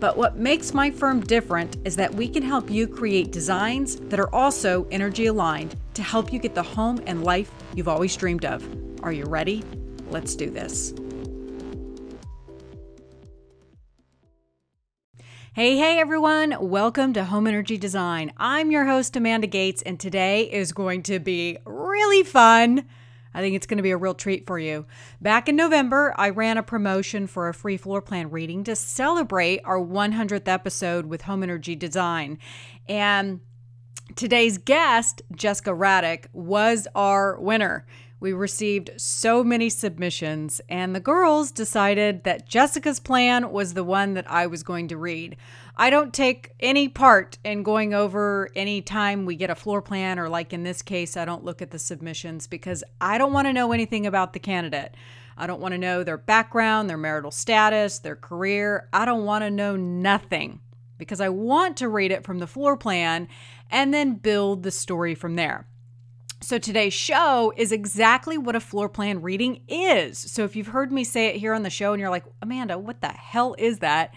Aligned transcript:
But 0.00 0.16
what 0.16 0.36
makes 0.36 0.72
my 0.72 0.92
firm 0.92 1.20
different 1.20 1.76
is 1.84 1.96
that 1.96 2.14
we 2.14 2.28
can 2.28 2.42
help 2.44 2.70
you 2.70 2.86
create 2.86 3.32
designs 3.32 3.96
that 3.96 4.20
are 4.20 4.32
also 4.32 4.86
energy 4.92 5.26
aligned 5.26 5.74
to 5.94 6.02
help 6.02 6.32
you 6.32 6.38
get 6.38 6.54
the 6.54 6.62
home 6.62 7.00
and 7.06 7.24
life 7.24 7.50
you've 7.74 7.88
always 7.88 8.14
dreamed 8.14 8.44
of. 8.44 8.64
Are 9.02 9.10
you 9.10 9.24
ready? 9.24 9.64
Let's 10.08 10.36
do 10.36 10.50
this. 10.50 10.94
Hey, 15.52 15.76
hey 15.76 15.98
everyone, 15.98 16.56
welcome 16.60 17.12
to 17.14 17.24
Home 17.24 17.48
Energy 17.48 17.76
Design. 17.76 18.32
I'm 18.36 18.70
your 18.70 18.84
host, 18.84 19.16
Amanda 19.16 19.48
Gates, 19.48 19.82
and 19.82 19.98
today 19.98 20.48
is 20.48 20.70
going 20.70 21.02
to 21.04 21.18
be 21.18 21.58
really 21.64 22.22
fun. 22.22 22.86
I 23.34 23.40
think 23.40 23.54
it's 23.54 23.66
going 23.66 23.78
to 23.78 23.82
be 23.82 23.90
a 23.90 23.96
real 23.96 24.14
treat 24.14 24.46
for 24.46 24.58
you. 24.58 24.86
Back 25.20 25.48
in 25.48 25.56
November, 25.56 26.14
I 26.16 26.30
ran 26.30 26.56
a 26.58 26.62
promotion 26.62 27.26
for 27.26 27.48
a 27.48 27.54
free 27.54 27.76
floor 27.76 28.02
plan 28.02 28.30
reading 28.30 28.64
to 28.64 28.76
celebrate 28.76 29.60
our 29.64 29.78
100th 29.78 30.48
episode 30.48 31.06
with 31.06 31.22
Home 31.22 31.42
Energy 31.42 31.76
Design. 31.76 32.38
And 32.88 33.40
today's 34.16 34.58
guest, 34.58 35.22
Jessica 35.34 35.70
Raddick, 35.70 36.26
was 36.32 36.88
our 36.94 37.38
winner. 37.40 37.86
We 38.20 38.32
received 38.32 38.90
so 38.96 39.44
many 39.44 39.70
submissions, 39.70 40.60
and 40.68 40.92
the 40.92 41.00
girls 41.00 41.52
decided 41.52 42.24
that 42.24 42.48
Jessica's 42.48 42.98
plan 42.98 43.52
was 43.52 43.74
the 43.74 43.84
one 43.84 44.14
that 44.14 44.28
I 44.28 44.48
was 44.48 44.64
going 44.64 44.88
to 44.88 44.96
read. 44.96 45.36
I 45.80 45.90
don't 45.90 46.12
take 46.12 46.54
any 46.58 46.88
part 46.88 47.38
in 47.44 47.62
going 47.62 47.94
over 47.94 48.50
any 48.56 48.82
time 48.82 49.24
we 49.24 49.36
get 49.36 49.48
a 49.48 49.54
floor 49.54 49.80
plan, 49.80 50.18
or 50.18 50.28
like 50.28 50.52
in 50.52 50.64
this 50.64 50.82
case, 50.82 51.16
I 51.16 51.24
don't 51.24 51.44
look 51.44 51.62
at 51.62 51.70
the 51.70 51.78
submissions 51.78 52.48
because 52.48 52.82
I 53.00 53.16
don't 53.16 53.32
want 53.32 53.46
to 53.46 53.52
know 53.52 53.70
anything 53.70 54.04
about 54.04 54.32
the 54.32 54.40
candidate. 54.40 54.96
I 55.36 55.46
don't 55.46 55.60
want 55.60 55.72
to 55.72 55.78
know 55.78 56.02
their 56.02 56.18
background, 56.18 56.90
their 56.90 56.96
marital 56.96 57.30
status, 57.30 58.00
their 58.00 58.16
career. 58.16 58.88
I 58.92 59.04
don't 59.04 59.24
want 59.24 59.44
to 59.44 59.50
know 59.50 59.76
nothing 59.76 60.58
because 60.98 61.20
I 61.20 61.28
want 61.28 61.76
to 61.76 61.88
read 61.88 62.10
it 62.10 62.24
from 62.24 62.40
the 62.40 62.48
floor 62.48 62.76
plan 62.76 63.28
and 63.70 63.94
then 63.94 64.14
build 64.14 64.64
the 64.64 64.72
story 64.72 65.14
from 65.14 65.36
there. 65.36 65.68
So 66.40 66.58
today's 66.58 66.94
show 66.94 67.52
is 67.56 67.70
exactly 67.70 68.36
what 68.36 68.56
a 68.56 68.60
floor 68.60 68.88
plan 68.88 69.22
reading 69.22 69.60
is. 69.68 70.18
So 70.18 70.42
if 70.42 70.56
you've 70.56 70.68
heard 70.68 70.90
me 70.90 71.04
say 71.04 71.26
it 71.26 71.36
here 71.36 71.54
on 71.54 71.62
the 71.62 71.70
show 71.70 71.92
and 71.92 72.00
you're 72.00 72.10
like, 72.10 72.24
Amanda, 72.42 72.78
what 72.78 73.00
the 73.00 73.08
hell 73.08 73.54
is 73.58 73.78
that? 73.78 74.12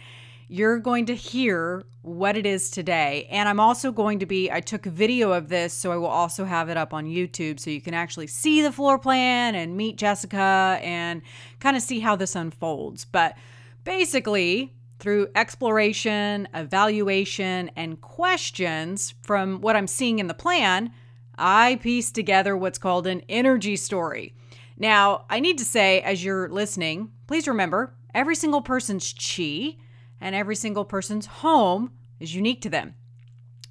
You're 0.54 0.80
going 0.80 1.06
to 1.06 1.16
hear 1.16 1.86
what 2.02 2.36
it 2.36 2.46
is 2.46 2.72
today. 2.72 3.26
And 3.32 3.48
I'm 3.48 3.62
also 3.62 3.94
going 3.94 4.20
to 4.20 4.26
be, 4.26 4.52
I 4.52 4.60
took 4.60 4.86
a 4.86 4.90
video 4.90 5.32
of 5.32 5.48
this, 5.48 5.74
so 5.74 5.94
I 5.94 5.96
will 5.96 6.08
also 6.08 6.44
have 6.44 6.68
it 6.68 6.76
up 6.76 6.94
on 6.94 7.06
YouTube 7.06 7.58
so 7.58 7.70
you 7.70 7.80
can 7.80 7.94
actually 7.94 8.28
see 8.28 8.62
the 8.62 8.74
floor 8.74 9.00
plan 9.00 9.56
and 9.56 9.78
meet 9.78 9.96
Jessica 9.96 10.78
and 10.82 11.22
kind 11.62 11.78
of 11.78 11.82
see 11.82 12.02
how 12.02 12.18
this 12.18 12.36
unfolds. 12.36 13.06
But 13.06 13.38
basically, 13.86 14.74
through 15.00 15.30
exploration, 15.36 16.50
evaluation, 16.54 17.72
and 17.78 18.02
questions 18.02 19.14
from 19.22 19.62
what 19.62 19.78
I'm 19.78 19.88
seeing 19.88 20.20
in 20.20 20.28
the 20.28 20.34
plan, 20.34 20.92
I 21.38 21.80
pieced 21.82 22.14
together 22.14 22.58
what's 22.58 22.78
called 22.78 23.08
an 23.08 23.22
energy 23.30 23.78
story. 23.78 24.36
Now, 24.76 25.24
I 25.30 25.40
need 25.40 25.58
to 25.60 25.66
say, 25.66 26.02
as 26.02 26.26
you're 26.26 26.50
listening, 26.50 27.14
please 27.26 27.48
remember 27.48 27.94
every 28.14 28.36
single 28.36 28.62
person's 28.62 29.14
chi 29.14 29.78
and 30.22 30.36
every 30.36 30.56
single 30.56 30.86
person's 30.86 31.26
home 31.26 31.92
is 32.20 32.34
unique 32.34 32.62
to 32.62 32.70
them. 32.70 32.94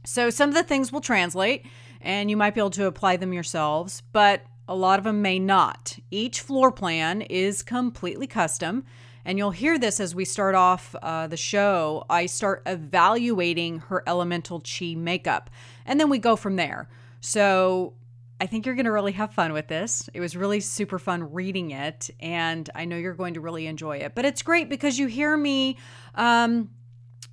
So, 0.04 0.28
some 0.28 0.50
of 0.50 0.54
the 0.54 0.62
things 0.62 0.92
will 0.92 1.00
translate 1.00 1.64
and 2.00 2.30
you 2.30 2.36
might 2.36 2.54
be 2.54 2.60
able 2.60 2.70
to 2.70 2.86
apply 2.86 3.16
them 3.16 3.32
yourselves, 3.32 4.02
but 4.12 4.42
a 4.66 4.74
lot 4.74 4.98
of 4.98 5.04
them 5.04 5.20
may 5.22 5.38
not. 5.38 5.98
Each 6.10 6.40
floor 6.40 6.70
plan 6.72 7.22
is 7.22 7.62
completely 7.62 8.26
custom. 8.26 8.84
And 9.24 9.36
you'll 9.36 9.50
hear 9.50 9.78
this 9.78 10.00
as 10.00 10.14
we 10.14 10.24
start 10.24 10.54
off 10.54 10.94
uh, 11.02 11.26
the 11.26 11.36
show. 11.36 12.04
I 12.08 12.26
start 12.26 12.62
evaluating 12.64 13.80
her 13.80 14.02
elemental 14.06 14.60
chi 14.60 14.94
makeup, 14.94 15.50
and 15.84 16.00
then 16.00 16.08
we 16.08 16.18
go 16.18 16.36
from 16.36 16.56
there. 16.56 16.88
So 17.20 17.92
I 18.40 18.46
think 18.46 18.64
you're 18.64 18.74
going 18.74 18.86
to 18.86 18.92
really 18.92 19.12
have 19.12 19.34
fun 19.34 19.52
with 19.52 19.68
this. 19.68 20.08
It 20.14 20.20
was 20.20 20.34
really 20.34 20.60
super 20.60 20.98
fun 20.98 21.32
reading 21.32 21.72
it, 21.72 22.08
and 22.20 22.68
I 22.74 22.86
know 22.86 22.96
you're 22.96 23.14
going 23.14 23.34
to 23.34 23.40
really 23.40 23.66
enjoy 23.66 23.98
it. 23.98 24.14
But 24.14 24.24
it's 24.24 24.42
great 24.42 24.70
because 24.70 24.98
you 24.98 25.06
hear 25.06 25.36
me. 25.36 25.76
Um, 26.14 26.70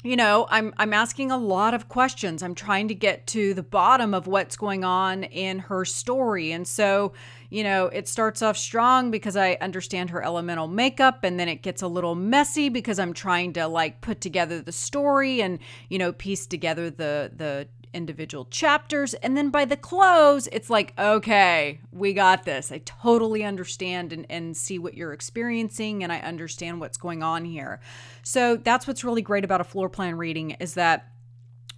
you 0.04 0.16
know, 0.16 0.48
I'm 0.50 0.74
I'm 0.78 0.94
asking 0.94 1.32
a 1.32 1.38
lot 1.38 1.74
of 1.74 1.90
questions. 1.90 2.44
I'm 2.44 2.54
trying 2.54 2.88
to 2.90 2.96
get 2.96 3.26
to 3.28 3.54
the 3.54 3.64
bottom 3.64 4.14
of 4.14 4.28
what's 4.28 4.56
going 4.56 4.84
on 4.84 5.24
in 5.24 5.60
her 5.60 5.86
story. 5.86 6.52
And 6.52 6.68
so, 6.68 7.14
you 7.50 7.64
know, 7.64 7.88
it 7.88 8.08
starts 8.08 8.44
off 8.44 8.58
strong 8.58 9.10
because 9.10 9.36
I 9.36 9.58
understand 9.60 10.12
her 10.12 10.24
elemental 10.24 10.68
makeup 10.68 11.24
and 11.24 11.40
then 11.40 11.50
it 11.50 11.64
gets 11.64 11.82
a 11.82 11.88
little 11.88 12.14
messy 12.14 12.70
because 12.70 13.00
I'm 13.00 13.12
trying 13.12 13.54
to 13.54 13.68
like 13.68 14.02
put 14.02 14.22
together 14.22 14.62
the 14.62 14.72
story 14.72 15.42
and, 15.42 15.58
you 15.90 15.98
know, 15.98 16.14
piece 16.14 16.46
together 16.46 16.92
the 16.92 17.32
the 17.36 17.68
individual 17.98 18.46
chapters. 18.46 19.14
And 19.16 19.36
then 19.36 19.50
by 19.50 19.66
the 19.66 19.76
close, 19.76 20.48
it's 20.48 20.70
like, 20.70 20.94
okay, 20.98 21.82
we 21.92 22.14
got 22.14 22.46
this. 22.46 22.72
I 22.72 22.78
totally 22.86 23.44
understand 23.44 24.14
and, 24.14 24.26
and 24.30 24.56
see 24.56 24.80
what 24.80 24.94
you're 24.94 25.14
experiencing, 25.14 26.04
and 26.04 26.14
I 26.14 26.20
understand 26.20 26.80
what's 26.80 26.98
going 26.98 27.24
on 27.24 27.44
here. 27.44 27.82
So 28.24 28.56
that's 28.56 28.88
what's 28.88 29.04
really 29.04 29.22
great 29.22 29.44
about 29.44 29.60
a 29.60 29.66
floor 29.66 29.90
plan 29.90 30.16
reading 30.16 30.52
is 30.52 30.76
that 30.76 31.12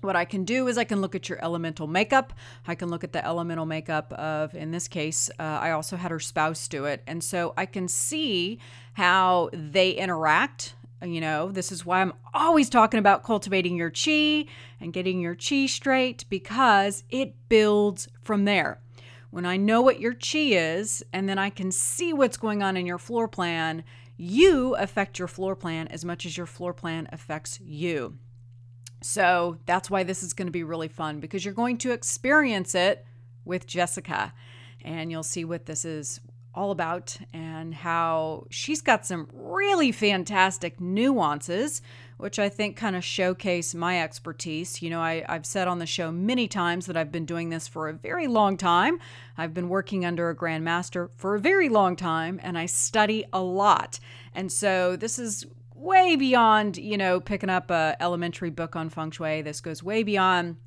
what 0.01 0.15
I 0.15 0.25
can 0.25 0.45
do 0.45 0.67
is 0.67 0.77
I 0.77 0.85
can 0.85 1.01
look 1.01 1.15
at 1.15 1.27
your 1.27 1.43
elemental 1.43 1.87
makeup. 1.87 2.33
I 2.65 2.75
can 2.75 2.89
look 2.89 3.03
at 3.03 3.11
the 3.11 3.25
elemental 3.25 3.65
makeup 3.65 4.13
of, 4.13 4.55
in 4.55 4.71
this 4.71 4.87
case, 4.87 5.29
uh, 5.39 5.43
I 5.43 5.71
also 5.71 5.97
had 5.97 6.11
her 6.11 6.21
spouse 6.21 6.67
do 6.69 6.85
it. 6.85 7.03
And 7.05 7.21
so 7.23 7.53
I 7.57 7.65
can 7.65 7.87
see 7.89 8.59
how 8.93 9.49
they 9.51 9.91
interact 9.91 10.75
you 11.01 11.21
know, 11.21 11.51
this 11.51 11.71
is 11.71 11.85
why 11.85 12.01
I'm 12.01 12.13
always 12.33 12.69
talking 12.69 12.99
about 12.99 13.23
cultivating 13.23 13.77
your 13.77 13.91
chi 13.91 14.45
and 14.79 14.93
getting 14.93 15.21
your 15.21 15.35
chi 15.35 15.65
straight 15.65 16.25
because 16.29 17.03
it 17.09 17.35
builds 17.47 18.07
from 18.21 18.45
there. 18.45 18.81
When 19.31 19.45
I 19.45 19.57
know 19.57 19.81
what 19.81 19.99
your 19.99 20.13
chi 20.13 20.39
is 20.39 21.03
and 21.13 21.29
then 21.29 21.37
I 21.37 21.49
can 21.49 21.71
see 21.71 22.13
what's 22.13 22.37
going 22.37 22.63
on 22.63 22.75
in 22.75 22.85
your 22.85 22.97
floor 22.97 23.27
plan, 23.27 23.83
you 24.17 24.75
affect 24.75 25.19
your 25.19 25.27
floor 25.27 25.55
plan 25.55 25.87
as 25.87 26.03
much 26.03 26.25
as 26.25 26.35
your 26.35 26.47
floor 26.47 26.73
plan 26.73 27.07
affects 27.11 27.59
you. 27.61 28.17
So 29.01 29.57
that's 29.65 29.89
why 29.89 30.03
this 30.03 30.23
is 30.23 30.33
going 30.33 30.47
to 30.47 30.51
be 30.51 30.63
really 30.63 30.89
fun 30.89 31.19
because 31.19 31.45
you're 31.45 31.53
going 31.53 31.77
to 31.79 31.91
experience 31.91 32.75
it 32.75 33.05
with 33.45 33.65
Jessica 33.65 34.33
and 34.83 35.11
you'll 35.11 35.23
see 35.23 35.45
what 35.45 35.65
this 35.65 35.85
is 35.85 36.19
all 36.59 36.71
about 36.71 37.15
and 37.31 37.73
how 37.73 38.45
she's 38.49 38.81
got 38.81 39.05
some 39.05 39.29
really 39.31 39.93
fantastic 39.93 40.77
nuances, 40.81 41.81
which 42.17 42.37
I 42.37 42.49
think 42.49 42.75
kind 42.75 42.97
of 42.97 43.03
showcase 43.03 43.73
my 43.73 44.01
expertise. 44.01 44.81
You 44.81 44.89
know, 44.89 44.99
I, 44.99 45.23
have 45.29 45.45
said 45.45 45.69
on 45.69 45.79
the 45.79 45.85
show 45.85 46.11
many 46.11 46.49
times 46.49 46.85
that 46.87 46.97
I've 46.97 47.13
been 47.13 47.25
doing 47.25 47.49
this 47.49 47.65
for 47.65 47.87
a 47.87 47.93
very 47.93 48.27
long 48.27 48.57
time. 48.57 48.99
I've 49.37 49.53
been 49.53 49.69
working 49.69 50.03
under 50.03 50.29
a 50.29 50.35
grandmaster 50.35 51.11
for 51.15 51.35
a 51.35 51.39
very 51.39 51.69
long 51.69 51.95
time, 51.95 52.41
and 52.43 52.57
I 52.57 52.65
study 52.65 53.23
a 53.31 53.39
lot. 53.41 54.01
And 54.35 54.51
so 54.51 54.97
this 54.97 55.17
is 55.17 55.45
way 55.73 56.17
beyond, 56.17 56.75
you 56.75 56.97
know, 56.97 57.21
picking 57.21 57.49
up 57.49 57.71
a 57.71 57.95
elementary 58.01 58.49
book 58.49 58.75
on 58.75 58.89
feng 58.89 59.11
shui. 59.11 59.41
This 59.43 59.61
goes 59.61 59.81
way 59.81 60.03
beyond 60.03 60.57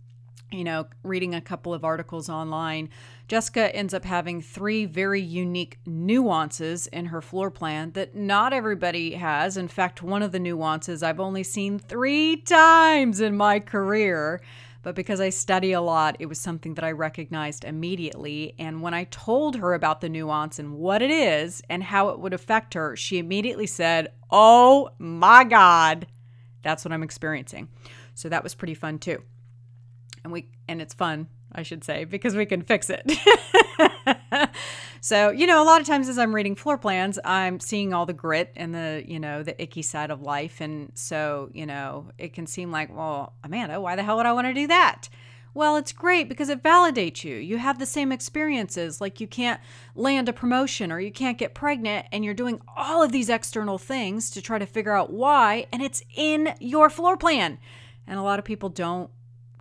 you 0.53 0.65
know, 0.65 0.87
reading 1.03 1.35
a 1.35 1.41
couple 1.41 1.73
of 1.73 1.85
articles 1.85 2.29
online, 2.29 2.89
Jessica 3.29 3.75
ends 3.75 3.95
up 3.95 4.05
having 4.05 4.43
three 4.43 4.85
very 4.85 5.21
unique 5.21 5.79
nuances 5.87 6.87
in 6.89 7.07
her 7.07 7.23
floor 7.23 7.51
plan 7.51 7.93
that 7.93 8.15
not 8.15 8.53
everybody 8.53 9.15
has. 9.15 9.57
In 9.57 9.69
fact, 9.69 10.03
one 10.03 10.23
of 10.23 10.33
the 10.33 10.39
nuances 10.39 11.03
I've 11.03 11.21
only 11.21 11.43
seen 11.43 11.79
three 11.79 12.37
times 12.37 13.21
in 13.21 13.37
my 13.37 13.61
career. 13.61 14.43
But 14.83 14.97
because 14.97 15.21
I 15.21 15.31
study 15.31 15.73
a 15.73 15.81
lot, 15.81 16.17
it 16.19 16.27
was 16.27 16.41
something 16.41 16.75
that 16.75 16.85
I 16.85 16.91
recognized 16.91 17.65
immediately. 17.65 18.55
And 18.59 18.83
when 18.83 18.95
I 18.95 19.05
told 19.05 19.57
her 19.57 19.75
about 19.75 20.01
the 20.01 20.09
nuance 20.09 20.59
and 20.59 20.75
what 20.75 21.03
it 21.03 21.11
is 21.11 21.63
and 21.71 21.85
how 21.85 22.09
it 22.09 22.19
would 22.19 22.35
affect 22.35 22.75
her, 22.75 22.97
she 22.97 23.19
immediately 23.19 23.69
said, 23.69 24.13
Oh 24.29 24.91
my 24.99 25.45
God, 25.45 26.09
that's 26.63 26.85
what 26.85 26.93
I'm 26.93 27.05
experiencing. 27.05 27.69
So 28.15 28.29
that 28.29 28.43
was 28.43 28.55
pretty 28.55 28.75
fun 28.75 28.99
too 28.99 29.23
and 30.25 30.33
we 30.33 30.49
and 30.69 30.81
it's 30.81 30.95
fun 30.95 31.29
I 31.55 31.65
should 31.65 31.85
say, 31.85 32.05
because 32.05 32.35
we 32.35 32.47
can 32.47 32.63
fix 32.63 32.89
it. 32.89 33.03
So, 35.05 35.31
you 35.31 35.49
know, 35.49 35.61
a 35.61 35.67
lot 35.67 35.81
of 35.81 35.87
times 35.89 36.09
as 36.09 36.17
I'm 36.17 36.33
reading 36.33 36.55
floor 36.55 36.79
plans, 36.79 37.19
I'm 37.25 37.59
seeing 37.59 37.93
all 37.93 38.07
the 38.07 38.13
grit 38.13 38.53
and 38.55 38.73
the, 38.73 39.03
you 39.05 39.19
know, 39.19 39.43
the 39.43 39.61
icky 39.61 39.83
side 39.83 40.13
of 40.13 40.23
life. 40.23 40.61
And 40.61 40.93
so, 40.95 41.51
you 41.53 41.67
know, 41.67 42.13
it 42.19 42.33
can 42.33 42.47
seem 42.47 42.71
like, 42.71 42.97
well, 42.97 43.33
Amanda, 43.43 43.81
why 43.81 43.97
the 43.97 44.05
hell 44.05 44.17
would 44.19 44.27
I 44.27 44.33
want 44.33 44.47
to 44.47 44.55
do 44.55 44.69
that? 44.69 45.09
Well, 45.55 45.75
it's 45.75 45.91
great 45.91 46.29
because 46.29 46.49
it 46.49 46.63
validates 46.63 47.25
you. 47.25 47.35
You 47.35 47.59
have 47.59 47.81
the 47.81 47.85
same 47.85 48.13
experiences, 48.13 49.01
like 49.01 49.21
you 49.21 49.27
can't 49.27 49.61
land 49.97 50.29
a 50.29 50.33
promotion 50.33 50.93
or 50.93 51.01
you 51.01 51.11
can't 51.11 51.37
get 51.37 51.53
pregnant, 51.53 52.07
and 52.13 52.25
you're 52.25 52.33
doing 52.33 52.61
all 52.77 53.03
of 53.03 53.11
these 53.11 53.29
external 53.29 53.79
things 53.79 54.31
to 54.31 54.41
try 54.41 54.61
to 54.61 54.67
figure 54.67 54.97
out 54.97 55.13
why, 55.13 55.67
and 55.73 55.83
it's 55.83 56.05
in 56.15 56.55
your 56.61 56.89
floor 56.89 57.17
plan. 57.17 57.59
And 58.07 58.21
a 58.21 58.23
lot 58.23 58.39
of 58.39 58.45
people 58.45 58.69
don't 58.69 59.11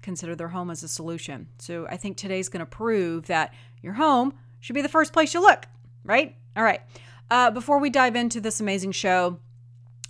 consider 0.01 0.36
their 0.36 0.50
home 0.50 0.69
as 0.69 0.83
a 0.83 0.88
solution. 0.88 1.48
So 1.59 1.88
I 1.89 1.98
think 1.98 2.18
today's 2.18 2.50
going 2.50 2.62
to 2.62 2.65
prove 2.65 3.27
that 3.27 3.53
your 3.81 3.94
home 3.94 4.33
should 4.59 4.74
be 4.74 4.81
the 4.81 4.89
first 4.89 5.13
place 5.13 5.33
you 5.33 5.42
look, 5.42 5.65
right? 6.03 6.36
All 6.56 6.63
right. 6.63 6.81
Uh, 7.30 7.51
before 7.51 7.80
we 7.80 7.89
dive 7.89 8.15
into 8.15 8.42
this 8.42 8.59
amazing 8.59 8.92
show, 8.92 9.39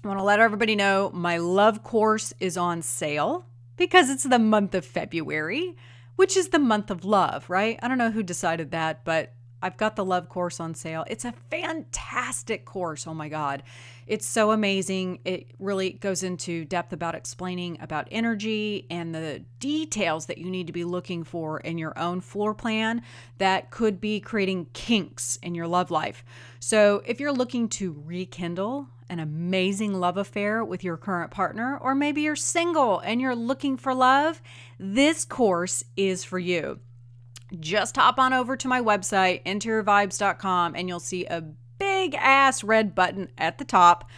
I 0.04 0.08
want 0.08 0.20
to 0.20 0.24
let 0.24 0.40
everybody 0.40 0.76
know 0.76 1.12
my 1.14 1.38
love 1.38 1.84
course 1.84 2.34
is 2.40 2.58
on 2.58 2.82
sale 2.82 3.46
because 3.78 4.10
it's 4.10 4.24
the 4.24 4.40
month 4.40 4.74
of 4.74 4.86
February, 4.86 5.76
which 6.16 6.36
is 6.36 6.50
the 6.50 6.60
month 6.60 6.90
of 6.90 7.06
love, 7.06 7.50
right? 7.50 7.80
I 7.82 7.88
don't 7.88 8.00
know 8.00 8.12
who 8.12 8.24
decided 8.24 8.72
that, 8.72 9.06
but 9.06 9.34
I've 9.62 9.78
got 9.78 9.96
the 9.96 10.06
love 10.06 10.30
course 10.30 10.60
on 10.60 10.74
sale. 10.74 11.06
It's 11.08 11.25
a 11.25 11.34
fantastic 11.50 12.66
course. 12.66 13.06
Oh 13.08 13.13
my 13.13 13.30
God. 13.30 13.63
It's 14.08 14.25
so 14.25 14.52
amazing. 14.52 15.19
It 15.24 15.52
really 15.60 15.92
goes 15.92 16.24
into 16.24 16.66
depth 16.66 16.92
about 16.92 17.16
explaining 17.16 17.78
about 17.80 18.08
energy 18.12 18.86
and 18.90 19.13
the 19.13 19.44
details 19.60 20.25
that 20.25 20.38
you 20.38 20.50
need 20.50 20.68
to 20.68 20.74
be 20.74 20.84
looking 20.84 21.24
for 21.24 21.60
in 21.60 21.78
your 21.78 21.98
own 21.98 22.19
floor 22.19 22.54
plan 22.54 23.04
that 23.38 23.72
could 23.72 24.02
be 24.02 24.19
creating 24.19 24.68
kinks 24.74 25.38
in 25.38 25.56
your 25.56 25.68
love 25.68 25.92
life. 25.92 26.25
So, 26.60 27.02
if 27.06 27.19
you're 27.19 27.31
looking 27.31 27.69
to 27.69 28.04
rekindle 28.06 28.88
an 29.10 29.19
amazing 29.19 29.94
love 30.00 30.18
affair 30.18 30.64
with 30.64 30.84
your 30.84 30.98
current 30.98 31.31
partner, 31.31 31.78
or 31.78 31.94
maybe 31.94 32.22
you're 32.22 32.36
single 32.36 33.00
and 33.00 33.19
you're 33.19 33.36
looking 33.36 33.78
for 33.78 33.94
love, 33.94 34.42
this 34.80 35.25
course 35.25 35.84
is 35.96 36.24
for 36.24 36.40
you. 36.40 36.80
Just 37.59 37.95
hop 37.98 38.18
on 38.18 38.33
over 38.33 38.56
to 38.56 38.68
my 38.68 38.81
website, 38.81 39.44
interiorvibes.com, 39.44 40.75
and 40.75 40.88
you'll 40.88 41.00
see 41.00 41.25
a 41.25 41.42
big 41.77 42.15
ass 42.15 42.63
red 42.63 42.95
button 42.95 43.30
at 43.38 43.57
the 43.57 43.65
top 43.65 44.09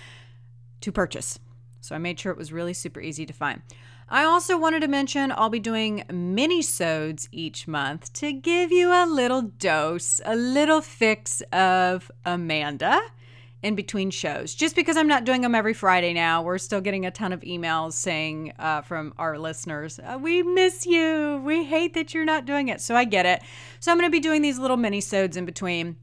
to 0.82 0.92
purchase. 0.92 1.40
So 1.82 1.96
I 1.96 1.98
made 1.98 2.20
sure 2.20 2.32
it 2.32 2.38
was 2.38 2.52
really 2.52 2.74
super 2.74 3.02
easy 3.02 3.26
to 3.26 3.34
find. 3.34 3.62
I 4.10 4.26
also 4.26 4.58
wanted 4.58 4.82
to 4.82 4.88
mention 4.88 5.32
I'll 5.32 5.50
be 5.50 5.60
doing 5.60 6.04
mini 6.12 6.62
sodes 6.62 7.28
each 7.32 7.68
month 7.68 8.14
to 8.14 8.32
give 8.32 8.72
you 8.72 8.92
a 8.92 9.08
little 9.08 9.42
dose, 9.42 10.22
a 10.26 10.36
little 10.36 10.82
fix 10.82 11.42
of 11.52 12.12
Amanda 12.26 13.02
in 13.64 13.76
between 13.76 14.12
shows. 14.12 14.54
Just 14.54 14.76
because 14.76 14.98
I'm 14.98 15.08
not 15.08 15.24
doing 15.24 15.42
them 15.42 15.56
every 15.56 15.74
Friday 15.74 16.14
now, 16.14 16.44
we're 16.44 16.58
still 16.58 16.82
getting 16.82 17.06
a 17.06 17.12
ton 17.12 17.32
of 17.32 17.42
emails 17.42 17.94
saying 17.94 18.54
uh, 18.60 18.82
from 18.82 19.14
our 19.18 19.40
listeners, 19.40 20.00
uh, 20.00 20.20
"We 20.22 20.44
miss 20.44 20.86
you. 20.86 21.42
We 21.44 21.64
hate 21.64 21.94
that 21.96 22.14
you're 22.14 22.26
not 22.26 22.46
doing 22.46 22.68
it." 22.68 22.82
So 22.82 22.96
I 22.96 23.06
get 23.06 23.26
it. 23.26 23.42
So 23.80 23.92
I'm 23.92 23.98
going 23.98 24.10
to 24.10 24.12
be 24.12 24.20
doing 24.20 24.42
these 24.42 24.60
little 24.60 24.78
mini 24.78 25.02
sodes 25.02 25.38
in 25.38 25.46
between, 25.46 25.96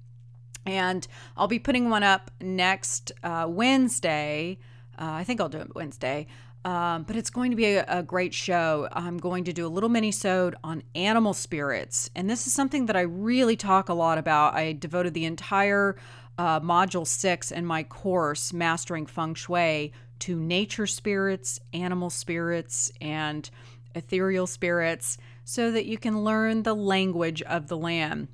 and 0.65 1.07
I'll 1.37 1.49
be 1.49 1.59
putting 1.59 1.91
one 1.91 2.03
up 2.03 2.31
next 2.41 3.13
uh, 3.23 3.47
Wednesday. 3.49 4.59
Uh, 4.99 5.13
I 5.13 5.25
think 5.25 5.41
I'll 5.41 5.49
do 5.49 5.59
it 5.59 5.75
Wednesday. 5.75 6.27
Um, 6.63 7.05
but 7.05 7.17
it's 7.17 7.31
going 7.31 7.53
to 7.53 7.57
be 7.57 7.77
a, 7.77 7.87
a, 7.89 8.03
great 8.03 8.35
show. 8.35 8.87
I'm 8.93 9.17
going 9.17 9.45
to 9.45 9.53
do 9.55 9.67
a 9.67 9.69
little 9.69 9.89
mini 9.89 10.13
sode 10.13 10.57
on 10.63 10.83
animal 10.95 11.33
spirits. 11.33 12.11
And 12.15 12.29
this 12.29 12.47
is 12.47 12.53
something 12.53 12.85
that 12.87 12.97
I 12.97 13.01
really 13.01 13.57
talk 13.57 13.89
a 13.89 13.95
lot 13.95 14.19
about. 14.19 14.53
I 14.53 14.75
devoted 14.75 15.15
the 15.15 15.25
entire 15.25 15.97
uh, 16.39 16.61
module 16.61 17.07
six 17.07 17.51
in 17.51 17.67
my 17.67 17.83
course, 17.83 18.53
Mastering 18.53 19.07
Feng 19.07 19.35
Shui, 19.35 19.93
to 20.21 20.37
nature 20.37 20.87
spirits, 20.87 21.61
animal 21.73 22.11
spirits, 22.11 22.93
and 23.01 23.49
ethereal 23.95 24.47
spirits 24.47 25.19
so 25.45 25.71
that 25.71 25.87
you 25.87 25.99
can 25.99 26.23
learn 26.23 26.63
the 26.63 26.75
language 26.75 27.43
of 27.43 27.69
the 27.69 27.77
land. 27.77 28.29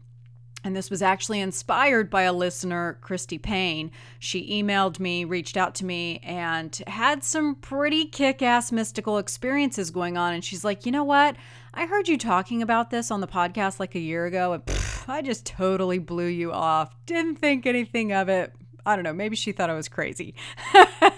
And 0.66 0.74
this 0.74 0.90
was 0.90 1.00
actually 1.00 1.38
inspired 1.38 2.10
by 2.10 2.22
a 2.22 2.32
listener, 2.32 2.98
Christy 3.00 3.38
Payne. 3.38 3.92
She 4.18 4.60
emailed 4.60 4.98
me, 4.98 5.24
reached 5.24 5.56
out 5.56 5.76
to 5.76 5.84
me, 5.84 6.18
and 6.24 6.76
had 6.88 7.22
some 7.22 7.54
pretty 7.54 8.04
kick 8.06 8.42
ass 8.42 8.72
mystical 8.72 9.18
experiences 9.18 9.92
going 9.92 10.16
on. 10.16 10.34
And 10.34 10.44
she's 10.44 10.64
like, 10.64 10.84
you 10.84 10.90
know 10.90 11.04
what? 11.04 11.36
I 11.72 11.86
heard 11.86 12.08
you 12.08 12.18
talking 12.18 12.62
about 12.62 12.90
this 12.90 13.12
on 13.12 13.20
the 13.20 13.28
podcast 13.28 13.78
like 13.78 13.94
a 13.94 14.00
year 14.00 14.26
ago, 14.26 14.54
and 14.54 14.66
pff, 14.66 15.08
I 15.08 15.22
just 15.22 15.46
totally 15.46 16.00
blew 16.00 16.26
you 16.26 16.50
off. 16.50 16.92
Didn't 17.06 17.36
think 17.36 17.64
anything 17.64 18.12
of 18.12 18.28
it. 18.28 18.52
I 18.84 18.96
don't 18.96 19.04
know. 19.04 19.12
Maybe 19.12 19.36
she 19.36 19.52
thought 19.52 19.70
I 19.70 19.74
was 19.74 19.88
crazy. 19.88 20.34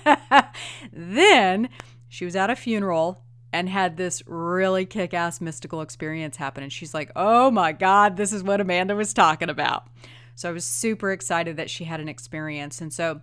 then 0.92 1.70
she 2.06 2.26
was 2.26 2.36
at 2.36 2.50
a 2.50 2.56
funeral 2.56 3.24
and 3.52 3.68
had 3.68 3.96
this 3.96 4.22
really 4.26 4.84
kick 4.84 5.14
ass 5.14 5.40
mystical 5.40 5.80
experience 5.80 6.36
happen. 6.36 6.62
And 6.62 6.72
she's 6.72 6.94
like, 6.94 7.10
oh 7.16 7.50
my 7.50 7.72
God, 7.72 8.16
this 8.16 8.32
is 8.32 8.42
what 8.42 8.60
Amanda 8.60 8.94
was 8.94 9.14
talking 9.14 9.48
about. 9.48 9.86
So 10.34 10.48
I 10.48 10.52
was 10.52 10.64
super 10.64 11.10
excited 11.10 11.56
that 11.56 11.70
she 11.70 11.84
had 11.84 12.00
an 12.00 12.08
experience. 12.08 12.80
And 12.80 12.92
so 12.92 13.20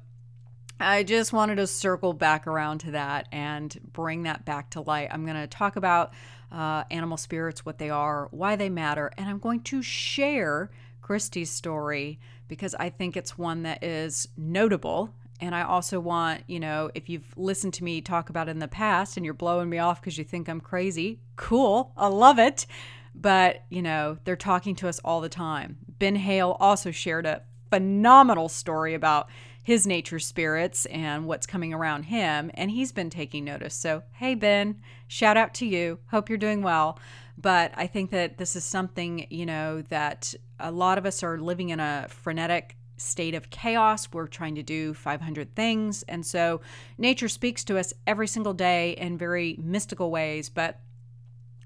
I 0.80 1.04
just 1.04 1.32
wanted 1.32 1.56
to 1.56 1.68
circle 1.68 2.14
back 2.14 2.48
around 2.48 2.80
to 2.80 2.92
that 2.92 3.28
and 3.32 3.78
bring 3.94 4.24
that 4.24 4.44
back 4.44 4.72
to 4.72 4.82
light. 4.82 5.10
I'm 5.12 5.26
going 5.26 5.40
to 5.40 5.48
talk 5.48 5.78
about 5.78 6.14
uh, 6.52 6.84
animal 6.92 7.18
spirits, 7.18 7.66
what 7.66 7.78
they 7.78 7.90
are, 7.90 8.28
why 8.32 8.56
they 8.56 8.70
matter, 8.70 9.12
and 9.18 9.30
I'm 9.30 9.40
going 9.40 9.62
to 9.64 9.82
share 9.82 10.70
Christy's 11.02 11.50
story 11.50 12.20
because 12.48 12.76
I 12.76 12.90
think 12.90 13.16
it's 13.16 13.38
one 13.38 13.64
that 13.64 13.84
is 13.84 14.28
notable 14.38 15.14
and 15.42 15.54
I 15.54 15.64
also 15.64 16.00
want, 16.00 16.44
you 16.48 16.60
know, 16.60 16.90
if 16.96 17.10
you've 17.10 17.34
listened 17.36 17.74
to 17.76 17.84
me 17.84 18.02
talk 18.02 18.30
about 18.30 18.48
in 18.48 18.60
the 18.60 18.68
past 18.68 19.18
and 19.18 19.26
you're 19.26 19.34
blowing 19.34 19.70
me 19.70 19.80
off 19.80 20.02
because 20.02 20.18
you 20.18 20.24
think 20.24 20.48
I'm 20.48 20.62
crazy, 20.62 21.20
cool. 21.36 21.92
I 21.98 22.08
love 22.08 22.40
it. 22.40 22.66
But, 23.14 23.64
you 23.70 23.82
know, 23.82 24.18
they're 24.24 24.36
talking 24.36 24.76
to 24.78 24.88
us 24.88 25.00
all 25.00 25.22
the 25.22 25.30
time. 25.30 25.78
Ben 26.00 26.16
Hale 26.16 26.58
also 26.60 26.92
shared 26.92 27.26
a 27.26 27.44
phenomenal 27.70 28.50
story 28.50 28.94
about 28.94 29.30
his 29.64 29.88
nature 29.88 30.20
spirits 30.20 30.86
and 30.86 31.26
what's 31.26 31.48
coming 31.48 31.74
around 31.74 32.04
him. 32.04 32.52
And 32.54 32.70
he's 32.72 32.92
been 32.92 33.10
taking 33.10 33.44
notice. 33.44 33.74
So, 33.74 34.04
hey, 34.14 34.36
Ben, 34.36 34.82
shout 35.08 35.38
out 35.38 35.54
to 35.56 35.66
you. 35.66 36.00
Hope 36.12 36.30
you're 36.30 36.38
doing 36.38 36.62
well. 36.62 37.00
But 37.38 37.72
I 37.76 37.88
think 37.88 38.12
that 38.12 38.38
this 38.38 38.56
is 38.56 38.64
something, 38.64 39.28
you 39.30 39.46
know, 39.46 39.82
that 39.84 40.34
a 40.60 40.72
lot 40.72 40.98
of 40.98 41.06
us 41.06 41.24
are 41.24 41.38
living 41.38 41.70
in 41.70 41.80
a 41.80 42.06
frenetic 42.10 42.78
state 42.98 43.36
of 43.36 43.50
chaos. 43.50 44.08
We're 44.12 44.28
trying 44.28 44.56
to 44.56 44.64
do 44.64 44.94
500 44.94 45.56
things. 45.56 46.04
And 46.04 46.26
so 46.26 46.62
nature 46.98 47.30
speaks 47.30 47.64
to 47.66 47.78
us 47.78 47.94
every 48.08 48.28
single 48.28 48.54
day 48.54 48.92
in 48.92 49.18
very 49.18 49.58
mystical 49.62 50.12
ways, 50.12 50.50
but 50.50 50.80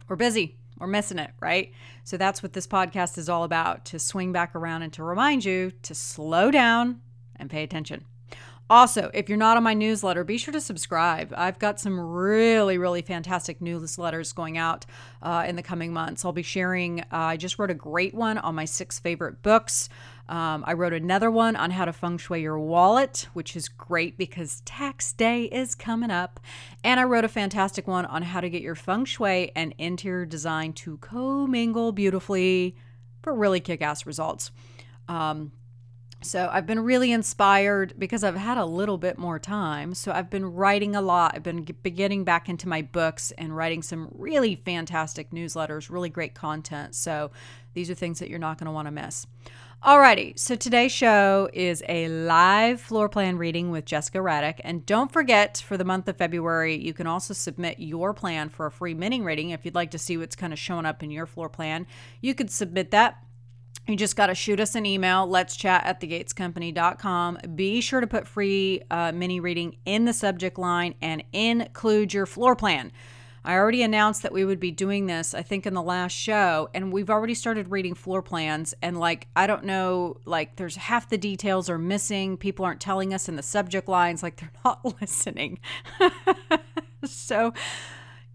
we're 0.07 0.15
busy. 0.15 0.57
We're 0.79 0.87
missing 0.87 1.19
it, 1.19 1.31
right? 1.41 1.71
So 2.03 2.17
that's 2.17 2.41
what 2.41 2.53
this 2.53 2.65
podcast 2.65 3.17
is 3.17 3.29
all 3.29 3.43
about 3.43 3.85
to 3.85 3.99
swing 3.99 4.31
back 4.31 4.55
around 4.55 4.83
and 4.83 4.93
to 4.93 5.03
remind 5.03 5.43
you 5.43 5.71
to 5.83 5.93
slow 5.93 6.51
down 6.51 7.01
and 7.35 7.49
pay 7.49 7.63
attention. 7.63 8.05
Also, 8.71 9.09
if 9.15 9.27
you're 9.27 9.37
not 9.37 9.57
on 9.57 9.63
my 9.63 9.73
newsletter, 9.73 10.23
be 10.23 10.37
sure 10.37 10.51
to 10.51 10.61
subscribe. 10.61 11.33
I've 11.35 11.57
got 11.57 11.79
some 11.79 11.99
really, 11.99 12.77
really 12.77 13.01
fantastic 13.01 13.59
newsletters 13.61 14.33
going 14.33 14.59
out 14.59 14.85
uh, 15.23 15.43
in 15.47 15.55
the 15.55 15.63
coming 15.63 15.91
months. 15.91 16.23
I'll 16.23 16.31
be 16.31 16.43
sharing, 16.43 16.99
uh, 16.99 17.05
I 17.11 17.37
just 17.37 17.57
wrote 17.57 17.71
a 17.71 17.75
great 17.75 18.13
one 18.13 18.37
on 18.37 18.53
my 18.53 18.65
six 18.65 18.99
favorite 18.99 19.41
books. 19.41 19.89
Um, 20.29 20.63
I 20.67 20.73
wrote 20.73 20.93
another 20.93 21.31
one 21.31 21.55
on 21.55 21.71
how 21.71 21.85
to 21.85 21.91
feng 21.91 22.19
shui 22.19 22.41
your 22.41 22.59
wallet, 22.59 23.27
which 23.33 23.55
is 23.55 23.67
great 23.67 24.15
because 24.15 24.61
tax 24.61 25.11
day 25.11 25.45
is 25.45 25.73
coming 25.73 26.11
up. 26.11 26.39
And 26.83 26.99
I 26.99 27.03
wrote 27.03 27.25
a 27.25 27.29
fantastic 27.29 27.87
one 27.87 28.05
on 28.05 28.21
how 28.21 28.39
to 28.39 28.49
get 28.49 28.61
your 28.61 28.75
feng 28.75 29.05
shui 29.05 29.51
and 29.55 29.73
interior 29.79 30.27
design 30.27 30.73
to 30.73 30.97
commingle 30.97 31.91
beautifully 31.91 32.75
for 33.23 33.33
really 33.33 33.59
kick 33.59 33.81
ass 33.81 34.05
results. 34.05 34.51
Um, 35.07 35.51
so 36.21 36.49
I've 36.51 36.67
been 36.67 36.81
really 36.81 37.11
inspired 37.11 37.93
because 37.97 38.23
I've 38.23 38.35
had 38.35 38.57
a 38.57 38.65
little 38.65 38.97
bit 38.97 39.17
more 39.17 39.39
time. 39.39 39.95
So 39.95 40.11
I've 40.11 40.29
been 40.29 40.45
writing 40.45 40.95
a 40.95 41.01
lot. 41.01 41.31
I've 41.33 41.43
been 41.43 41.63
getting 41.63 42.23
back 42.23 42.49
into 42.49 42.67
my 42.67 42.81
books 42.83 43.31
and 43.31 43.55
writing 43.55 43.81
some 43.81 44.09
really 44.13 44.55
fantastic 44.55 45.31
newsletters, 45.31 45.89
really 45.89 46.09
great 46.09 46.35
content. 46.35 46.93
So 46.93 47.31
these 47.73 47.89
are 47.89 47.95
things 47.95 48.19
that 48.19 48.29
you're 48.29 48.37
not 48.37 48.57
going 48.59 48.65
to 48.65 48.71
want 48.71 48.87
to 48.87 48.91
miss. 48.91 49.25
Alrighty, 49.81 50.37
so 50.37 50.55
today's 50.55 50.91
show 50.91 51.49
is 51.53 51.81
a 51.87 52.09
live 52.09 52.81
floor 52.81 53.07
plan 53.07 53.37
reading 53.37 53.71
with 53.71 53.85
Jessica 53.85 54.17
Raddick. 54.17 54.59
And 54.65 54.85
don't 54.85 55.09
forget, 55.09 55.63
for 55.65 55.77
the 55.77 55.85
month 55.85 56.09
of 56.09 56.17
February, 56.17 56.75
you 56.75 56.93
can 56.93 57.07
also 57.07 57.33
submit 57.33 57.79
your 57.79 58.13
plan 58.13 58.49
for 58.49 58.65
a 58.65 58.71
free 58.71 58.93
mini 58.93 59.21
reading. 59.21 59.51
If 59.51 59.63
you'd 59.63 59.75
like 59.75 59.91
to 59.91 59.97
see 59.97 60.17
what's 60.17 60.35
kind 60.35 60.51
of 60.51 60.59
showing 60.59 60.85
up 60.85 61.01
in 61.01 61.11
your 61.11 61.25
floor 61.25 61.47
plan, 61.47 61.87
you 62.19 62.35
could 62.35 62.51
submit 62.51 62.91
that. 62.91 63.23
You 63.87 63.95
just 63.95 64.17
got 64.17 64.27
to 64.27 64.35
shoot 64.35 64.59
us 64.59 64.75
an 64.75 64.85
email, 64.85 65.25
let's 65.25 65.55
chat 65.55 65.85
at 65.85 66.01
thegatescompany.com. 66.01 67.37
Be 67.55 67.79
sure 67.79 68.01
to 68.01 68.07
put 68.07 68.27
free 68.27 68.81
uh, 68.91 69.13
mini 69.13 69.39
reading 69.39 69.77
in 69.85 70.03
the 70.03 70.13
subject 70.13 70.59
line 70.59 70.95
and 71.01 71.23
include 71.31 72.13
your 72.13 72.25
floor 72.25 72.53
plan. 72.53 72.91
I 73.43 73.55
already 73.55 73.83
announced 73.83 74.23
that 74.23 74.31
we 74.31 74.45
would 74.45 74.59
be 74.59 74.71
doing 74.71 75.05
this, 75.05 75.33
I 75.33 75.41
think, 75.41 75.65
in 75.65 75.73
the 75.73 75.81
last 75.81 76.13
show, 76.13 76.69
and 76.73 76.91
we've 76.91 77.09
already 77.09 77.33
started 77.33 77.71
reading 77.71 77.93
floor 77.93 78.21
plans. 78.21 78.73
And 78.81 78.99
like, 78.99 79.27
I 79.35 79.47
don't 79.47 79.63
know, 79.63 80.17
like, 80.25 80.55
there's 80.57 80.75
half 80.75 81.09
the 81.09 81.17
details 81.17 81.69
are 81.69 81.77
missing. 81.77 82.37
People 82.37 82.65
aren't 82.65 82.81
telling 82.81 83.13
us 83.13 83.29
in 83.29 83.35
the 83.35 83.43
subject 83.43 83.87
lines, 83.87 84.23
like, 84.23 84.37
they're 84.37 84.51
not 84.65 85.01
listening. 85.01 85.59
so, 87.05 87.53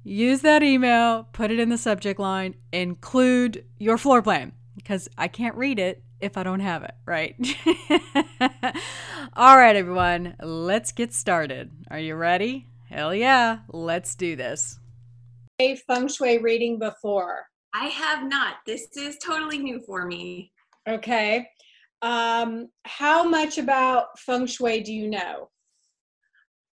use 0.03 0.41
that 0.43 0.63
email, 0.63 1.29
put 1.33 1.51
it 1.51 1.59
in 1.59 1.69
the 1.69 1.79
subject 1.79 2.19
line, 2.19 2.55
include 2.73 3.65
your 3.79 3.99
floor 3.99 4.23
plan 4.23 4.53
because 4.77 5.09
I 5.17 5.29
can't 5.29 5.55
read 5.57 5.79
it 5.79 6.03
if 6.21 6.37
I 6.37 6.43
don't 6.43 6.61
have 6.61 6.83
it, 6.83 6.95
right? 7.07 7.37
All 9.35 9.57
right, 9.57 9.77
everyone, 9.77 10.37
let's 10.41 10.93
get 10.93 11.13
started. 11.13 11.71
Are 11.91 11.99
you 11.99 12.15
ready? 12.15 12.69
Hell 12.89 13.15
yeah, 13.15 13.59
let's 13.69 14.15
do 14.15 14.37
this. 14.37 14.79
A 15.61 15.77
feng 15.77 16.09
shui 16.09 16.39
reading 16.39 16.79
before? 16.79 17.45
I 17.75 17.87
have 17.87 18.29
not. 18.29 18.57
This 18.67 18.97
is 18.97 19.17
totally 19.19 19.59
new 19.59 19.81
for 19.87 20.05
me. 20.05 20.53
Okay. 20.89 21.49
Um, 22.03 22.69
how 22.85 23.23
much 23.23 23.59
about 23.59 24.19
feng 24.19 24.47
shui 24.47 24.81
do 24.81 24.93
you 24.93 25.09
know? 25.09 25.49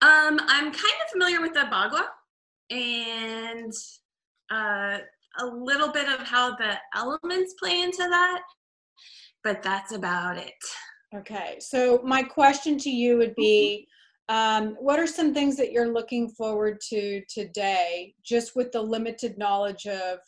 Um, 0.02 0.40
I'm 0.48 0.72
kind 0.72 0.76
of 0.76 1.12
familiar 1.12 1.42
with 1.42 1.54
the 1.54 1.68
Bagua 1.72 2.06
and 2.72 3.74
uh, 4.50 5.00
a 5.40 5.46
little 5.46 5.92
bit 5.92 6.08
of 6.08 6.26
how 6.26 6.56
the 6.56 6.78
elements 6.96 7.56
play 7.60 7.82
into 7.82 8.08
that, 8.10 8.42
but 9.44 9.62
that's 9.62 9.92
about 9.92 10.38
it. 10.38 10.54
Okay, 11.14 11.58
so 11.60 12.00
my 12.04 12.24
question 12.24 12.78
to 12.78 12.90
you 12.90 13.18
would 13.18 13.36
be 13.36 13.89
um, 14.30 14.76
what 14.80 15.00
are 15.00 15.08
some 15.08 15.34
things 15.34 15.58
that 15.58 15.72
you're 15.72 15.92
looking 15.92 16.30
forward 16.30 16.80
to 16.90 17.22
today, 17.28 18.14
just 18.24 18.56
with 18.56 18.72
the 18.72 18.82
limited 18.82 19.40
knowledge 19.40 19.88
of 19.88 20.20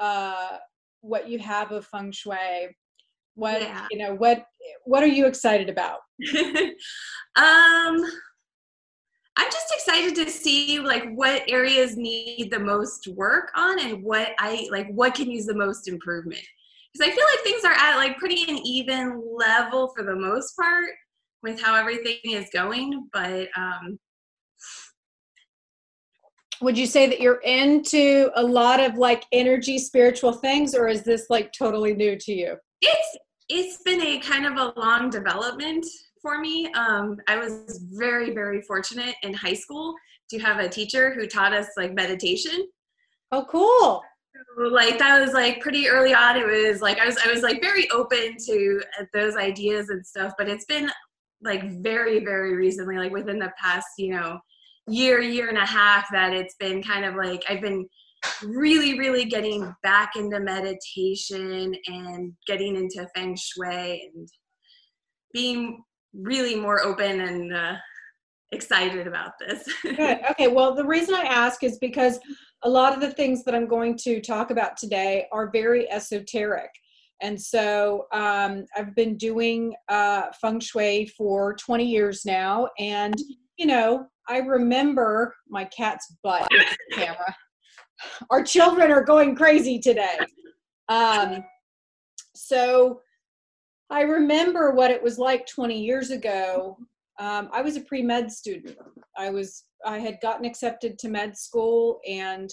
uh, 0.00 0.56
what 1.02 1.28
you 1.28 1.38
have 1.38 1.70
of 1.70 1.86
feng 1.86 2.12
shui? 2.12 2.74
What 3.34 3.60
yeah. 3.60 3.86
you 3.90 3.98
know, 3.98 4.14
what 4.14 4.46
what 4.84 5.02
are 5.02 5.08
you 5.08 5.26
excited 5.26 5.68
about? 5.68 5.98
um, 7.36 8.02
I'm 9.36 9.50
just 9.50 9.72
excited 9.74 10.14
to 10.16 10.30
see 10.30 10.80
like 10.80 11.12
what 11.14 11.42
areas 11.46 11.94
need 11.96 12.50
the 12.50 12.58
most 12.58 13.06
work 13.08 13.50
on 13.54 13.78
and 13.80 14.02
what 14.02 14.30
I 14.38 14.66
like 14.70 14.88
what 14.92 15.14
can 15.14 15.30
use 15.30 15.44
the 15.44 15.54
most 15.54 15.88
improvement. 15.88 16.42
Because 16.92 17.08
I 17.08 17.14
feel 17.14 17.24
like 17.34 17.44
things 17.44 17.64
are 17.64 17.72
at 17.72 17.96
like 17.96 18.16
pretty 18.16 18.44
an 18.50 18.58
even 18.64 19.22
level 19.36 19.92
for 19.94 20.04
the 20.04 20.16
most 20.16 20.56
part 20.56 20.90
with 21.42 21.60
how 21.60 21.74
everything 21.74 22.18
is 22.24 22.48
going, 22.52 23.08
but 23.12 23.48
um 23.56 23.98
would 26.60 26.78
you 26.78 26.86
say 26.86 27.08
that 27.08 27.20
you're 27.20 27.40
into 27.40 28.30
a 28.36 28.42
lot 28.42 28.78
of 28.78 28.94
like 28.96 29.24
energy 29.32 29.78
spiritual 29.78 30.32
things 30.32 30.74
or 30.74 30.86
is 30.86 31.02
this 31.02 31.26
like 31.28 31.52
totally 31.52 31.92
new 31.92 32.16
to 32.16 32.32
you? 32.32 32.56
It's 32.80 33.18
it's 33.48 33.82
been 33.82 34.00
a 34.00 34.18
kind 34.20 34.46
of 34.46 34.56
a 34.56 34.80
long 34.80 35.10
development 35.10 35.84
for 36.22 36.38
me. 36.38 36.72
Um, 36.72 37.18
I 37.28 37.36
was 37.36 37.84
very, 37.92 38.32
very 38.32 38.62
fortunate 38.62 39.14
in 39.22 39.34
high 39.34 39.54
school 39.54 39.94
to 40.30 40.38
have 40.38 40.60
a 40.60 40.68
teacher 40.68 41.12
who 41.12 41.26
taught 41.26 41.52
us 41.52 41.66
like 41.76 41.92
meditation. 41.92 42.66
Oh, 43.32 43.44
cool. 43.48 44.02
Like 44.56 44.98
that 44.98 45.20
was 45.20 45.32
like 45.32 45.60
pretty 45.60 45.88
early 45.88 46.14
on. 46.14 46.36
It 46.36 46.46
was 46.46 46.80
like 46.80 46.98
I 46.98 47.06
was 47.06 47.18
I 47.24 47.30
was 47.30 47.42
like 47.42 47.60
very 47.60 47.90
open 47.90 48.36
to 48.46 48.82
uh, 48.98 49.04
those 49.12 49.36
ideas 49.36 49.88
and 49.90 50.06
stuff. 50.06 50.32
But 50.38 50.48
it's 50.48 50.64
been 50.64 50.90
like 51.42 51.80
very, 51.82 52.24
very 52.24 52.54
recently, 52.54 52.96
like 52.96 53.12
within 53.12 53.38
the 53.38 53.52
past, 53.60 53.86
you 53.98 54.14
know, 54.14 54.38
year, 54.86 55.20
year 55.20 55.48
and 55.48 55.58
a 55.58 55.66
half, 55.66 56.06
that 56.12 56.32
it's 56.32 56.54
been 56.56 56.82
kind 56.82 57.04
of 57.04 57.14
like 57.14 57.42
I've 57.48 57.60
been 57.60 57.86
really, 58.42 58.98
really 58.98 59.24
getting 59.24 59.74
back 59.82 60.12
into 60.16 60.40
meditation 60.40 61.74
and 61.86 62.32
getting 62.46 62.76
into 62.76 63.08
feng 63.14 63.36
shui 63.36 64.10
and 64.14 64.28
being 65.32 65.82
really 66.14 66.54
more 66.54 66.82
open 66.82 67.20
and 67.20 67.54
uh, 67.54 67.74
excited 68.52 69.06
about 69.06 69.32
this. 69.40 69.64
Good. 69.82 70.20
Okay. 70.30 70.48
Well, 70.48 70.74
the 70.74 70.84
reason 70.84 71.14
I 71.14 71.22
ask 71.22 71.64
is 71.64 71.78
because 71.78 72.18
a 72.64 72.70
lot 72.70 72.94
of 72.94 73.00
the 73.00 73.10
things 73.10 73.44
that 73.44 73.54
I'm 73.54 73.66
going 73.66 73.96
to 74.04 74.20
talk 74.20 74.50
about 74.50 74.76
today 74.76 75.26
are 75.32 75.50
very 75.50 75.90
esoteric. 75.90 76.70
And 77.22 77.40
so 77.40 78.06
um, 78.12 78.66
I've 78.76 78.94
been 78.96 79.16
doing 79.16 79.74
uh, 79.88 80.24
feng 80.40 80.60
shui 80.60 81.06
for 81.16 81.54
20 81.54 81.84
years 81.84 82.24
now. 82.26 82.68
And, 82.78 83.14
you 83.56 83.66
know, 83.66 84.06
I 84.28 84.38
remember 84.38 85.34
my 85.48 85.64
cat's 85.66 86.14
butt 86.22 86.48
camera. 86.92 87.34
Our 88.30 88.42
children 88.42 88.90
are 88.90 89.04
going 89.04 89.36
crazy 89.36 89.78
today. 89.78 90.18
Um, 90.88 91.44
so 92.34 93.00
I 93.90 94.00
remember 94.02 94.72
what 94.72 94.90
it 94.90 95.02
was 95.02 95.18
like 95.18 95.46
20 95.46 95.80
years 95.80 96.10
ago. 96.10 96.76
Um, 97.20 97.50
I 97.52 97.62
was 97.62 97.76
a 97.76 97.80
pre 97.82 98.02
med 98.02 98.32
student. 98.32 98.76
I 99.16 99.30
was 99.30 99.64
I 99.84 99.98
had 99.98 100.18
gotten 100.22 100.44
accepted 100.44 100.98
to 101.00 101.08
med 101.08 101.36
school, 101.36 102.00
and 102.08 102.50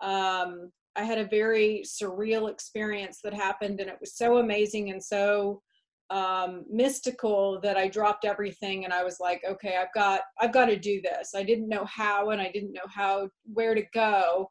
um, 0.00 0.72
I 0.98 1.04
had 1.04 1.18
a 1.18 1.28
very 1.28 1.82
surreal 1.86 2.50
experience 2.50 3.20
that 3.24 3.32
happened, 3.32 3.80
and 3.80 3.88
it 3.88 3.98
was 4.00 4.16
so 4.16 4.38
amazing 4.38 4.90
and 4.90 5.02
so 5.02 5.62
um, 6.10 6.64
mystical 6.70 7.60
that 7.62 7.76
I 7.76 7.86
dropped 7.86 8.24
everything 8.24 8.84
and 8.84 8.94
I 8.94 9.04
was 9.04 9.20
like, 9.20 9.42
okay, 9.48 9.76
I've 9.76 9.92
got 9.94 10.22
I've 10.40 10.52
got 10.52 10.66
to 10.66 10.76
do 10.76 11.00
this. 11.02 11.32
I 11.36 11.42
didn't 11.42 11.68
know 11.68 11.84
how, 11.84 12.30
and 12.30 12.40
I 12.40 12.50
didn't 12.50 12.72
know 12.72 12.88
how 12.92 13.28
where 13.52 13.74
to 13.74 13.84
go 13.94 14.48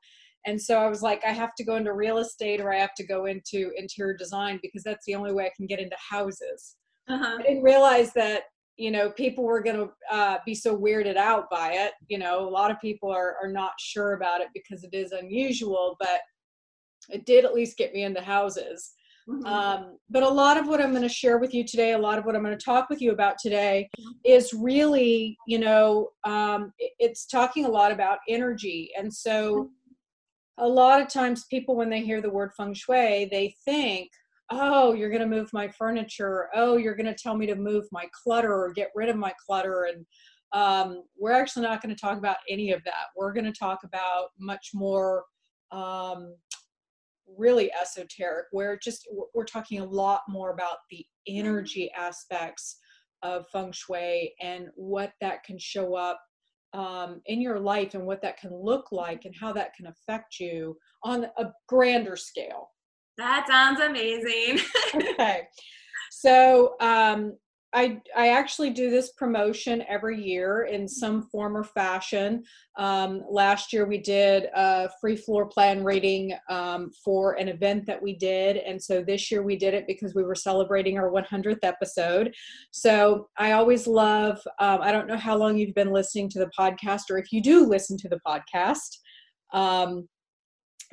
and 0.48 0.60
so 0.60 0.80
i 0.80 0.88
was 0.88 1.04
like 1.04 1.22
i 1.26 1.32
have 1.32 1.54
to 1.56 1.64
go 1.64 1.76
into 1.76 1.94
real 1.94 2.18
estate 2.18 2.60
or 2.60 2.74
i 2.74 2.78
have 2.78 2.96
to 2.96 3.06
go 3.06 3.26
into 3.26 3.72
interior 3.76 4.16
design 4.16 4.60
because 4.64 4.84
that's 4.84 5.06
the 5.06 5.14
only 5.14 5.34
way 5.34 5.46
i 5.46 5.52
can 5.56 5.68
get 5.68 5.80
into 5.80 5.96
houses 5.98 6.78
uh-huh. 7.08 7.38
i 7.40 7.44
didn't 7.44 7.62
realize 7.62 8.14
that 8.14 8.44
you 8.78 8.90
know 8.92 9.12
people 9.12 9.44
were 9.44 9.62
going 9.62 9.76
to 9.76 9.90
uh, 10.12 10.38
be 10.46 10.54
so 10.56 10.78
weirded 10.78 11.18
out 11.18 11.50
by 11.52 11.74
it 11.74 11.94
you 12.08 12.18
know 12.18 12.48
a 12.48 12.50
lot 12.50 12.72
of 12.72 12.80
people 12.80 13.12
are, 13.12 13.36
are 13.42 13.52
not 13.52 13.74
sure 13.80 14.14
about 14.14 14.42
it 14.42 14.48
because 14.54 14.84
it 14.84 14.94
is 14.94 15.12
unusual 15.12 15.96
but 16.00 16.22
it 17.10 17.26
did 17.26 17.46
at 17.46 17.54
least 17.54 17.78
get 17.78 17.94
me 17.94 18.04
into 18.04 18.22
houses. 18.22 18.94
Mm-hmm. 19.30 19.46
um, 19.46 19.98
but 20.10 20.24
a 20.24 20.30
lot 20.30 20.56
of 20.56 20.70
what 20.70 20.80
i'm 20.82 20.92
going 20.92 21.02
to 21.02 21.10
share 21.10 21.38
with 21.38 21.54
you 21.54 21.66
today 21.66 21.92
a 21.92 21.98
lot 21.98 22.18
of 22.18 22.24
what 22.24 22.34
i'm 22.34 22.42
going 22.42 22.58
to 22.58 22.64
talk 22.64 22.90
with 22.90 23.02
you 23.02 23.12
about 23.12 23.38
today 23.38 23.90
is 24.24 24.54
really 24.54 25.38
you 25.48 25.60
know 25.60 26.12
um, 26.24 26.72
it's 27.00 27.26
talking 27.26 27.66
a 27.66 27.70
lot 27.70 27.92
about 27.92 28.20
energy. 28.28 28.92
And 28.98 29.14
so 29.14 29.70
a 30.58 30.68
lot 30.68 31.02
of 31.02 31.08
times 31.08 31.46
people 31.50 31.76
when 31.76 31.90
they 31.90 32.02
hear 32.02 32.22
the 32.22 32.30
word 32.30 32.52
feng 32.58 32.74
shui 32.74 33.26
they 33.32 33.56
think 33.64 34.10
oh 34.50 34.94
you're 34.94 35.10
going 35.10 35.22
to 35.22 35.28
move 35.28 35.50
my 35.54 35.68
furniture. 35.68 36.50
Oh 36.56 36.78
you're 36.78 36.96
going 36.96 37.06
to 37.06 37.16
tell 37.16 37.36
me 37.36 37.46
to 37.48 37.56
move 37.56 37.86
my 37.92 38.08
clutter 38.12 38.54
or 38.54 38.74
get 38.74 38.92
rid 38.96 39.10
of 39.10 39.18
my 39.18 39.34
clutter. 39.46 39.90
And 39.94 40.06
um, 40.54 41.04
we're 41.18 41.34
actually 41.34 41.64
not 41.64 41.82
going 41.82 41.94
to 41.94 42.00
talk 42.00 42.18
about 42.18 42.38
any 42.50 42.72
of 42.72 42.84
that. 42.86 43.08
We're 43.16 43.34
going 43.34 43.46
to 43.46 43.52
talk 43.52 43.80
about 43.84 44.30
much 44.40 44.70
more 44.74 45.26
um, 45.72 46.34
really 47.38 47.72
esoteric 47.74 48.46
where 48.52 48.78
just 48.78 49.08
we're 49.34 49.46
talking 49.46 49.80
a 49.80 49.86
lot 49.86 50.22
more 50.30 50.52
about 50.52 50.78
the 50.90 51.06
energy 51.28 51.92
aspects 51.98 52.78
of 53.24 53.46
feng 53.52 53.72
shui 53.72 54.34
and 54.42 54.68
what 54.76 55.12
that 55.22 55.44
can 55.44 55.58
show 55.58 55.96
up 55.96 56.20
um, 56.74 57.22
in 57.26 57.42
your 57.42 57.60
life 57.60 57.94
and 57.94 58.06
what 58.06 58.22
that 58.22 58.38
can 58.38 58.52
look 58.54 58.92
like 58.92 59.26
and 59.26 59.34
how 59.40 59.52
that 59.54 59.74
can 59.74 59.88
affect 59.88 60.40
you 60.40 60.78
on 61.04 61.26
a 61.38 61.46
grander 61.68 62.16
scale. 62.16 62.70
That 63.18 63.48
sounds 63.48 63.80
amazing. 63.80 64.60
okay. 64.96 65.48
So 66.12 66.76
um, 66.80 67.34
I, 67.74 68.02
I 68.16 68.30
actually 68.30 68.70
do 68.70 68.90
this 68.90 69.12
promotion 69.12 69.84
every 69.90 70.22
year 70.22 70.64
in 70.64 70.88
some 70.88 71.24
form 71.24 71.58
or 71.58 71.66
fashion. 71.66 72.44
Um, 72.78 73.24
last 73.30 73.74
year 73.74 73.86
we 73.86 73.98
did 73.98 74.46
a 74.56 74.90
free 75.02 75.18
floor 75.18 75.48
plan 75.48 75.84
reading 75.84 76.34
um, 76.50 76.92
for 77.04 77.34
an 77.34 77.50
event 77.50 77.86
that 77.88 78.02
we 78.02 78.16
did. 78.16 78.58
And 78.58 78.82
so 78.82 79.04
this 79.04 79.30
year 79.30 79.44
we 79.44 79.58
did 79.58 79.74
it 79.74 79.86
because 79.86 80.16
we 80.16 80.24
were 80.24 80.36
celebrating 80.36 80.98
our 80.98 81.12
100th 81.12 81.60
episode. 81.64 82.34
So 82.72 83.28
I 83.38 83.52
always 83.52 83.86
love, 83.86 84.40
um, 84.60 84.80
I 84.82 84.94
don't 84.94 85.08
know 85.08 85.18
how 85.18 85.36
long 85.36 85.58
you've 85.58 85.76
been 85.76 85.92
listening 85.92 86.30
to 86.30 86.40
the 86.40 86.52
podcast 86.58 87.04
or 87.12 87.18
if 87.18 87.34
you 87.34 87.42
do 87.42 87.66
listen 87.66 87.98
to 87.98 88.10
the 88.10 88.22
podcast. 88.26 88.98
Um, 89.52 90.08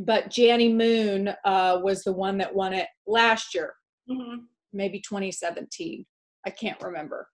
but 0.00 0.28
Janny 0.28 0.74
Moon 0.74 1.32
uh, 1.44 1.78
was 1.82 2.02
the 2.02 2.12
one 2.12 2.36
that 2.38 2.52
won 2.52 2.72
it 2.72 2.88
last 3.06 3.54
year, 3.54 3.74
mm-hmm. 4.10 4.40
maybe 4.72 4.98
2017. 4.98 6.04
I 6.46 6.50
can't 6.50 6.80
remember. 6.82 7.28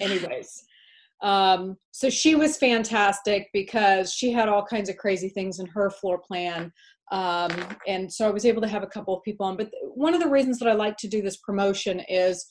Anyways, 0.00 0.64
um, 1.22 1.76
so 1.92 2.10
she 2.10 2.34
was 2.34 2.56
fantastic 2.56 3.48
because 3.52 4.12
she 4.12 4.32
had 4.32 4.48
all 4.48 4.64
kinds 4.64 4.88
of 4.88 4.96
crazy 4.96 5.28
things 5.28 5.58
in 5.58 5.66
her 5.66 5.90
floor 5.90 6.18
plan. 6.18 6.72
Um, 7.12 7.50
and 7.86 8.12
so 8.12 8.26
I 8.26 8.30
was 8.30 8.44
able 8.44 8.62
to 8.62 8.68
have 8.68 8.82
a 8.82 8.88
couple 8.88 9.16
of 9.16 9.22
people 9.22 9.46
on. 9.46 9.56
But 9.56 9.70
one 9.82 10.14
of 10.14 10.20
the 10.20 10.28
reasons 10.28 10.58
that 10.58 10.68
I 10.68 10.72
like 10.72 10.96
to 10.98 11.08
do 11.08 11.22
this 11.22 11.36
promotion 11.38 12.00
is 12.08 12.44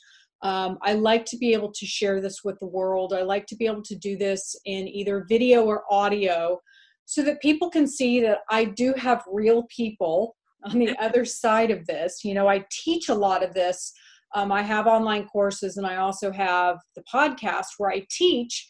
um, 0.43 0.77
I 0.81 0.93
like 0.93 1.25
to 1.25 1.37
be 1.37 1.53
able 1.53 1.71
to 1.71 1.85
share 1.85 2.19
this 2.19 2.43
with 2.43 2.59
the 2.59 2.67
world. 2.67 3.13
I 3.13 3.21
like 3.21 3.45
to 3.47 3.55
be 3.55 3.65
able 3.65 3.83
to 3.83 3.95
do 3.95 4.17
this 4.17 4.55
in 4.65 4.87
either 4.87 5.25
video 5.27 5.63
or 5.63 5.83
audio 5.89 6.59
so 7.05 7.23
that 7.23 7.41
people 7.41 7.69
can 7.69 7.87
see 7.87 8.21
that 8.21 8.39
I 8.49 8.65
do 8.65 8.93
have 8.97 9.23
real 9.31 9.63
people 9.75 10.35
on 10.65 10.79
the 10.79 10.95
other 11.01 11.25
side 11.25 11.71
of 11.71 11.85
this. 11.85 12.23
You 12.23 12.33
know, 12.33 12.47
I 12.47 12.65
teach 12.71 13.09
a 13.09 13.15
lot 13.15 13.43
of 13.43 13.53
this. 13.53 13.93
Um, 14.35 14.51
I 14.51 14.61
have 14.61 14.87
online 14.87 15.27
courses 15.27 15.77
and 15.77 15.85
I 15.85 15.97
also 15.97 16.31
have 16.31 16.77
the 16.95 17.03
podcast 17.13 17.67
where 17.77 17.91
I 17.91 18.05
teach. 18.09 18.69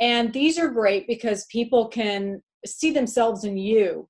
And 0.00 0.32
these 0.32 0.58
are 0.58 0.68
great 0.68 1.06
because 1.06 1.46
people 1.46 1.88
can 1.88 2.42
see 2.66 2.90
themselves 2.90 3.44
in 3.44 3.56
you 3.56 4.08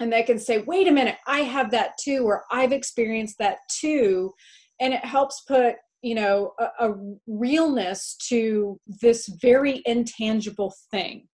and 0.00 0.12
they 0.12 0.22
can 0.22 0.38
say, 0.38 0.58
wait 0.58 0.88
a 0.88 0.92
minute, 0.92 1.16
I 1.26 1.40
have 1.40 1.70
that 1.70 1.92
too, 2.02 2.24
or 2.24 2.44
I've 2.50 2.72
experienced 2.72 3.36
that 3.38 3.58
too. 3.70 4.32
And 4.80 4.92
it 4.92 5.04
helps 5.04 5.42
put, 5.42 5.76
you 6.02 6.14
know, 6.14 6.52
a, 6.58 6.88
a 6.88 6.94
realness 7.26 8.16
to 8.28 8.78
this 9.00 9.28
very 9.40 9.82
intangible 9.86 10.74
thing. 10.90 11.28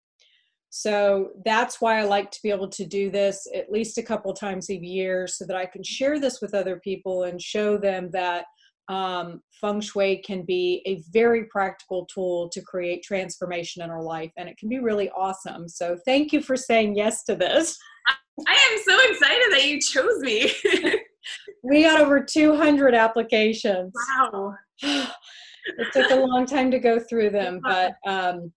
So 0.71 1.31
that's 1.45 1.83
why 1.83 1.99
I 1.99 2.05
like 2.05 2.31
to 2.31 2.39
be 2.43 2.51
able 2.51 2.69
to 2.69 2.87
do 2.87 3.11
this 3.11 3.47
at 3.55 3.71
least 3.71 3.99
a 3.99 4.03
couple 4.03 4.33
times 4.33 4.71
a 4.71 4.77
year 4.77 5.27
so 5.27 5.45
that 5.47 5.57
I 5.57 5.67
can 5.67 5.83
share 5.83 6.19
this 6.19 6.41
with 6.41 6.55
other 6.55 6.81
people 6.83 7.25
and 7.25 7.41
show 7.43 7.77
them 7.77 8.11
that 8.13 8.47
um, 8.93 9.41
feng 9.61 9.81
shui 9.81 10.19
can 10.19 10.43
be 10.43 10.83
a 10.87 11.03
very 11.13 11.45
practical 11.47 12.07
tool 12.07 12.49
to 12.51 12.61
create 12.61 13.03
transformation 13.03 13.83
in 13.83 13.91
our 13.91 14.03
life 14.03 14.31
and 14.37 14.49
it 14.49 14.59
can 14.59 14.69
be 14.69 14.81
really 14.81 15.09
awesome. 15.11 15.69
So 15.69 15.97
thank 16.05 16.33
you 16.33 16.43
for 16.43 16.57
saying 16.57 16.97
yes 16.97 17.25
to 17.25 17.35
this. 17.35 17.79
I 18.47 18.53
am 18.53 18.83
so 18.85 19.11
excited 19.11 19.53
that 19.53 19.67
you 19.67 19.81
chose 19.81 20.19
me. 20.21 20.53
we 21.63 21.83
got 21.85 22.01
over 22.01 22.23
200 22.23 22.95
applications. 22.95 23.93
Wow. 24.19 24.55
it 24.83 25.93
took 25.93 26.11
a 26.11 26.17
long 26.17 26.45
time 26.45 26.71
to 26.71 26.79
go 26.79 26.99
through 26.99 27.31
them, 27.31 27.61
but 27.65 27.95
um, 28.07 28.53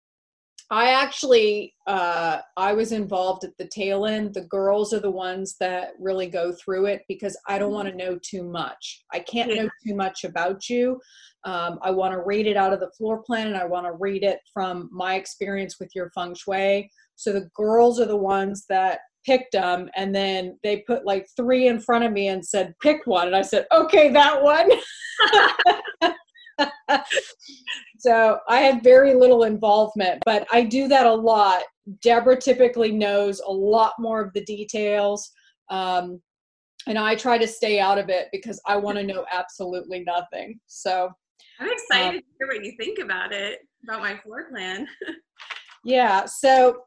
I 0.71 0.93
actually 0.93 1.75
uh, 1.85 2.39
I 2.57 2.73
was 2.73 2.91
involved 2.91 3.43
at 3.43 3.55
the 3.57 3.67
tail 3.67 4.05
end. 4.05 4.33
The 4.33 4.45
girls 4.45 4.93
are 4.93 4.99
the 4.99 5.11
ones 5.11 5.55
that 5.59 5.89
really 5.99 6.27
go 6.27 6.53
through 6.53 6.87
it 6.87 7.03
because 7.07 7.37
I 7.47 7.59
don't 7.59 7.71
want 7.71 7.87
to 7.87 7.95
know 7.95 8.17
too 8.23 8.43
much. 8.43 9.03
I 9.13 9.19
can't 9.19 9.53
know 9.53 9.69
too 9.85 9.95
much 9.95 10.23
about 10.23 10.67
you. 10.67 10.99
Um, 11.43 11.77
I 11.83 11.91
want 11.91 12.13
to 12.13 12.23
read 12.25 12.47
it 12.47 12.57
out 12.57 12.73
of 12.73 12.79
the 12.79 12.89
floor 12.97 13.21
plan 13.21 13.47
and 13.47 13.57
I 13.57 13.65
want 13.65 13.85
to 13.85 13.91
read 13.91 14.23
it 14.23 14.39
from 14.51 14.89
my 14.91 15.15
experience 15.15 15.75
with 15.79 15.91
your 15.93 16.09
feng 16.15 16.33
shui. 16.33 16.89
So 17.15 17.31
the 17.31 17.49
girls 17.55 17.99
are 17.99 18.07
the 18.07 18.17
ones 18.17 18.65
that 18.67 18.99
picked 19.25 19.53
them 19.53 19.89
and 19.95 20.13
then 20.13 20.57
they 20.63 20.83
put 20.87 21.05
like 21.05 21.27
three 21.35 21.67
in 21.67 21.79
front 21.79 22.03
of 22.03 22.11
me 22.11 22.27
and 22.27 22.45
said 22.45 22.75
pick 22.81 22.99
one 23.05 23.25
and 23.25 23.35
i 23.35 23.41
said 23.41 23.65
okay 23.71 24.11
that 24.11 24.41
one 24.41 24.69
so 27.97 28.39
i 28.47 28.59
had 28.59 28.83
very 28.83 29.13
little 29.13 29.43
involvement 29.43 30.21
but 30.25 30.47
i 30.51 30.61
do 30.61 30.87
that 30.87 31.05
a 31.05 31.13
lot. 31.13 31.63
Deborah 32.01 32.39
typically 32.39 32.91
knows 32.91 33.39
a 33.41 33.51
lot 33.51 33.93
more 33.99 34.21
of 34.21 34.33
the 34.33 34.43
details 34.45 35.31
um, 35.69 36.21
and 36.87 36.97
i 36.97 37.15
try 37.15 37.37
to 37.37 37.47
stay 37.47 37.79
out 37.79 37.97
of 37.97 38.09
it 38.09 38.27
because 38.31 38.61
i 38.65 38.75
want 38.75 38.97
to 38.97 39.03
know 39.03 39.25
absolutely 39.31 40.03
nothing. 40.03 40.59
So 40.67 41.09
i'm 41.59 41.69
excited 41.69 42.07
um, 42.07 42.13
to 42.15 42.23
hear 42.39 42.47
what 42.47 42.65
you 42.65 42.73
think 42.79 42.99
about 42.99 43.33
it 43.33 43.59
about 43.83 44.01
my 44.01 44.17
floor 44.17 44.49
plan. 44.49 44.87
Yeah 45.87 46.25
so 46.25 46.79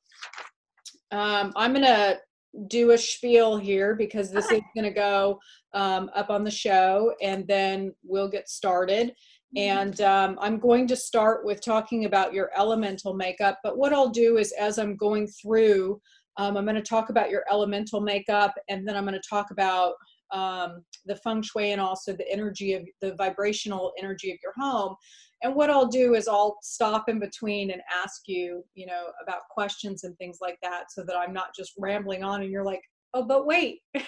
um, 1.11 1.53
I'm 1.57 1.73
going 1.73 1.85
to 1.85 2.19
do 2.67 2.91
a 2.91 2.99
spiel 2.99 3.57
here 3.57 3.95
because 3.95 4.31
this 4.31 4.51
is 4.51 4.61
going 4.75 4.85
to 4.85 4.91
go 4.91 5.39
um, 5.75 6.11
up 6.15 6.31
on 6.31 6.45
the 6.45 6.51
show 6.51 7.15
and 7.23 7.47
then 7.47 7.95
we'll 8.03 8.29
get 8.29 8.49
started. 8.49 9.15
Mm-hmm. 9.57 9.78
And 9.78 10.00
um, 10.02 10.38
I'm 10.40 10.59
going 10.59 10.87
to 10.88 10.97
start 10.97 11.45
with 11.45 11.64
talking 11.64 12.05
about 12.05 12.35
your 12.35 12.50
elemental 12.57 13.14
makeup. 13.14 13.59
But 13.62 13.78
what 13.78 13.93
I'll 13.93 14.11
do 14.11 14.37
is, 14.37 14.52
as 14.59 14.78
I'm 14.78 14.97
going 14.97 15.26
through, 15.26 16.00
um, 16.37 16.57
I'm 16.57 16.64
going 16.64 16.76
to 16.76 16.83
talk 16.83 17.11
about 17.11 17.31
your 17.31 17.45
elemental 17.50 18.00
makeup 18.00 18.55
and 18.69 18.87
then 18.87 18.97
I'm 18.97 19.05
going 19.05 19.14
to 19.14 19.28
talk 19.28 19.50
about 19.50 19.95
um, 20.31 20.85
the 21.07 21.17
feng 21.17 21.43
shui 21.43 21.73
and 21.73 21.81
also 21.81 22.12
the 22.12 22.31
energy 22.31 22.75
of 22.75 22.85
the 23.00 23.14
vibrational 23.17 23.93
energy 23.99 24.31
of 24.31 24.38
your 24.43 24.52
home. 24.57 24.95
And 25.43 25.55
what 25.55 25.71
I'll 25.71 25.88
do 25.88 26.14
is 26.14 26.28
I'll 26.28 26.59
stop 26.62 27.09
in 27.09 27.19
between 27.19 27.71
and 27.71 27.81
ask 28.05 28.23
you, 28.26 28.64
you 28.75 28.87
know, 28.87 29.07
about 29.23 29.49
questions 29.50 30.05
and 30.05 30.17
things 30.19 30.38
like 30.40 30.59
that 30.62 30.90
so 30.90 31.02
that 31.05 31.17
I'm 31.17 31.33
not 31.33 31.55
just 31.57 31.73
rambling 31.78 32.23
on 32.23 32.43
and 32.43 32.50
you're 32.50 32.64
like, 32.64 32.83
oh, 33.15 33.25
but 33.25 33.47
wait. 33.47 33.81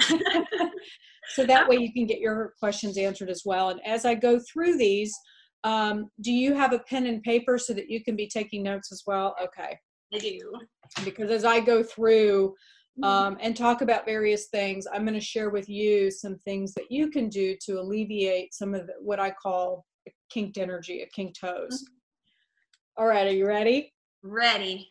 so 1.34 1.44
that 1.46 1.68
way 1.68 1.76
you 1.76 1.92
can 1.92 2.06
get 2.06 2.20
your 2.20 2.54
questions 2.58 2.96
answered 2.96 3.30
as 3.30 3.42
well. 3.44 3.70
And 3.70 3.80
as 3.86 4.04
I 4.04 4.14
go 4.14 4.40
through 4.40 4.76
these, 4.78 5.14
um, 5.64 6.08
do 6.20 6.32
you 6.32 6.54
have 6.54 6.72
a 6.72 6.78
pen 6.80 7.06
and 7.06 7.22
paper 7.22 7.58
so 7.58 7.72
that 7.74 7.90
you 7.90 8.02
can 8.02 8.16
be 8.16 8.26
taking 8.26 8.62
notes 8.62 8.92
as 8.92 9.02
well? 9.06 9.34
Okay. 9.42 9.78
I 10.12 10.18
do. 10.18 10.40
Because 11.04 11.30
as 11.30 11.44
I 11.44 11.60
go 11.60 11.82
through, 11.82 12.54
mm-hmm. 12.98 13.04
um, 13.04 13.38
and 13.40 13.56
talk 13.56 13.82
about 13.82 14.04
various 14.04 14.46
things. 14.48 14.86
I'm 14.92 15.02
going 15.02 15.14
to 15.14 15.20
share 15.20 15.50
with 15.50 15.68
you 15.68 16.10
some 16.10 16.36
things 16.38 16.74
that 16.74 16.90
you 16.90 17.10
can 17.10 17.28
do 17.28 17.56
to 17.66 17.80
alleviate 17.80 18.54
some 18.54 18.74
of 18.74 18.86
the, 18.86 18.94
what 19.00 19.20
I 19.20 19.30
call 19.30 19.84
kinked 20.30 20.58
energy, 20.58 21.02
a 21.02 21.06
kinked 21.06 21.38
toes. 21.40 21.84
All 22.96 23.06
right, 23.06 23.26
are 23.26 23.32
you 23.32 23.46
ready? 23.46 23.92
Ready. 24.22 24.90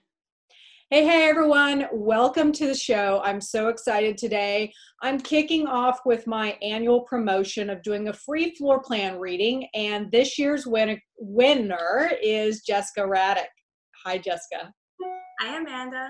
Hey, 0.92 1.06
hey, 1.06 1.30
everyone. 1.30 1.86
Welcome 1.94 2.52
to 2.54 2.66
the 2.66 2.74
show. 2.74 3.22
I'm 3.24 3.42
so 3.42 3.68
excited 3.68 4.18
today. 4.18 4.74
I'm 5.04 5.20
kicking 5.20 5.68
off 5.68 6.00
with 6.04 6.26
my 6.26 6.58
annual 6.64 7.02
promotion 7.02 7.70
of 7.70 7.84
doing 7.84 8.08
a 8.08 8.14
free 8.14 8.56
floor 8.56 8.82
plan 8.82 9.20
reading, 9.20 9.68
and 9.76 10.12
this 10.12 10.40
year's 10.40 10.66
win- 10.66 11.00
winner 11.20 12.10
is 12.24 12.64
Jessica 12.64 13.02
Raddick. 13.02 13.54
Hi, 14.04 14.18
Jessica. 14.18 14.74
Hi, 15.42 15.58
Amanda. 15.58 16.10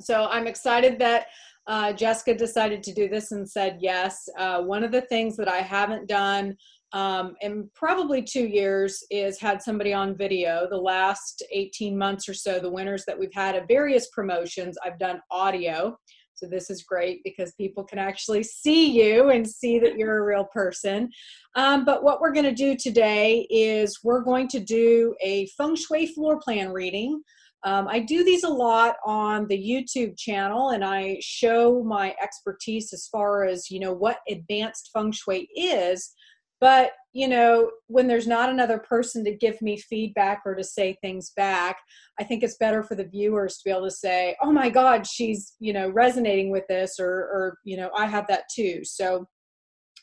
So 0.00 0.26
I'm 0.32 0.48
excited 0.48 0.98
that 0.98 1.28
uh, 1.68 1.92
Jessica 1.92 2.34
decided 2.34 2.82
to 2.82 2.92
do 2.92 3.08
this 3.08 3.30
and 3.30 3.48
said 3.48 3.78
yes. 3.80 4.28
Uh, 4.36 4.62
one 4.62 4.82
of 4.82 4.90
the 4.90 5.02
things 5.02 5.36
that 5.36 5.48
I 5.48 5.58
haven't 5.58 6.08
done 6.08 6.56
um, 6.96 7.34
in 7.42 7.68
probably 7.74 8.22
two 8.22 8.46
years 8.46 9.04
is 9.10 9.38
had 9.38 9.60
somebody 9.60 9.92
on 9.92 10.16
video. 10.16 10.66
The 10.70 10.78
last 10.78 11.42
18 11.52 11.96
months 11.96 12.26
or 12.26 12.32
so, 12.32 12.58
the 12.58 12.70
winners 12.70 13.04
that 13.06 13.18
we've 13.18 13.34
had 13.34 13.54
at 13.54 13.68
various 13.68 14.08
promotions, 14.14 14.78
I've 14.82 14.98
done 14.98 15.20
audio. 15.30 15.98
So 16.32 16.46
this 16.46 16.70
is 16.70 16.84
great 16.84 17.20
because 17.22 17.52
people 17.52 17.84
can 17.84 17.98
actually 17.98 18.44
see 18.44 18.90
you 18.90 19.28
and 19.28 19.46
see 19.46 19.78
that 19.78 19.98
you're 19.98 20.20
a 20.20 20.24
real 20.24 20.48
person. 20.54 21.10
Um, 21.54 21.84
but 21.84 22.02
what 22.02 22.22
we're 22.22 22.32
going 22.32 22.46
to 22.46 22.54
do 22.54 22.74
today 22.74 23.46
is 23.50 24.00
we're 24.02 24.24
going 24.24 24.48
to 24.48 24.60
do 24.60 25.14
a 25.20 25.48
feng 25.48 25.76
shui 25.76 26.06
floor 26.06 26.40
plan 26.40 26.72
reading. 26.72 27.20
Um, 27.64 27.88
I 27.88 27.98
do 27.98 28.24
these 28.24 28.44
a 28.44 28.48
lot 28.48 28.96
on 29.04 29.46
the 29.48 29.58
YouTube 29.58 30.16
channel 30.16 30.70
and 30.70 30.82
I 30.82 31.18
show 31.20 31.82
my 31.82 32.14
expertise 32.22 32.94
as 32.94 33.06
far 33.06 33.44
as, 33.44 33.70
you 33.70 33.80
know, 33.80 33.92
what 33.92 34.20
advanced 34.30 34.88
feng 34.94 35.12
shui 35.12 35.46
is 35.54 36.14
but 36.60 36.92
you 37.12 37.28
know 37.28 37.70
when 37.86 38.06
there's 38.06 38.26
not 38.26 38.50
another 38.50 38.78
person 38.78 39.24
to 39.24 39.34
give 39.34 39.60
me 39.62 39.76
feedback 39.76 40.42
or 40.44 40.54
to 40.54 40.64
say 40.64 40.96
things 41.00 41.32
back 41.36 41.78
i 42.20 42.24
think 42.24 42.42
it's 42.42 42.56
better 42.58 42.82
for 42.82 42.94
the 42.94 43.06
viewers 43.08 43.56
to 43.56 43.62
be 43.64 43.70
able 43.70 43.84
to 43.84 43.90
say 43.90 44.36
oh 44.42 44.52
my 44.52 44.68
god 44.68 45.06
she's 45.06 45.54
you 45.58 45.72
know 45.72 45.88
resonating 45.90 46.50
with 46.50 46.64
this 46.68 46.96
or 46.98 47.08
or 47.08 47.58
you 47.64 47.76
know 47.76 47.90
i 47.96 48.06
have 48.06 48.26
that 48.26 48.44
too. 48.54 48.80
So 48.84 49.26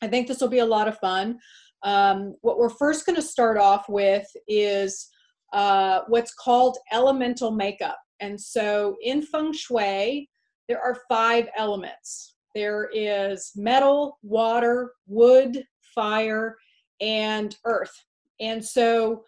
i 0.02 0.08
think 0.08 0.28
this 0.28 0.42
will 0.42 0.50
be 0.50 0.60
a 0.60 0.66
lot 0.66 0.88
of 0.88 0.98
fun. 1.00 1.40
Um, 1.84 2.36
what 2.42 2.58
we're 2.58 2.70
first 2.70 3.06
going 3.06 3.18
to 3.18 3.22
start 3.22 3.58
off 3.58 3.90
with 3.90 4.26
is 4.48 5.10
uh, 5.52 6.02
what's 6.08 6.34
called 6.34 6.78
elemental 6.94 7.52
makeup. 7.52 8.00
And 8.22 8.40
so 8.40 8.96
in 9.04 9.22
feng 9.22 9.52
shui 9.52 10.30
there 10.70 10.82
are 10.82 10.98
five 11.10 11.50
elements. 11.58 12.36
There 12.56 12.90
is 12.94 13.52
metal 13.56 14.18
water 14.24 14.94
wood 15.08 15.64
fire, 15.94 16.58
and 17.02 17.56
earth. 17.66 17.94
And 18.40 18.64
so 18.64 19.24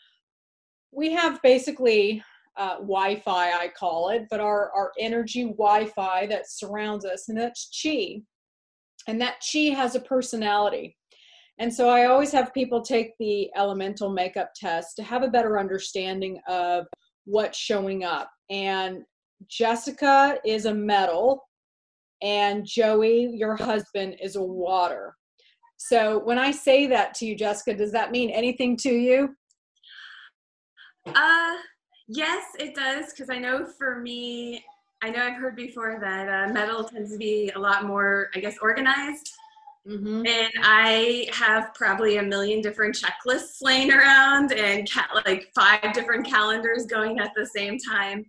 we 0.91 1.11
have 1.11 1.41
basically 1.41 2.23
uh, 2.57 2.75
Wi 2.75 3.17
Fi, 3.19 3.51
I 3.51 3.69
call 3.77 4.09
it, 4.09 4.25
but 4.29 4.39
our, 4.39 4.71
our 4.71 4.91
energy 4.99 5.43
Wi 5.43 5.85
Fi 5.87 6.25
that 6.27 6.49
surrounds 6.49 7.05
us, 7.05 7.29
and 7.29 7.37
that's 7.37 7.69
chi. 7.81 8.21
And 9.07 9.19
that 9.21 9.43
chi 9.51 9.73
has 9.73 9.95
a 9.95 9.99
personality. 9.99 10.97
And 11.59 11.73
so 11.73 11.89
I 11.89 12.05
always 12.05 12.31
have 12.31 12.53
people 12.53 12.81
take 12.81 13.11
the 13.19 13.49
elemental 13.55 14.09
makeup 14.09 14.51
test 14.55 14.95
to 14.97 15.03
have 15.03 15.23
a 15.23 15.29
better 15.29 15.57
understanding 15.57 16.39
of 16.47 16.85
what's 17.25 17.57
showing 17.57 18.03
up. 18.03 18.29
And 18.49 19.03
Jessica 19.47 20.37
is 20.45 20.65
a 20.65 20.73
metal, 20.73 21.41
and 22.21 22.65
Joey, 22.65 23.29
your 23.33 23.55
husband, 23.55 24.15
is 24.21 24.35
a 24.35 24.41
water. 24.41 25.15
So 25.77 26.19
when 26.19 26.39
I 26.39 26.51
say 26.51 26.87
that 26.87 27.13
to 27.15 27.25
you, 27.25 27.35
Jessica, 27.35 27.73
does 27.75 27.91
that 27.91 28.11
mean 28.11 28.29
anything 28.29 28.77
to 28.77 28.89
you? 28.89 29.35
Uh, 31.05 31.55
yes, 32.07 32.43
it 32.59 32.75
does. 32.75 33.11
Because 33.11 33.29
I 33.29 33.37
know 33.37 33.65
for 33.77 33.99
me, 33.99 34.63
I 35.03 35.09
know 35.09 35.23
I've 35.23 35.39
heard 35.39 35.55
before 35.55 35.99
that 36.01 36.29
uh, 36.29 36.53
metal 36.53 36.83
tends 36.83 37.11
to 37.11 37.17
be 37.17 37.51
a 37.55 37.59
lot 37.59 37.85
more, 37.85 38.29
I 38.33 38.39
guess, 38.39 38.55
organized. 38.61 39.31
Mm-hmm. 39.87 40.25
And 40.25 40.51
I 40.63 41.27
have 41.31 41.71
probably 41.75 42.17
a 42.17 42.23
million 42.23 42.61
different 42.61 42.95
checklists 42.95 43.57
laying 43.61 43.91
around 43.93 44.51
and 44.51 44.89
ca- 44.89 45.21
like 45.27 45.51
five 45.53 45.93
different 45.93 46.25
calendars 46.25 46.87
going 46.87 47.19
at 47.19 47.31
the 47.35 47.45
same 47.45 47.77
time. 47.77 48.25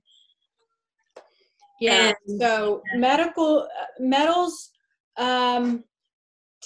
Yeah. 1.80 2.12
And, 2.28 2.40
so 2.40 2.82
medical 2.94 3.60
uh, 3.60 3.84
metals 3.98 4.70
um, 5.16 5.84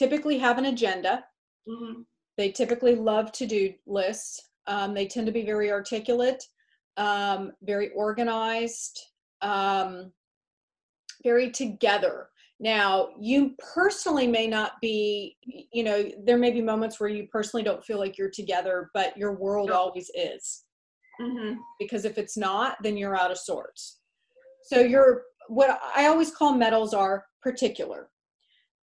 typically 0.00 0.38
have 0.38 0.56
an 0.56 0.64
agenda. 0.66 1.22
Mm-hmm. 1.68 2.00
They 2.38 2.50
typically 2.50 2.94
love 2.94 3.32
to 3.32 3.46
do 3.46 3.74
lists. 3.86 4.48
Um, 4.66 4.94
they 4.94 5.06
tend 5.06 5.26
to 5.26 5.32
be 5.32 5.44
very 5.44 5.70
articulate, 5.70 6.42
um, 6.96 7.52
very 7.62 7.90
organized, 7.90 8.98
um, 9.42 10.10
very 11.22 11.50
together. 11.50 12.28
Now, 12.60 13.10
you 13.20 13.54
personally 13.74 14.26
may 14.26 14.46
not 14.46 14.72
be, 14.80 15.36
you 15.72 15.82
know, 15.82 16.10
there 16.24 16.38
may 16.38 16.50
be 16.50 16.62
moments 16.62 16.98
where 16.98 17.10
you 17.10 17.26
personally 17.30 17.62
don't 17.62 17.84
feel 17.84 17.98
like 17.98 18.16
you're 18.16 18.30
together, 18.30 18.90
but 18.94 19.16
your 19.18 19.34
world 19.34 19.70
always 19.70 20.10
is. 20.14 20.64
Mm-hmm. 21.20 21.58
Because 21.78 22.06
if 22.06 22.16
it's 22.16 22.38
not, 22.38 22.76
then 22.82 22.96
you're 22.96 23.18
out 23.18 23.30
of 23.30 23.38
sorts. 23.38 23.98
So 24.62 24.80
you're 24.80 25.24
what 25.48 25.78
I 25.94 26.06
always 26.06 26.30
call 26.30 26.54
metals 26.54 26.94
are 26.94 27.24
particular. 27.42 28.08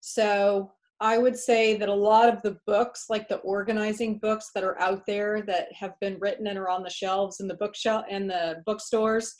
So 0.02 0.72
I 1.00 1.18
would 1.18 1.38
say 1.38 1.78
that 1.78 1.90
a 1.90 1.94
lot 1.94 2.28
of 2.30 2.42
the 2.42 2.58
books, 2.66 3.06
like 3.10 3.28
the 3.28 3.38
organizing 3.38 4.18
books 4.18 4.50
that 4.56 4.64
are 4.64 4.80
out 4.80 5.06
there 5.06 5.44
that 5.44 5.72
have 5.74 5.94
been 6.02 6.18
written 6.20 6.48
and 6.48 6.58
are 6.58 6.70
on 6.70 6.82
the 6.82 6.90
shelves 6.90 7.40
in 7.40 7.48
the 7.48 7.56
bookshelf 7.56 8.06
and 8.10 8.30
the 8.30 8.64
bookstores, 8.66 9.36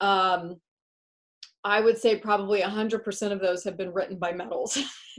um, 0.00 0.56
I 1.64 1.80
would 1.80 1.98
say 1.98 2.16
probably 2.16 2.62
100% 2.62 3.32
of 3.32 3.40
those 3.40 3.62
have 3.64 3.76
been 3.76 3.92
written 3.92 4.18
by 4.18 4.32
metals. 4.32 4.78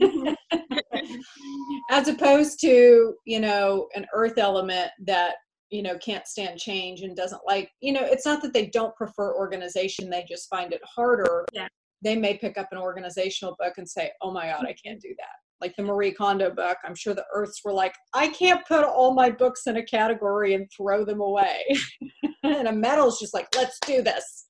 As 1.90 2.08
opposed 2.08 2.60
to, 2.60 3.14
you 3.24 3.40
know, 3.40 3.88
an 3.94 4.06
earth 4.12 4.38
element 4.38 4.90
that 5.06 5.34
you 5.70 5.82
know 5.82 5.96
can't 5.98 6.26
stand 6.26 6.58
change 6.60 7.00
and 7.00 7.16
doesn't 7.16 7.40
like 7.46 7.70
you 7.80 7.92
know 7.92 8.02
it's 8.04 8.26
not 8.26 8.40
that 8.42 8.52
they 8.52 8.66
don't 8.66 8.94
prefer 8.94 9.34
organization 9.34 10.08
they 10.08 10.24
just 10.28 10.48
find 10.48 10.72
it 10.72 10.80
harder 10.84 11.44
yeah. 11.52 11.66
they 12.02 12.14
may 12.14 12.36
pick 12.36 12.56
up 12.58 12.68
an 12.70 12.78
organizational 12.78 13.56
book 13.58 13.72
and 13.78 13.88
say 13.88 14.12
oh 14.22 14.30
my 14.30 14.46
god 14.46 14.64
i 14.66 14.74
can't 14.84 15.00
do 15.00 15.12
that 15.18 15.43
like 15.64 15.74
the 15.76 15.82
marie 15.82 16.12
kondo 16.12 16.50
book 16.50 16.76
i'm 16.84 16.94
sure 16.94 17.14
the 17.14 17.24
earths 17.34 17.60
were 17.64 17.72
like 17.72 17.94
i 18.12 18.28
can't 18.28 18.66
put 18.66 18.84
all 18.84 19.14
my 19.14 19.30
books 19.30 19.62
in 19.66 19.76
a 19.76 19.82
category 19.82 20.54
and 20.54 20.68
throw 20.76 21.04
them 21.04 21.20
away 21.20 21.62
and 22.42 22.68
a 22.68 22.72
metal's 22.72 23.18
just 23.18 23.34
like 23.34 23.48
let's 23.56 23.78
do 23.86 24.02
this 24.02 24.46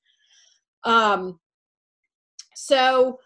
um 0.83 1.39
so 2.55 3.17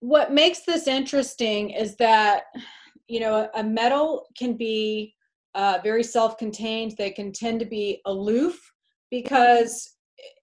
what 0.00 0.32
makes 0.32 0.60
this 0.66 0.86
interesting 0.86 1.70
is 1.70 1.96
that 1.96 2.44
you 3.08 3.20
know 3.20 3.48
a 3.54 3.62
metal 3.62 4.26
can 4.36 4.56
be 4.56 5.14
uh, 5.56 5.78
very 5.82 6.04
self-contained. 6.04 6.94
They 6.96 7.10
can 7.10 7.32
tend 7.32 7.60
to 7.60 7.66
be 7.66 8.00
aloof 8.04 8.60
because 9.10 9.94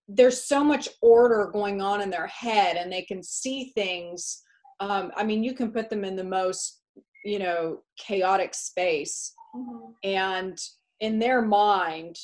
there's 0.07 0.43
so 0.43 0.63
much 0.63 0.89
order 1.01 1.49
going 1.53 1.81
on 1.81 2.01
in 2.01 2.09
their 2.09 2.27
head, 2.27 2.77
and 2.77 2.91
they 2.91 3.03
can 3.03 3.23
see 3.23 3.71
things. 3.75 4.41
Um, 4.83 5.11
I 5.15 5.23
mean, 5.23 5.43
you 5.43 5.53
can 5.53 5.71
put 5.71 5.89
them 5.89 6.03
in 6.03 6.15
the 6.15 6.23
most, 6.23 6.81
you 7.23 7.39
know, 7.39 7.79
chaotic 7.97 8.53
space, 8.53 9.33
mm-hmm. 9.55 9.91
and 10.03 10.57
in 10.99 11.19
their 11.19 11.41
mind, 11.41 12.17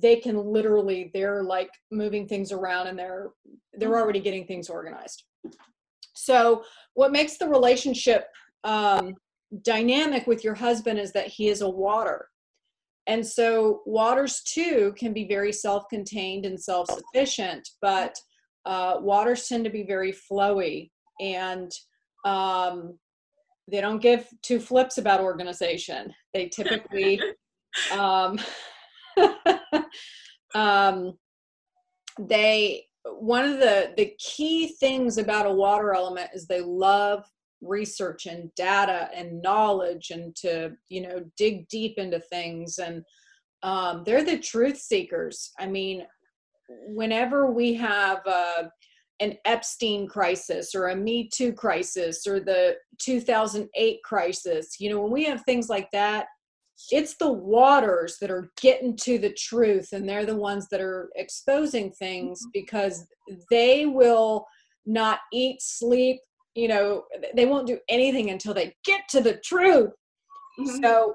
they 0.00 0.16
can 0.16 0.38
literally 0.38 1.10
they're 1.12 1.42
like 1.42 1.70
moving 1.90 2.26
things 2.26 2.50
around, 2.50 2.86
and 2.86 2.98
they're 2.98 3.30
they're 3.74 3.90
mm-hmm. 3.90 3.98
already 3.98 4.20
getting 4.20 4.46
things 4.46 4.70
organized. 4.70 5.24
So, 6.14 6.64
what 6.94 7.12
makes 7.12 7.36
the 7.36 7.48
relationship 7.48 8.26
um, 8.64 9.14
dynamic 9.62 10.26
with 10.26 10.42
your 10.42 10.54
husband 10.54 10.98
is 10.98 11.12
that 11.12 11.26
he 11.26 11.48
is 11.48 11.60
a 11.60 11.68
water. 11.68 12.28
And 13.06 13.26
so 13.26 13.82
waters 13.86 14.42
too 14.42 14.94
can 14.96 15.12
be 15.12 15.26
very 15.26 15.52
self 15.52 15.88
contained 15.90 16.46
and 16.46 16.58
self 16.58 16.88
sufficient, 16.90 17.68
but 17.82 18.16
uh, 18.66 18.96
waters 19.00 19.48
tend 19.48 19.64
to 19.64 19.70
be 19.70 19.82
very 19.82 20.12
flowy 20.12 20.90
and 21.20 21.72
um, 22.24 22.98
they 23.70 23.80
don't 23.80 24.02
give 24.02 24.26
two 24.42 24.58
flips 24.58 24.98
about 24.98 25.20
organization. 25.20 26.12
They 26.34 26.48
typically, 26.48 27.20
um, 27.92 28.38
um, 30.54 31.18
they, 32.18 32.84
one 33.04 33.44
of 33.44 33.58
the, 33.58 33.92
the 33.96 34.14
key 34.18 34.74
things 34.80 35.18
about 35.18 35.46
a 35.46 35.54
water 35.54 35.94
element 35.94 36.30
is 36.34 36.46
they 36.46 36.60
love 36.60 37.24
research 37.62 38.26
and 38.26 38.50
data 38.54 39.10
and 39.14 39.42
knowledge 39.42 40.10
and 40.10 40.34
to 40.34 40.72
you 40.88 41.02
know 41.02 41.22
dig 41.36 41.68
deep 41.68 41.98
into 41.98 42.18
things 42.18 42.78
and 42.78 43.04
um, 43.62 44.02
they're 44.06 44.24
the 44.24 44.38
truth 44.38 44.78
seekers 44.78 45.52
i 45.58 45.66
mean 45.66 46.06
whenever 46.94 47.50
we 47.50 47.74
have 47.74 48.20
uh, 48.26 48.64
an 49.20 49.36
epstein 49.44 50.06
crisis 50.06 50.74
or 50.74 50.88
a 50.88 50.96
me 50.96 51.28
too 51.32 51.52
crisis 51.52 52.26
or 52.26 52.40
the 52.40 52.74
2008 52.98 53.98
crisis 54.02 54.76
you 54.80 54.90
know 54.90 55.00
when 55.00 55.12
we 55.12 55.24
have 55.24 55.42
things 55.44 55.68
like 55.68 55.90
that 55.92 56.26
it's 56.90 57.16
the 57.16 57.30
waters 57.30 58.16
that 58.20 58.30
are 58.30 58.50
getting 58.60 58.96
to 58.96 59.18
the 59.18 59.32
truth 59.34 59.88
and 59.92 60.08
they're 60.08 60.26
the 60.26 60.36
ones 60.36 60.66
that 60.70 60.80
are 60.80 61.10
exposing 61.16 61.92
things 61.92 62.40
mm-hmm. 62.40 62.50
because 62.54 63.06
they 63.50 63.86
will 63.86 64.46
not 64.86 65.20
eat 65.32 65.60
sleep 65.60 66.18
you 66.54 66.68
know 66.68 67.04
they 67.34 67.46
won't 67.46 67.66
do 67.66 67.78
anything 67.88 68.30
until 68.30 68.54
they 68.54 68.74
get 68.84 69.02
to 69.08 69.20
the 69.20 69.36
truth 69.44 69.90
mm-hmm. 70.58 70.82
so 70.82 71.14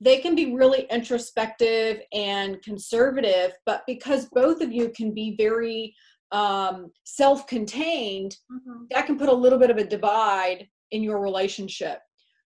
they 0.00 0.18
can 0.18 0.34
be 0.34 0.54
really 0.54 0.86
introspective 0.90 2.00
and 2.12 2.62
conservative 2.62 3.52
but 3.66 3.82
because 3.86 4.26
both 4.32 4.60
of 4.62 4.72
you 4.72 4.90
can 4.96 5.12
be 5.12 5.36
very 5.36 5.94
um, 6.32 6.90
self-contained 7.04 8.36
mm-hmm. 8.52 8.84
that 8.90 9.06
can 9.06 9.18
put 9.18 9.28
a 9.28 9.34
little 9.34 9.58
bit 9.58 9.70
of 9.70 9.78
a 9.78 9.84
divide 9.84 10.66
in 10.92 11.02
your 11.02 11.20
relationship 11.20 11.98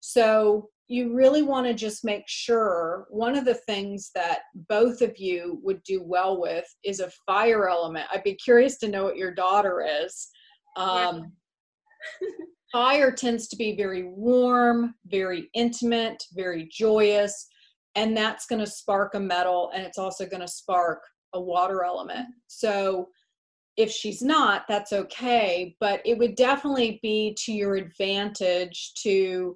so 0.02 0.70
you 0.88 1.14
really 1.14 1.44
want 1.44 1.68
to 1.68 1.74
just 1.74 2.04
make 2.04 2.24
sure 2.28 3.06
one 3.10 3.38
of 3.38 3.46
the 3.46 3.54
things 3.54 4.10
that 4.16 4.40
both 4.68 5.02
of 5.02 5.18
you 5.18 5.60
would 5.64 5.82
do 5.84 6.02
well 6.02 6.42
with 6.42 6.66
is 6.84 7.00
a 7.00 7.12
fire 7.26 7.70
element 7.70 8.06
i'd 8.14 8.24
be 8.24 8.36
curious 8.36 8.78
to 8.78 8.88
know 8.88 9.04
what 9.04 9.18
your 9.18 9.34
daughter 9.34 9.86
is 10.04 10.30
um, 10.78 11.32
Fire 12.72 13.12
tends 13.12 13.48
to 13.48 13.56
be 13.56 13.76
very 13.76 14.04
warm, 14.04 14.94
very 15.08 15.50
intimate, 15.54 16.24
very 16.34 16.70
joyous, 16.72 17.48
and 17.96 18.16
that's 18.16 18.46
going 18.46 18.64
to 18.64 18.70
spark 18.70 19.16
a 19.16 19.20
metal 19.20 19.72
and 19.74 19.84
it's 19.84 19.98
also 19.98 20.26
going 20.26 20.42
to 20.42 20.48
spark 20.48 21.02
a 21.34 21.42
water 21.42 21.84
element. 21.84 22.28
So 22.48 23.10
if 23.80 23.90
she's 23.90 24.22
not, 24.22 24.66
that's 24.68 24.92
okay, 24.92 25.74
but 25.80 26.02
it 26.04 26.18
would 26.18 26.36
definitely 26.36 27.00
be 27.02 27.34
to 27.46 27.54
your 27.54 27.78
advantage 27.78 28.92
to 29.04 29.56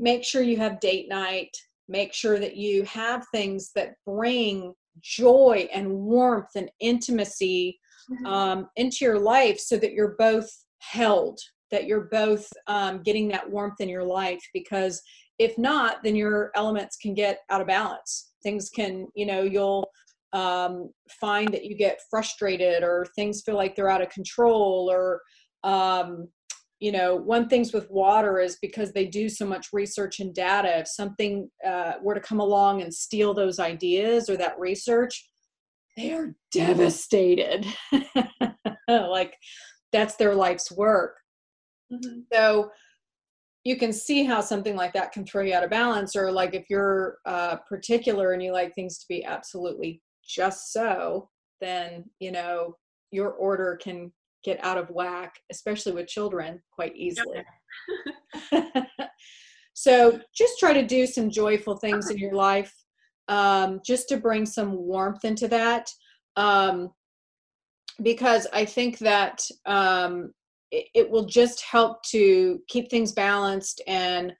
make 0.00 0.24
sure 0.24 0.42
you 0.42 0.56
have 0.56 0.80
date 0.80 1.08
night, 1.08 1.56
make 1.88 2.12
sure 2.12 2.40
that 2.40 2.56
you 2.56 2.82
have 2.82 3.24
things 3.32 3.70
that 3.76 3.94
bring 4.04 4.74
joy 5.00 5.68
and 5.72 5.88
warmth 5.88 6.50
and 6.56 6.68
intimacy 6.80 7.78
mm-hmm. 8.10 8.26
um, 8.26 8.68
into 8.74 9.04
your 9.04 9.20
life 9.20 9.60
so 9.60 9.76
that 9.76 9.92
you're 9.92 10.16
both 10.18 10.50
held 10.78 11.38
that 11.70 11.86
you're 11.86 12.08
both 12.10 12.48
um, 12.66 13.00
getting 13.04 13.28
that 13.28 13.48
warmth 13.48 13.80
in 13.80 13.88
your 13.88 14.02
life 14.02 14.42
because 14.52 15.00
if 15.38 15.56
not 15.58 16.02
then 16.02 16.16
your 16.16 16.50
elements 16.56 16.96
can 16.96 17.14
get 17.14 17.38
out 17.50 17.60
of 17.60 17.66
balance 17.68 18.32
things 18.42 18.68
can 18.70 19.06
you 19.14 19.26
know 19.26 19.42
you'll 19.42 19.88
um, 20.32 20.90
find 21.20 21.52
that 21.52 21.64
you 21.64 21.76
get 21.76 22.00
frustrated 22.10 22.82
or 22.82 23.06
things 23.14 23.42
feel 23.44 23.56
like 23.56 23.74
they're 23.74 23.90
out 23.90 24.02
of 24.02 24.10
control 24.10 24.88
or 24.90 25.20
um, 25.64 26.28
you 26.78 26.92
know 26.92 27.16
one 27.16 27.48
things 27.48 27.72
with 27.72 27.90
water 27.90 28.40
is 28.40 28.58
because 28.62 28.92
they 28.92 29.06
do 29.06 29.28
so 29.28 29.44
much 29.44 29.68
research 29.72 30.20
and 30.20 30.34
data 30.34 30.78
if 30.78 30.88
something 30.88 31.50
uh, 31.66 31.92
were 32.02 32.14
to 32.14 32.20
come 32.20 32.40
along 32.40 32.82
and 32.82 32.92
steal 32.92 33.34
those 33.34 33.58
ideas 33.58 34.28
or 34.30 34.36
that 34.36 34.58
research 34.58 35.28
they 35.96 36.12
are 36.12 36.34
devastated 36.52 37.66
like 38.88 39.34
that's 39.92 40.16
their 40.16 40.34
life's 40.34 40.70
work 40.70 41.16
Mm-hmm. 41.92 42.20
So 42.32 42.70
you 43.64 43.76
can 43.76 43.92
see 43.92 44.24
how 44.24 44.40
something 44.40 44.76
like 44.76 44.92
that 44.94 45.12
can 45.12 45.26
throw 45.26 45.42
you 45.42 45.54
out 45.54 45.64
of 45.64 45.70
balance 45.70 46.16
or 46.16 46.32
like 46.32 46.54
if 46.54 46.64
you're 46.70 47.18
uh, 47.26 47.56
particular 47.68 48.32
and 48.32 48.42
you 48.42 48.52
like 48.52 48.74
things 48.74 48.98
to 48.98 49.06
be 49.08 49.24
absolutely 49.24 50.00
just 50.34 50.72
so 50.72 51.28
then 51.60 52.04
you 52.18 52.32
know 52.32 52.76
your 53.10 53.30
order 53.32 53.78
can 53.82 54.12
get 54.44 54.62
out 54.64 54.78
of 54.78 54.88
whack 54.90 55.34
especially 55.50 55.92
with 55.92 56.06
children 56.06 56.60
quite 56.72 56.96
easily. 56.96 57.44
So 59.80 60.20
just 60.34 60.58
try 60.58 60.74
to 60.74 60.86
do 60.86 61.06
some 61.06 61.30
joyful 61.30 61.74
things 61.74 62.10
in 62.10 62.18
your 62.18 62.34
life 62.34 62.74
um, 63.28 63.80
just 63.82 64.10
to 64.10 64.18
bring 64.18 64.44
some 64.44 64.76
warmth 64.76 65.24
into 65.24 65.48
that 65.48 65.88
um, 66.36 66.90
because 68.02 68.46
i 68.52 68.62
think 68.62 68.98
that 68.98 69.42
um, 69.64 70.32
it, 70.70 70.86
it 70.94 71.10
will 71.10 71.24
just 71.24 71.62
help 71.62 72.02
to 72.10 72.60
keep 72.68 72.90
things 72.90 73.12
balanced 73.12 73.80
and 73.86 74.34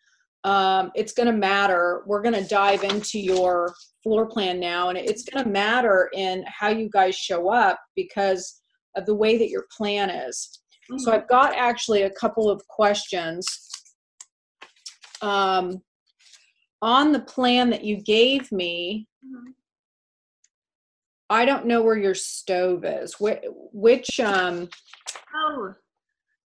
um, 0.44 0.90
it's 0.94 1.12
going 1.12 1.26
to 1.26 1.32
matter. 1.32 2.02
We're 2.06 2.22
going 2.22 2.34
to 2.42 2.48
dive 2.48 2.82
into 2.84 3.18
your 3.18 3.74
floor 4.02 4.26
plan 4.26 4.58
now, 4.58 4.88
and 4.88 4.96
it's 4.98 5.22
going 5.24 5.44
to 5.44 5.50
matter 5.50 6.08
in 6.14 6.44
how 6.46 6.68
you 6.68 6.88
guys 6.90 7.14
show 7.14 7.50
up 7.50 7.78
because 7.96 8.62
of 8.96 9.04
the 9.06 9.14
way 9.14 9.36
that 9.38 9.50
your 9.50 9.66
plan 9.76 10.10
is. 10.10 10.60
So 10.88 10.94
Mm-hmm. 10.96 11.10
I've 11.10 11.28
got 11.28 11.54
actually 11.54 12.02
a 12.02 12.10
couple 12.10 12.50
of 12.50 12.66
questions. 12.66 13.46
Um, 15.22 15.82
on 16.82 17.12
the 17.12 17.20
plan 17.20 17.70
that 17.70 17.84
you 17.84 18.02
gave 18.02 18.50
me, 18.50 19.06
Mhm. 19.24 19.54
I 21.28 21.44
don't 21.44 21.66
know 21.66 21.82
where 21.82 21.96
your 21.98 22.14
stove 22.16 22.84
is. 22.84 23.20
Which, 23.20 23.38
which 23.72 24.18
um, 24.18 24.68
Oh, 25.32 25.74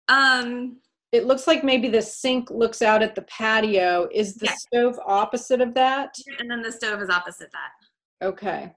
um, 0.08 0.80
it 1.12 1.26
looks 1.26 1.46
like 1.48 1.64
maybe 1.64 1.90
the 1.90 2.02
sink 2.02 2.50
looks 2.50 2.82
out 2.82 3.04
at 3.04 3.16
the 3.16 3.24
patio. 3.24 4.08
Is 4.14 4.36
the 4.36 4.46
Yeah. 4.46 4.56
stove 4.56 5.00
opposite 5.06 5.62
of 5.62 5.74
that? 5.74 6.16
and 6.40 6.50
then 6.50 6.62
the 6.62 6.72
stove 6.72 7.02
is 7.02 7.10
opposite 7.10 7.50
that. 7.52 8.26
Okay. 8.26 8.74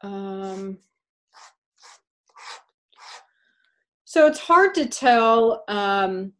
Um, 0.00 0.78
so 4.04 4.26
it's 4.26 4.38
hard 4.38 4.74
to 4.76 4.86
tell 4.86 5.64
um, 5.68 6.32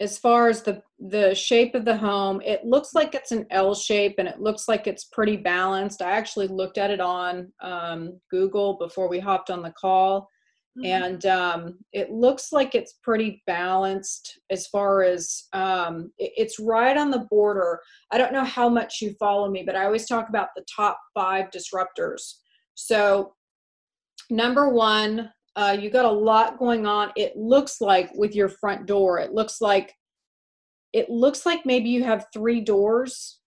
as 0.00 0.18
far 0.18 0.48
as 0.48 0.62
the 0.62 0.82
the 0.98 1.34
shape 1.34 1.74
of 1.74 1.84
the 1.84 1.96
home. 1.96 2.40
It 2.42 2.64
looks 2.64 2.94
like 2.94 3.14
it's 3.16 3.32
an 3.32 3.44
L 3.50 3.74
shape, 3.74 4.14
and 4.18 4.28
it 4.28 4.40
looks 4.40 4.68
like 4.68 4.86
it's 4.86 5.04
pretty 5.04 5.36
balanced. 5.36 6.00
I 6.00 6.12
actually 6.12 6.46
looked 6.46 6.78
at 6.78 6.90
it 6.92 7.00
on 7.00 7.52
um, 7.60 8.20
Google 8.30 8.78
before 8.78 9.08
we 9.08 9.18
hopped 9.18 9.50
on 9.50 9.62
the 9.62 9.72
call, 9.72 10.28
Mhm. 10.78 10.86
and 10.86 11.26
um, 11.26 11.78
it 11.92 12.10
looks 12.10 12.50
like 12.50 12.74
it's 12.74 12.94
pretty 13.02 13.42
balanced 13.46 14.40
as 14.50 14.66
far 14.68 15.02
as 15.02 15.44
um, 15.52 16.10
it- 16.18 16.32
it's 16.36 16.58
right 16.58 16.96
on 16.96 17.10
the 17.10 17.26
border. 17.30 17.80
I 18.10 18.16
don't 18.18 18.32
know 18.32 18.44
how 18.44 18.68
much 18.70 19.02
you 19.02 19.14
follow 19.20 19.50
me, 19.50 19.64
but 19.64 19.76
I 19.76 19.84
always 19.84 20.06
talk 20.06 20.28
about 20.30 20.48
the 20.56 20.64
top 20.74 20.98
five 21.14 21.50
disruptors. 21.50 22.36
So, 22.74 23.34
number 24.30 24.70
one, 24.70 25.30
uh, 25.56 25.76
you 25.78 25.90
got 25.90 26.06
a 26.06 26.10
lot 26.10 26.58
going 26.58 26.86
on. 26.86 27.12
It 27.16 27.36
looks 27.36 27.80
like 27.82 28.10
with 28.14 28.34
your 28.34 28.48
front 28.48 28.86
door, 28.86 29.18
it 29.18 29.32
looks 29.34 29.60
like 29.60 29.94
it 30.94 31.08
looks 31.10 31.46
like 31.46 31.64
maybe 31.66 31.88
you 31.88 32.04
have 32.04 32.26
three 32.34 32.60
doors 32.60 33.40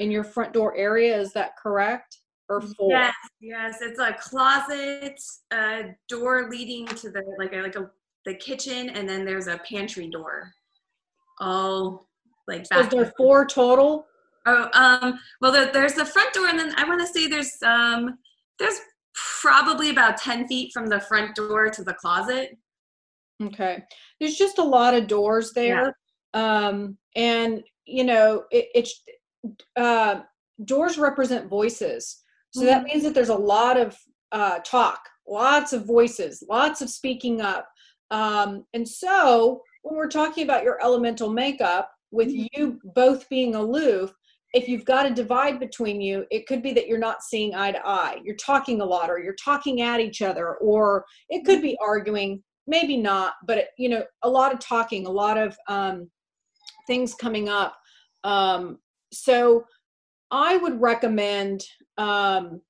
in 0.00 0.10
your 0.10 0.22
front 0.24 0.52
door 0.52 0.76
area. 0.76 1.18
Is 1.18 1.32
that 1.32 1.56
correct? 1.56 2.18
Or 2.48 2.60
four? 2.60 2.90
Yes, 2.90 3.14
yes. 3.40 3.78
It's 3.80 3.98
a 3.98 4.12
closet, 4.20 5.20
a 5.52 5.94
door 6.08 6.48
leading 6.50 6.86
to 6.86 7.10
the 7.10 7.22
like 7.38 7.52
a 7.52 7.56
like 7.58 7.76
a 7.76 7.90
the 8.24 8.34
kitchen, 8.34 8.90
and 8.90 9.08
then 9.08 9.24
there's 9.24 9.46
a 9.46 9.58
pantry 9.58 10.08
door. 10.08 10.52
All 11.40 12.08
like 12.46 12.66
So 12.66 12.80
is 12.80 12.88
there 12.88 13.12
four 13.16 13.46
total? 13.46 14.06
Oh, 14.46 14.68
um. 14.74 15.18
Well, 15.40 15.52
there, 15.52 15.72
there's 15.72 15.94
the 15.94 16.04
front 16.04 16.32
door, 16.34 16.46
and 16.46 16.58
then 16.58 16.72
I 16.76 16.84
want 16.84 17.00
to 17.00 17.06
say 17.06 17.26
there's 17.26 17.60
um 17.62 18.18
there's 18.58 18.78
probably 19.40 19.90
about 19.90 20.18
ten 20.18 20.46
feet 20.46 20.72
from 20.72 20.86
the 20.86 21.00
front 21.00 21.34
door 21.34 21.68
to 21.70 21.82
the 21.82 21.94
closet. 21.94 22.56
Okay. 23.42 23.82
There's 24.18 24.36
just 24.36 24.58
a 24.58 24.64
lot 24.64 24.94
of 24.94 25.08
doors 25.08 25.52
there. 25.52 25.94
Um, 26.34 26.96
and, 27.14 27.62
you 27.84 28.04
know, 28.04 28.44
it, 28.50 28.68
it's, 28.74 29.02
uh, 29.76 30.20
doors 30.64 30.98
represent 30.98 31.48
voices. 31.48 32.22
So 32.60 32.64
that 32.66 32.84
means 32.84 33.02
that 33.02 33.14
there's 33.14 33.28
a 33.28 33.34
lot 33.34 33.76
of 33.78 33.96
uh, 34.32 34.58
talk, 34.60 35.00
lots 35.28 35.72
of 35.72 35.86
voices, 35.86 36.42
lots 36.48 36.80
of 36.82 36.90
speaking 36.90 37.40
up. 37.40 37.68
Um, 38.10 38.64
and 38.74 38.86
so 38.86 39.62
when 39.82 39.96
we're 39.96 40.08
talking 40.08 40.44
about 40.44 40.64
your 40.64 40.82
elemental 40.82 41.30
makeup, 41.30 41.90
with 42.12 42.30
you 42.30 42.80
both 42.94 43.28
being 43.28 43.54
aloof, 43.54 44.12
if 44.54 44.68
you've 44.68 44.84
got 44.84 45.06
a 45.06 45.14
divide 45.14 45.58
between 45.60 46.00
you, 46.00 46.24
it 46.30 46.46
could 46.46 46.62
be 46.62 46.72
that 46.72 46.86
you're 46.86 46.98
not 46.98 47.22
seeing 47.22 47.54
eye 47.54 47.72
to 47.72 47.86
eye. 47.86 48.20
You're 48.24 48.36
talking 48.36 48.80
a 48.80 48.84
lot, 48.84 49.10
or 49.10 49.18
you're 49.18 49.34
talking 49.34 49.82
at 49.82 50.00
each 50.00 50.22
other, 50.22 50.54
or 50.56 51.04
it 51.28 51.44
could 51.44 51.60
be 51.60 51.76
arguing, 51.82 52.42
maybe 52.66 52.96
not, 52.96 53.34
but 53.46 53.58
it, 53.58 53.68
you 53.76 53.88
know, 53.88 54.04
a 54.22 54.30
lot 54.30 54.52
of 54.52 54.60
talking, 54.60 55.06
a 55.06 55.10
lot 55.10 55.36
of 55.36 55.56
um, 55.68 56.08
things 56.86 57.14
coming 57.14 57.48
up. 57.48 57.76
Um, 58.24 58.78
so 59.12 59.64
I 60.30 60.56
would 60.56 60.80
recommend, 60.80 61.62
um, 61.98 62.60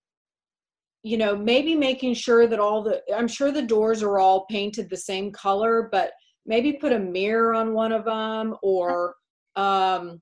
you 1.03 1.17
know, 1.17 1.37
maybe 1.37 1.77
making 1.77 2.15
sure 2.15 2.47
that 2.47 2.59
all 2.59 2.83
the, 2.83 3.01
I'm 3.15 3.29
sure 3.29 3.53
the 3.53 3.63
doors 3.63 4.03
are 4.03 4.19
all 4.19 4.47
painted 4.47 4.91
the 4.91 4.97
same 4.97 5.31
color, 5.31 5.89
but 5.93 6.11
maybe 6.47 6.73
put 6.73 6.93
a 6.93 6.99
mirror 6.99 7.55
on 7.55 7.75
one 7.75 7.93
of 7.93 8.05
them 8.05 8.57
or, 8.63 9.15
um, 9.55 10.21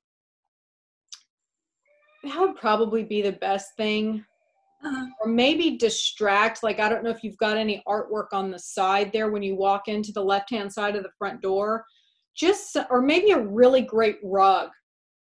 that 2.23 2.39
would 2.39 2.57
probably 2.57 3.03
be 3.03 3.23
the 3.23 3.33
best 3.33 3.77
thing. 3.77 4.25
Uh-huh. 4.85 5.07
or 5.21 5.29
maybe 5.29 5.79
distract 5.79 6.63
like 6.63 6.79
i 6.79 6.91
don't 6.91 7.03
know 7.03 7.09
if 7.09 7.25
you've 7.25 7.39
got 7.39 7.57
any 7.57 7.83
artwork 7.89 8.27
on 8.35 8.51
the 8.51 8.59
side 8.59 9.11
there 9.15 9.31
when 9.31 9.43
you 9.43 9.57
walk 9.57 9.89
into 9.89 10.13
the 10.13 10.23
left 10.23 10.51
hand 10.51 10.71
side 10.71 10.95
of 10.95 11.03
the 11.03 11.13
front 11.17 11.41
door. 11.41 11.87
Just 12.37 12.77
or 12.91 13.01
maybe 13.01 13.31
a 13.31 13.41
really 13.41 13.81
great 13.81 14.19
rug 14.23 14.69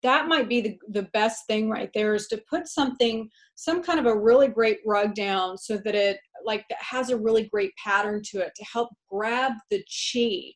that 0.02 0.28
might 0.28 0.48
be 0.48 0.60
the, 0.60 0.78
the 0.88 1.08
best 1.12 1.46
thing 1.46 1.68
right 1.68 1.90
there 1.94 2.14
is 2.14 2.26
to 2.28 2.42
put 2.48 2.66
something 2.66 3.28
some 3.54 3.82
kind 3.82 3.98
of 3.98 4.06
a 4.06 4.18
really 4.18 4.48
great 4.48 4.78
rug 4.86 5.14
down 5.14 5.56
so 5.58 5.76
that 5.84 5.94
it 5.94 6.18
like 6.44 6.64
that 6.68 6.78
has 6.80 7.10
a 7.10 7.16
really 7.16 7.48
great 7.48 7.72
pattern 7.82 8.22
to 8.24 8.38
it 8.40 8.52
to 8.56 8.64
help 8.64 8.90
grab 9.10 9.52
the 9.70 9.82
chi 9.84 10.52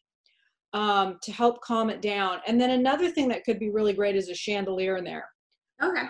um, 0.79 1.19
to 1.23 1.33
help 1.33 1.61
calm 1.61 1.91
it 1.91 2.03
down 2.03 2.39
and 2.47 2.61
then 2.61 2.71
another 2.71 3.11
thing 3.11 3.29
that 3.29 3.45
could 3.45 3.59
be 3.59 3.71
really 3.71 3.93
great 3.93 4.17
is 4.17 4.29
a 4.29 4.35
chandelier 4.35 4.97
in 4.97 5.05
there 5.05 5.29
Okay. 5.83 6.07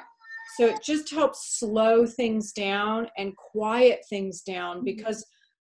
so 0.57 0.67
it 0.67 0.83
just 0.83 1.11
helps 1.11 1.59
slow 1.59 2.07
things 2.07 2.53
down 2.53 3.09
and 3.17 3.37
quiet 3.37 4.01
things 4.09 4.43
down 4.43 4.85
because 4.85 5.25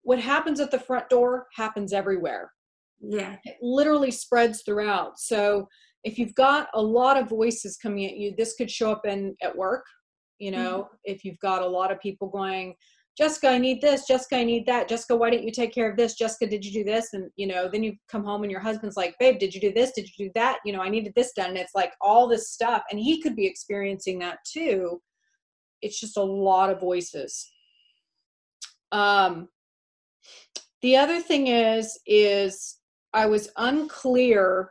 what 0.05 0.21
happens 0.21 0.61
at 0.61 0.71
the 0.71 0.79
front 0.79 1.09
door 1.09 1.47
happens 1.57 1.93
everywhere. 1.93 2.53
Yeah. 3.01 3.37
It 3.45 3.57
literally 3.61 4.11
spreads 4.11 4.63
throughout. 4.63 5.19
So 5.19 5.69
if 6.05 6.19
you've 6.19 6.35
got 6.35 6.69
a 6.75 6.83
lot 6.83 7.17
of 7.17 7.29
voices 7.29 7.77
coming 7.77 8.05
at 8.05 8.17
you, 8.17 8.35
this 8.37 8.55
could 8.55 8.71
show 8.71 8.93
up 8.93 9.07
in 9.07 9.35
at 9.43 9.57
work. 9.57 9.85
You 10.39 10.51
know, 10.51 10.89
if 11.05 11.25
you've 11.25 11.39
got 11.39 11.63
a 11.63 11.67
lot 11.67 11.91
of 11.93 12.01
people 12.01 12.29
going, 12.29 12.75
Jessica, 13.17 13.49
I 13.49 13.59
need 13.59 13.81
this. 13.81 14.07
Jessica, 14.07 14.37
I 14.37 14.45
need 14.45 14.67
that. 14.67 14.89
Jessica, 14.89 15.17
why 15.17 15.31
didn't 15.31 15.45
you 15.45 15.53
take 15.53 15.73
care 15.73 15.89
of 15.89 15.97
this? 15.97 16.15
Jessica, 16.15 16.49
did 16.49 16.65
you 16.65 16.73
do 16.73 16.85
this? 16.85 17.13
And 17.13 17.31
you 17.37 17.47
know, 17.47 17.69
then 17.73 17.83
you 17.85 17.95
come 18.11 18.25
home 18.25 18.43
and 18.43 18.51
your 18.51 18.61
husband's 18.61 18.97
like, 18.97 19.15
babe, 19.21 19.39
did 19.39 19.55
you 19.55 19.61
do 19.61 19.73
this? 19.73 19.93
Did 19.93 20.07
you 20.07 20.27
do 20.27 20.33
that? 20.35 20.59
You 20.65 20.73
know, 20.73 20.81
I 20.81 20.89
needed 20.89 21.13
this 21.15 21.33
done. 21.35 21.51
And 21.51 21.59
it's 21.59 21.75
like 21.75 21.93
all 22.01 22.29
this 22.29 22.51
stuff. 22.51 22.83
And 22.91 22.99
he 22.99 23.23
could 23.23 23.37
be 23.37 23.47
experiencing 23.47 24.19
that 24.19 24.39
too. 24.53 25.01
It's 25.81 26.01
just 26.01 26.17
a 26.17 26.23
lot 26.23 26.71
of 26.71 26.81
voices. 26.81 27.51
Um 28.93 29.49
the 30.83 30.97
other 30.97 31.23
thing 31.23 31.47
is, 31.47 31.99
is 32.07 32.77
I 33.15 33.27
was 33.27 33.49
unclear. 33.57 34.71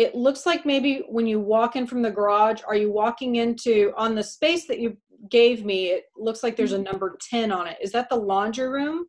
It 0.00 0.14
looks 0.14 0.46
like 0.46 0.64
maybe 0.64 1.02
when 1.10 1.26
you 1.26 1.38
walk 1.38 1.76
in 1.76 1.86
from 1.86 2.00
the 2.00 2.10
garage, 2.10 2.62
are 2.66 2.74
you 2.74 2.90
walking 2.90 3.36
into 3.36 3.92
on 3.98 4.14
the 4.14 4.22
space 4.22 4.66
that 4.66 4.78
you 4.78 4.96
gave 5.28 5.62
me? 5.62 5.88
It 5.88 6.04
looks 6.16 6.42
like 6.42 6.56
there's 6.56 6.72
a 6.72 6.78
number 6.78 7.18
10 7.30 7.52
on 7.52 7.66
it. 7.66 7.76
Is 7.82 7.92
that 7.92 8.08
the 8.08 8.16
laundry 8.16 8.68
room? 8.70 9.04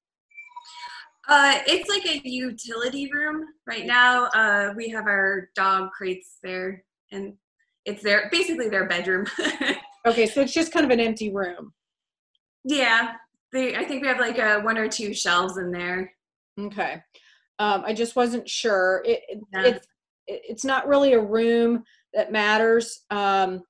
Uh, 1.30 1.60
it's 1.66 1.88
like 1.90 2.06
a 2.06 2.20
utility 2.28 3.10
room 3.14 3.46
right 3.66 3.86
now. 3.86 4.26
Uh, 4.34 4.74
we 4.76 4.90
have 4.90 5.06
our 5.06 5.50
dog 5.56 5.92
crates 5.92 6.40
there, 6.44 6.84
and 7.14 7.36
it's 7.86 8.04
their 8.04 8.28
basically 8.30 8.68
their 8.70 8.86
bedroom. 8.88 9.26
Okay, 10.04 10.26
so 10.26 10.42
it's 10.42 10.52
just 10.52 10.74
kind 10.74 10.84
of 10.84 10.90
an 10.90 11.00
empty 11.00 11.32
room. 11.32 11.74
yeah, 12.64 13.14
they. 13.54 13.76
I 13.76 13.84
think 13.86 14.02
we 14.02 14.08
have 14.08 14.20
like 14.20 14.40
a 14.40 14.60
one 14.62 14.76
or 14.80 14.88
two 14.90 15.14
shelves 15.14 15.58
in 15.60 15.72
there. 15.72 16.12
Okay. 16.60 17.04
Um, 17.60 17.84
I 17.86 17.94
just 17.94 18.16
wasn't 18.16 18.50
sure. 18.50 19.04
It, 19.06 19.22
it- 19.30 19.40
Yeah. 19.54 19.62
it's 19.64 19.86
it, 19.86 19.91
it's 20.48 20.66
not 20.66 20.88
really 20.88 21.14
a 21.14 21.22
room 21.22 21.84
that 22.14 22.32
matters. 22.32 23.06
Um, 23.10 23.64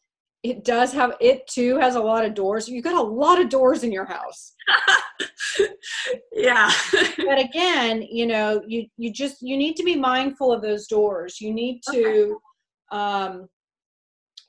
it 0.43 0.65
does 0.65 0.91
have 0.93 1.15
it 1.19 1.45
too 1.47 1.77
has 1.77 1.95
a 1.95 2.01
lot 2.01 2.25
of 2.25 2.33
doors. 2.33 2.67
You've 2.67 2.83
got 2.83 2.95
a 2.95 3.01
lot 3.01 3.39
of 3.39 3.49
doors 3.49 3.83
in 3.83 3.91
your 3.91 4.05
house. 4.05 4.53
yeah. 6.31 6.71
but 7.17 7.39
again 7.39 8.05
you 8.09 8.25
know 8.25 8.61
you 8.67 8.85
you 8.97 9.11
just 9.11 9.41
you 9.41 9.57
need 9.57 9.75
to 9.75 9.83
be 9.83 9.95
mindful 9.95 10.51
of 10.51 10.61
those 10.61 10.87
doors 10.87 11.39
you 11.39 11.53
need 11.53 11.81
to 11.91 12.37
um, 12.91 13.47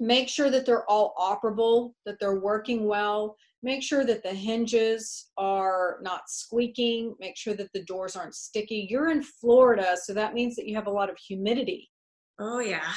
make 0.00 0.28
sure 0.28 0.50
that 0.50 0.66
they're 0.66 0.88
all 0.90 1.14
operable 1.18 1.92
that 2.06 2.18
they're 2.18 2.40
working 2.40 2.86
well 2.86 3.36
make 3.62 3.82
sure 3.82 4.04
that 4.04 4.22
the 4.22 4.34
hinges 4.34 5.30
are 5.36 5.98
not 6.02 6.22
squeaking 6.28 7.14
make 7.20 7.36
sure 7.36 7.54
that 7.54 7.72
the 7.72 7.84
doors 7.84 8.16
aren't 8.16 8.34
sticky 8.34 8.86
you're 8.90 9.10
in 9.10 9.22
florida 9.22 9.96
so 10.02 10.12
that 10.12 10.34
means 10.34 10.56
that 10.56 10.66
you 10.66 10.74
have 10.74 10.88
a 10.88 10.90
lot 10.90 11.10
of 11.10 11.16
humidity 11.16 11.88
oh 12.38 12.60
yeah. 12.60 12.92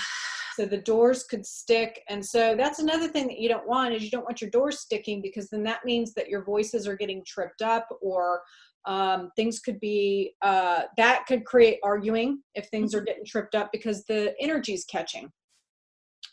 so 0.56 0.65
the 0.65 0.78
doors 0.78 1.24
could 1.24 1.45
stick. 1.45 2.02
And 2.10 2.26
so 2.26 2.56
that's 2.56 2.80
another 2.80 3.08
thing 3.08 3.28
that 3.28 3.39
you 3.39 3.50
don't 3.50 3.67
want 3.67 3.93
is 3.93 4.04
you 4.04 4.10
don't 4.10 4.24
want 4.24 4.41
your 4.41 4.50
doors 4.50 4.80
sticking 4.80 5.21
because 5.21 5.50
then 5.50 5.63
that 5.63 5.86
means 5.86 6.13
that 6.13 6.30
your 6.30 6.43
voices 6.43 6.88
are 6.88 6.95
getting 6.95 7.24
tripped 7.26 7.62
up 7.62 7.88
or 8.02 8.41
um, 8.86 9.32
things 9.36 9.60
could 9.60 9.80
be 9.80 10.36
uh, 10.41 10.84
that 10.98 11.26
could 11.28 11.43
create 11.43 11.80
arguing 11.84 12.41
if 12.54 12.67
things 12.67 12.93
are 12.93 13.02
getting 13.02 13.26
tripped 13.26 13.56
up 13.56 13.71
because 13.71 14.06
the 14.06 14.34
energy's 14.39 14.86
catching. 14.86 15.32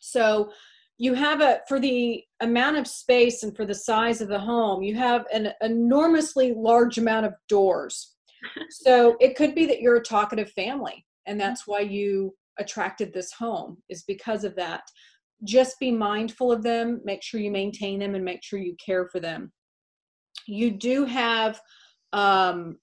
So 0.01 0.53
you 0.99 1.15
have 1.15 1.41
a 1.41 1.61
for 1.67 1.81
the 1.81 2.23
amount 2.41 2.77
of 2.77 2.87
space 2.87 3.43
and 3.43 3.57
for 3.57 3.65
the 3.65 3.75
size 3.75 4.21
of 4.21 4.29
the 4.29 4.39
home 4.39 4.83
you 4.83 4.95
have 4.95 5.25
an 5.33 5.53
enormously 5.63 6.53
large 6.55 6.99
amount 6.99 7.27
of 7.27 7.35
doors. 7.49 8.11
So 8.71 9.17
it 9.21 9.37
could 9.37 9.55
be 9.55 9.67
that 9.67 9.81
you're 9.81 9.99
a 9.99 10.03
talkative 10.03 10.51
family 10.51 11.07
and 11.27 11.41
that's 11.41 11.65
why 11.65 11.79
you 11.81 12.35
attracted 12.59 13.13
this 13.13 13.33
home 13.33 13.79
is 13.89 14.05
because 14.05 14.45
of 14.45 14.55
that. 14.57 14.83
Just 15.45 15.79
be 15.81 15.91
mindful 15.91 16.53
of 16.53 16.63
them 16.63 17.01
make 17.05 17.23
sure 17.23 17.41
you 17.41 17.51
maintain 17.51 17.99
them 17.99 18.15
and 18.15 18.25
make 18.25 18.43
sure 18.45 18.59
you 18.59 18.77
care 18.85 19.09
for 19.09 19.21
them. 19.21 19.53
You 20.47 20.71
do 20.71 21.05
have 21.05 21.61
um, 22.13 22.77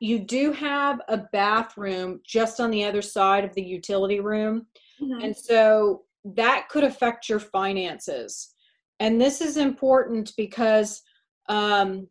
you 0.00 0.18
do 0.18 0.52
have 0.52 1.00
a 1.08 1.18
bathroom 1.32 2.20
just 2.26 2.58
on 2.58 2.70
the 2.70 2.84
other 2.84 3.02
side 3.02 3.44
of 3.44 3.54
the 3.54 3.62
utility 3.62 4.20
room. 4.20 4.66
Mm-hmm. 5.00 5.22
and 5.22 5.36
so 5.36 6.02
that 6.24 6.68
could 6.68 6.84
affect 6.84 7.28
your 7.28 7.38
finances. 7.38 8.54
And 8.98 9.18
this 9.20 9.40
is 9.40 9.56
important 9.56 10.32
because 10.36 11.02
um, 11.48 12.06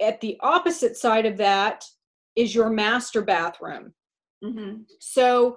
at 0.00 0.20
the 0.20 0.38
opposite 0.40 0.96
side 0.96 1.26
of 1.26 1.36
that 1.36 1.84
is 2.36 2.54
your 2.54 2.70
master 2.70 3.22
bathroom 3.22 3.92
mm-hmm. 4.44 4.82
so 5.00 5.56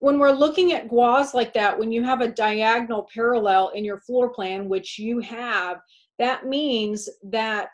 when 0.00 0.18
we're 0.18 0.30
looking 0.30 0.72
at 0.72 0.88
guas 0.88 1.34
like 1.34 1.52
that 1.54 1.78
when 1.78 1.90
you 1.90 2.02
have 2.02 2.20
a 2.20 2.32
diagonal 2.32 3.08
parallel 3.12 3.70
in 3.70 3.84
your 3.84 4.00
floor 4.00 4.30
plan 4.30 4.68
which 4.68 4.98
you 4.98 5.20
have 5.20 5.78
that 6.18 6.46
means 6.46 7.08
that 7.22 7.72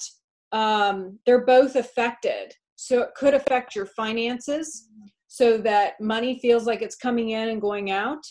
um, 0.52 1.18
they're 1.26 1.46
both 1.46 1.76
affected 1.76 2.52
so 2.76 3.00
it 3.00 3.10
could 3.16 3.34
affect 3.34 3.74
your 3.74 3.86
finances 3.86 4.88
so 5.34 5.58
that 5.58 6.00
money 6.00 6.38
feels 6.38 6.64
like 6.64 6.80
it's 6.80 6.94
coming 6.94 7.30
in 7.30 7.48
and 7.48 7.60
going 7.60 7.90
out. 7.90 8.24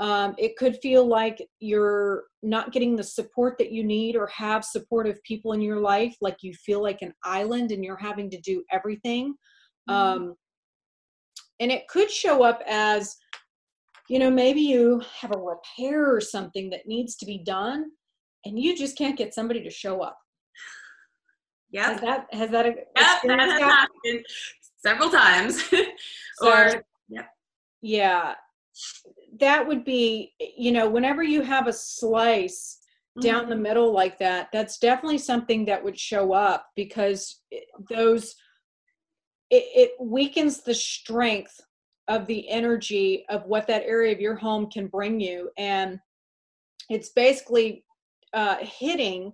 Um, 0.00 0.34
it 0.38 0.56
could 0.56 0.76
feel 0.82 1.06
like 1.06 1.40
you're 1.60 2.24
not 2.42 2.72
getting 2.72 2.96
the 2.96 3.04
support 3.04 3.58
that 3.58 3.70
you 3.70 3.84
need 3.84 4.16
or 4.16 4.26
have 4.26 4.64
supportive 4.64 5.22
people 5.22 5.52
in 5.52 5.60
your 5.60 5.78
life, 5.78 6.16
like 6.20 6.38
you 6.40 6.52
feel 6.54 6.82
like 6.82 7.00
an 7.00 7.14
island 7.22 7.70
and 7.70 7.84
you're 7.84 7.96
having 7.96 8.28
to 8.30 8.40
do 8.40 8.64
everything. 8.72 9.34
Mm-hmm. 9.88 10.22
Um, 10.22 10.36
and 11.60 11.72
it 11.72 11.88
could 11.88 12.10
show 12.10 12.42
up 12.42 12.62
as, 12.66 13.16
you 14.08 14.18
know, 14.18 14.30
maybe 14.30 14.60
you 14.60 15.02
have 15.20 15.34
a 15.34 15.38
repair 15.38 16.14
or 16.14 16.20
something 16.20 16.70
that 16.70 16.86
needs 16.86 17.16
to 17.16 17.26
be 17.26 17.38
done 17.38 17.86
and 18.44 18.58
you 18.58 18.76
just 18.76 18.96
can't 18.96 19.18
get 19.18 19.34
somebody 19.34 19.62
to 19.62 19.70
show 19.70 20.00
up. 20.00 20.18
Yeah. 21.70 21.92
Has 21.92 22.00
that 22.00 22.26
has 22.32 22.50
that, 22.50 22.66
yep, 22.66 22.86
that 22.96 23.40
has 23.40 23.60
happened 23.60 24.26
several 24.78 25.10
times. 25.10 25.62
so, 26.36 26.52
or 26.52 26.84
yeah. 27.08 27.24
Yeah. 27.82 28.34
That 29.40 29.66
would 29.66 29.84
be, 29.84 30.32
you 30.56 30.72
know, 30.72 30.88
whenever 30.88 31.22
you 31.22 31.42
have 31.42 31.66
a 31.66 31.72
slice 31.72 32.78
mm-hmm. 33.18 33.26
down 33.26 33.50
the 33.50 33.56
middle 33.56 33.92
like 33.92 34.18
that, 34.18 34.48
that's 34.52 34.78
definitely 34.78 35.18
something 35.18 35.64
that 35.66 35.82
would 35.82 35.98
show 35.98 36.32
up 36.32 36.66
because 36.76 37.42
those 37.90 38.34
it, 39.50 39.64
it 39.74 39.90
weakens 40.00 40.62
the 40.62 40.74
strength 40.74 41.60
of 42.08 42.26
the 42.26 42.48
energy 42.48 43.24
of 43.28 43.44
what 43.44 43.66
that 43.66 43.84
area 43.84 44.12
of 44.12 44.20
your 44.20 44.34
home 44.34 44.70
can 44.70 44.86
bring 44.86 45.20
you 45.20 45.50
and 45.58 45.98
it's 46.88 47.10
basically 47.10 47.84
uh, 48.32 48.56
hitting 48.60 49.32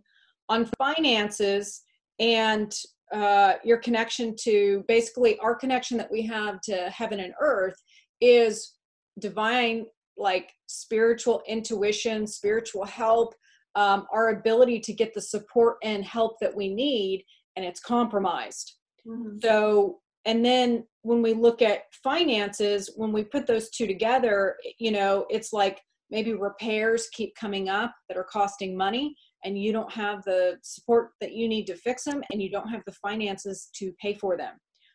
on 0.49 0.69
finances 0.79 1.83
and 2.19 2.75
uh, 3.13 3.55
your 3.63 3.79
connection 3.79 4.35
to 4.37 4.85
basically 4.89 5.39
our 5.39 5.55
connection 5.55 5.97
that 5.97 6.11
we 6.11 6.23
have 6.23 6.61
to 6.61 6.91
heaven 6.91 7.21
and 7.21 7.33
earth 7.41 7.81
is 8.21 8.75
divine 9.21 9.87
like 10.17 10.53
spiritual 10.67 11.43
intuition 11.47 12.27
spiritual 12.27 12.85
help 12.85 13.35
um, 13.77 14.07
our 14.13 14.31
ability 14.31 14.79
to 14.81 14.93
get 14.93 15.13
the 15.15 15.21
support 15.21 15.77
and 15.83 16.05
help 16.05 16.39
that 16.41 16.55
we 16.55 16.73
need 16.73 17.25
and 17.57 17.65
it's 17.65 17.81
compromised 17.81 18.75
mm-hmm. 19.07 19.39
so 19.43 20.01
and 20.27 20.45
then 20.45 20.85
when 21.03 21.23
we 21.23 21.33
look 21.35 21.63
at 21.63 21.85
finances 22.03 22.91
when 22.97 23.13
we 23.13 23.23
put 23.23 23.47
those 23.47 23.71
two 23.71 23.87
together 23.87 24.57
you 24.79 24.91
know 24.91 25.27
it's 25.31 25.53
like 25.53 25.81
maybe 26.11 26.35
repairs 26.35 27.09
keep 27.13 27.35
coming 27.35 27.69
up 27.69 27.95
that 28.09 28.17
are 28.17 28.25
costing 28.25 28.77
money 28.77 29.17
and 29.45 29.59
you 29.59 29.73
don't 29.73 29.93
have 29.93 30.25
the 30.25 30.57
support 30.63 31.11
that 31.21 31.33
you 31.33 31.49
need 31.49 31.67
to 31.67 31.77
fix 31.77 32.05
them 32.05 32.23
and 32.33 32.43
you 32.43 32.51
don't 32.51 32.69
have 32.69 32.83
the 32.87 32.93
finances 32.93 33.69
to 33.75 33.93
pay 34.01 34.15
for 34.15 34.37
them. 34.37 34.55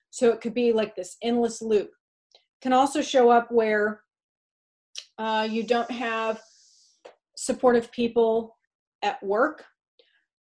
So 0.09 0.29
it 0.29 0.41
could 0.41 0.55
be 0.55 0.73
like 0.73 0.95
this 0.95 1.17
endless 1.21 1.61
loop. 1.61 1.91
Can 2.61 2.73
also 2.73 3.01
show 3.01 3.29
up 3.29 3.51
where 3.51 4.01
uh, 5.17 5.47
you 5.49 5.63
don't 5.63 5.89
have 5.91 6.41
supportive 7.37 7.91
people 7.91 8.57
at 9.03 9.21
work 9.23 9.63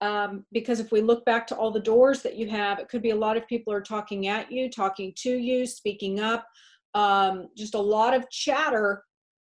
um, 0.02 0.46
because 0.52 0.80
if 0.80 0.92
we 0.92 1.02
look 1.02 1.26
back 1.26 1.48
to 1.48 1.56
all 1.56 1.72
the 1.72 1.80
doors 1.80 2.22
that 2.22 2.36
you 2.36 2.50
have 2.50 2.80
it 2.80 2.90
could 2.90 3.02
be 3.02 3.12
a 3.12 3.16
lot 3.16 3.38
of 3.38 3.48
people 3.48 3.74
are 3.74 3.82
talking 3.82 4.28
at 4.28 4.52
you 4.52 4.70
talking 4.70 5.14
to 5.16 5.32
you 5.32 5.66
speaking 5.66 6.20
up 6.20 6.46
um, 6.94 7.48
just 7.56 7.76
a 7.76 7.80
lot 7.80 8.14
of 8.14 8.30
chatter 8.30 9.04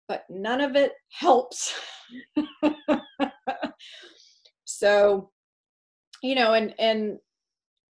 but 0.06 0.24
none 0.30 0.60
of 0.60 0.76
it 0.76 0.92
helps 1.10 1.74
So, 4.78 5.30
you 6.22 6.36
know, 6.36 6.54
and 6.54 6.72
and 6.78 7.18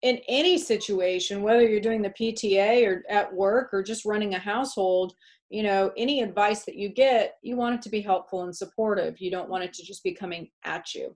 in 0.01 0.21
any 0.29 0.57
situation, 0.57 1.41
whether 1.41 1.67
you're 1.67 1.81
doing 1.81 2.01
the 2.01 2.11
PTA 2.11 2.87
or 2.87 3.03
at 3.09 3.33
work 3.33 3.73
or 3.73 3.83
just 3.83 4.05
running 4.05 4.33
a 4.33 4.39
household, 4.39 5.13
you 5.49 5.61
know, 5.61 5.91
any 5.97 6.21
advice 6.21 6.63
that 6.63 6.75
you 6.75 6.87
get, 6.87 7.35
you 7.41 7.57
want 7.57 7.75
it 7.75 7.81
to 7.81 7.89
be 7.89 7.99
helpful 7.99 8.43
and 8.43 8.55
supportive. 8.55 9.19
You 9.19 9.29
don't 9.29 9.49
want 9.49 9.65
it 9.65 9.73
to 9.73 9.83
just 9.83 10.03
be 10.05 10.13
coming 10.13 10.49
at 10.63 10.95
you. 10.95 11.13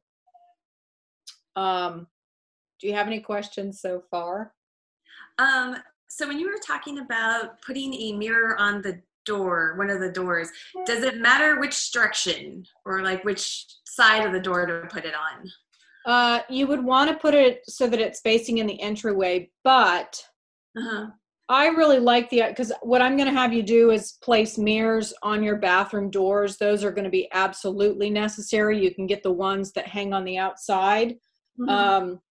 Um, 1.56 2.08
do 2.80 2.88
you 2.88 2.94
have 2.94 3.08
any 3.08 3.20
questions 3.20 3.82
so 3.82 4.04
far? 4.12 4.54
Um, 5.40 5.78
so 6.10 6.28
when 6.28 6.40
you 6.40 6.48
were 6.48 6.60
talking 6.66 7.00
about 7.00 7.62
putting 7.62 7.94
a 7.94 8.14
mirror 8.14 8.60
on 8.60 8.82
the 8.82 9.02
door, 9.26 9.76
one 9.78 9.90
of 9.90 10.00
the 10.00 10.12
doors, 10.12 10.50
does 10.86 11.04
it 11.04 11.18
matter 11.18 11.60
which 11.60 11.92
direction 11.92 12.66
or 12.86 13.02
like 13.02 13.24
which 13.24 13.66
side 13.86 14.26
of 14.26 14.34
the 14.34 14.40
door 14.40 14.66
to 14.66 14.88
put 14.90 15.06
it 15.06 15.16
on? 15.16 15.50
Uh, 16.06 16.42
you 16.50 16.68
would 16.68 16.84
want 16.84 17.10
to 17.10 17.16
put 17.16 17.34
it 17.34 17.62
so 17.68 17.88
that 17.88 18.00
it's 18.00 18.20
facing 18.20 18.58
in 18.58 18.68
the 18.68 18.80
entryway, 18.82 19.50
but 19.64 20.22
uh-huh. 20.78 21.08
I 21.50 21.68
really 21.68 22.00
like 22.00 22.30
the 22.30 22.44
because 22.48 22.72
what 22.82 23.02
I'm 23.02 23.16
going 23.16 23.28
to 23.28 23.40
have 23.40 23.54
you 23.54 23.64
do 23.64 23.92
is 23.92 24.18
place 24.22 24.58
mirrors 24.58 25.14
on 25.24 25.44
your 25.44 25.58
bathroom 25.58 26.10
doors. 26.10 26.58
Those 26.58 26.84
are 26.84 26.92
going 26.92 27.04
to 27.06 27.10
be 27.10 27.30
absolutely 27.32 28.10
necessary. 28.10 28.82
You 28.82 28.94
can 28.94 29.08
get 29.08 29.24
the 29.24 29.32
ones 29.32 29.72
that 29.74 29.88
hang 29.88 30.14
on 30.14 30.26
the 30.26 30.38
outside. 30.38 31.16
Mm-hmm. 31.60 31.70
Um, 31.70 32.22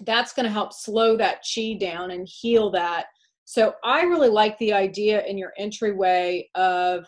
that's 0.00 0.32
going 0.32 0.44
to 0.44 0.52
help 0.52 0.72
slow 0.72 1.16
that 1.16 1.42
chi 1.42 1.76
down 1.78 2.12
and 2.12 2.28
heal 2.30 2.70
that. 2.70 3.06
So 3.44 3.74
I 3.82 4.02
really 4.02 4.28
like 4.28 4.58
the 4.58 4.72
idea 4.72 5.24
in 5.24 5.38
your 5.38 5.52
entryway 5.58 6.48
of 6.54 7.06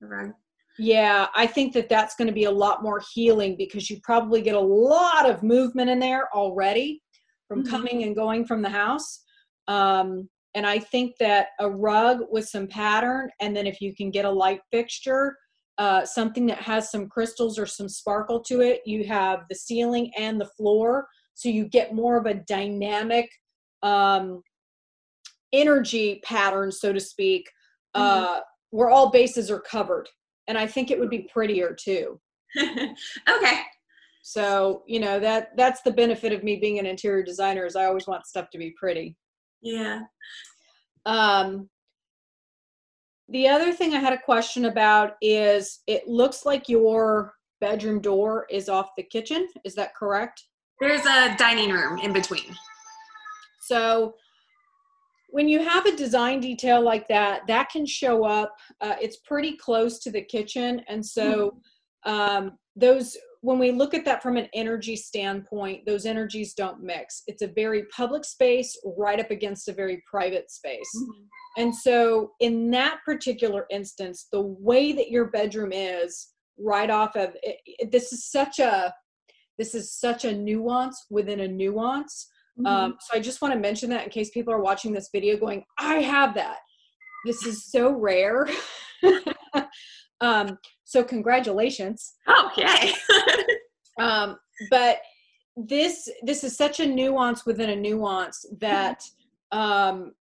right. 0.00 0.32
Yeah, 0.78 1.26
I 1.34 1.46
think 1.46 1.72
that 1.72 1.88
that's 1.88 2.14
going 2.14 2.28
to 2.28 2.34
be 2.34 2.44
a 2.44 2.50
lot 2.50 2.84
more 2.84 3.02
healing 3.12 3.56
because 3.56 3.90
you 3.90 3.98
probably 4.04 4.40
get 4.40 4.54
a 4.54 4.60
lot 4.60 5.28
of 5.28 5.42
movement 5.42 5.90
in 5.90 5.98
there 5.98 6.28
already 6.32 7.02
from 7.48 7.64
mm-hmm. 7.64 7.70
coming 7.70 8.02
and 8.04 8.14
going 8.14 8.44
from 8.44 8.62
the 8.62 8.68
house. 8.68 9.24
Um, 9.66 10.28
and 10.54 10.64
I 10.66 10.78
think 10.78 11.16
that 11.18 11.48
a 11.58 11.68
rug 11.68 12.20
with 12.30 12.48
some 12.48 12.68
pattern, 12.68 13.28
and 13.40 13.56
then 13.56 13.66
if 13.66 13.80
you 13.80 13.94
can 13.94 14.10
get 14.10 14.24
a 14.24 14.30
light 14.30 14.60
fixture, 14.70 15.36
uh, 15.78 16.04
something 16.04 16.46
that 16.46 16.58
has 16.58 16.90
some 16.90 17.08
crystals 17.08 17.58
or 17.58 17.66
some 17.66 17.88
sparkle 17.88 18.40
to 18.40 18.60
it, 18.60 18.82
you 18.84 19.04
have 19.04 19.44
the 19.48 19.54
ceiling 19.54 20.12
and 20.18 20.40
the 20.40 20.48
floor. 20.56 21.06
So 21.34 21.48
you 21.48 21.66
get 21.66 21.94
more 21.94 22.16
of 22.16 22.26
a 22.26 22.34
dynamic 22.34 23.30
um, 23.82 24.42
energy 25.52 26.20
pattern, 26.24 26.72
so 26.72 26.92
to 26.92 27.00
speak, 27.00 27.48
mm-hmm. 27.96 28.24
uh, 28.24 28.40
where 28.70 28.90
all 28.90 29.10
bases 29.10 29.50
are 29.50 29.60
covered 29.60 30.08
and 30.48 30.56
I 30.56 30.66
think 30.66 30.90
it 30.90 30.98
would 30.98 31.10
be 31.10 31.28
prettier 31.32 31.76
too. 31.78 32.18
okay. 32.58 33.60
So, 34.22 34.82
you 34.86 34.98
know, 34.98 35.20
that 35.20 35.50
that's 35.56 35.82
the 35.82 35.92
benefit 35.92 36.32
of 36.32 36.42
me 36.42 36.56
being 36.56 36.78
an 36.78 36.86
interior 36.86 37.22
designer 37.22 37.64
is 37.64 37.76
I 37.76 37.84
always 37.84 38.06
want 38.06 38.26
stuff 38.26 38.50
to 38.50 38.58
be 38.58 38.74
pretty. 38.76 39.16
Yeah. 39.62 40.00
Um 41.06 41.68
the 43.28 43.48
other 43.48 43.72
thing 43.72 43.94
I 43.94 43.98
had 43.98 44.12
a 44.12 44.18
question 44.18 44.66
about 44.66 45.16
is 45.20 45.80
it 45.86 46.08
looks 46.08 46.46
like 46.46 46.68
your 46.68 47.34
bedroom 47.60 48.00
door 48.00 48.46
is 48.50 48.68
off 48.68 48.90
the 48.96 49.02
kitchen. 49.02 49.48
Is 49.64 49.74
that 49.74 49.94
correct? 49.94 50.44
There's 50.80 51.04
a 51.04 51.36
dining 51.36 51.70
room 51.70 51.98
in 51.98 52.12
between. 52.12 52.56
So 53.60 54.14
when 55.30 55.48
you 55.48 55.62
have 55.62 55.84
a 55.84 55.94
design 55.94 56.40
detail 56.40 56.80
like 56.80 57.06
that, 57.08 57.46
that 57.48 57.68
can 57.68 57.84
show 57.84 58.24
up. 58.24 58.54
Uh, 58.80 58.94
it's 59.00 59.18
pretty 59.18 59.56
close 59.56 59.98
to 60.00 60.10
the 60.10 60.22
kitchen, 60.22 60.80
and 60.88 61.04
so 61.04 61.60
hmm. 62.04 62.10
um, 62.10 62.52
those 62.76 63.16
when 63.40 63.58
we 63.58 63.70
look 63.70 63.94
at 63.94 64.04
that 64.04 64.22
from 64.22 64.36
an 64.36 64.48
energy 64.52 64.96
standpoint, 64.96 65.86
those 65.86 66.06
energies 66.06 66.54
don't 66.54 66.82
mix. 66.82 67.22
It's 67.26 67.42
a 67.42 67.48
very 67.48 67.84
public 67.94 68.24
space 68.24 68.76
right 68.84 69.20
up 69.20 69.30
against 69.30 69.68
a 69.68 69.72
very 69.72 70.02
private 70.10 70.50
space. 70.50 70.90
Mm-hmm. 70.96 71.62
And 71.62 71.74
so, 71.74 72.32
in 72.40 72.70
that 72.72 72.98
particular 73.04 73.66
instance, 73.70 74.28
the 74.32 74.42
way 74.42 74.92
that 74.92 75.10
your 75.10 75.26
bedroom 75.26 75.72
is 75.72 76.28
right 76.58 76.90
off 76.90 77.16
of 77.16 77.36
it, 77.42 77.58
it, 77.66 77.92
this 77.92 78.12
is 78.12 78.30
such 78.30 78.58
a 78.58 78.92
this 79.58 79.74
is 79.74 79.92
such 79.92 80.24
a 80.24 80.32
nuance 80.32 81.06
within 81.10 81.40
a 81.40 81.48
nuance. 81.48 82.28
Mm-hmm. 82.58 82.66
Um, 82.66 82.96
so 83.00 83.16
I 83.16 83.20
just 83.20 83.42
want 83.42 83.54
to 83.54 83.60
mention 83.60 83.90
that 83.90 84.04
in 84.04 84.10
case 84.10 84.30
people 84.30 84.52
are 84.52 84.62
watching 84.62 84.92
this 84.92 85.10
video 85.12 85.36
going, 85.36 85.64
I 85.78 85.96
have 85.96 86.34
that. 86.34 86.58
This 87.26 87.44
is 87.44 87.70
so 87.70 87.90
rare. 87.90 88.48
um, 90.20 90.58
so 90.88 91.04
congratulations. 91.04 92.14
Okay. 92.46 92.94
um, 94.00 94.38
but 94.70 95.00
this 95.54 96.08
this 96.22 96.44
is 96.44 96.56
such 96.56 96.80
a 96.80 96.86
nuance 96.86 97.44
within 97.44 97.68
a 97.68 97.76
nuance 97.76 98.46
that 98.58 99.04
um, 99.52 100.12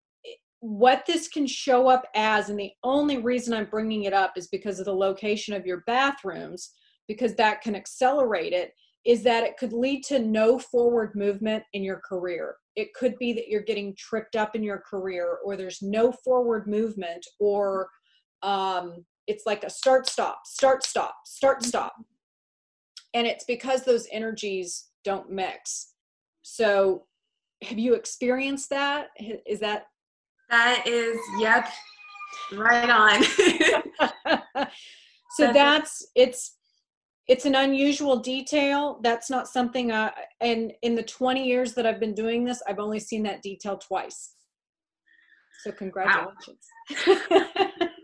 what 0.59 1.05
this 1.05 1.30
can 1.30 1.47
show 1.47 1.88
up 1.88 2.03
as, 2.15 2.49
and 2.49 2.59
the 2.59 2.74
only 2.84 3.18
reason 3.18 3.53
I'm 3.53 3.70
bringing 3.70 4.03
it 4.03 4.13
up 4.13 4.34
is 4.36 4.47
because 4.47 4.78
of 4.80 4.86
the 4.86 4.93
location 4.93 5.53
of 5.53 5.65
your 5.65 5.84
bathrooms, 5.88 6.74
because 7.07 7.34
that 7.36 7.61
can 7.61 7.74
accelerate 7.74 8.51
it 8.51 8.74
is 9.05 9.24
that 9.24 9.45
it 9.45 9.55
could 9.55 9.72
lead 9.72 10.03
to 10.03 10.20
no 10.20 10.59
forward 10.59 11.15
movement 11.15 11.63
in 11.72 11.82
your 11.82 12.01
career. 12.03 12.55
It 12.76 12.93
could 12.93 13.18
be 13.20 13.32
that 13.32 13.47
you're 13.47 13.61
getting 13.61 13.95
tripped 13.97 14.36
up 14.36 14.53
in 14.53 14.63
your 14.63 14.84
career, 14.89 15.38
or 15.45 15.55
there's 15.55 15.82
no 15.82 16.11
forward 16.11 16.68
movement, 16.68 17.26
or 17.39 17.88
um, 18.43 19.05
it's 19.28 19.45
like 19.45 19.63
a 19.63 19.69
start, 19.69 20.09
stop, 20.09 20.41
start, 20.45 20.84
stop, 20.84 21.15
start, 21.25 21.59
mm-hmm. 21.59 21.69
stop. 21.69 21.93
And 23.13 23.28
it's 23.28 23.45
because 23.45 23.84
those 23.84 24.07
energies 24.11 24.89
don't 25.03 25.30
mix. 25.30 25.93
So, 26.41 27.03
have 27.63 27.80
you 27.80 27.93
experienced 27.93 28.69
that? 28.69 29.07
Is 29.45 29.59
that? 29.61 29.88
That 30.49 30.84
is, 30.86 31.17
yep, 31.39 31.67
right 32.53 32.89
on. 32.89 33.23
so 35.38 35.53
that's 35.53 36.07
it's 36.15 36.57
it's 37.28 37.45
an 37.45 37.55
unusual 37.55 38.17
detail 38.17 38.99
that's 39.03 39.30
not 39.30 39.47
something 39.47 39.91
i 39.91 40.11
and 40.41 40.73
in 40.82 40.95
the 40.95 41.03
20 41.03 41.45
years 41.45 41.73
that 41.73 41.86
i've 41.86 41.99
been 41.99 42.15
doing 42.15 42.43
this 42.43 42.61
i've 42.67 42.80
only 42.80 42.99
seen 42.99 43.23
that 43.23 43.41
detail 43.41 43.78
twice 43.78 44.34
so 45.63 45.71
congratulations 45.71 46.65
wow. 47.07 47.57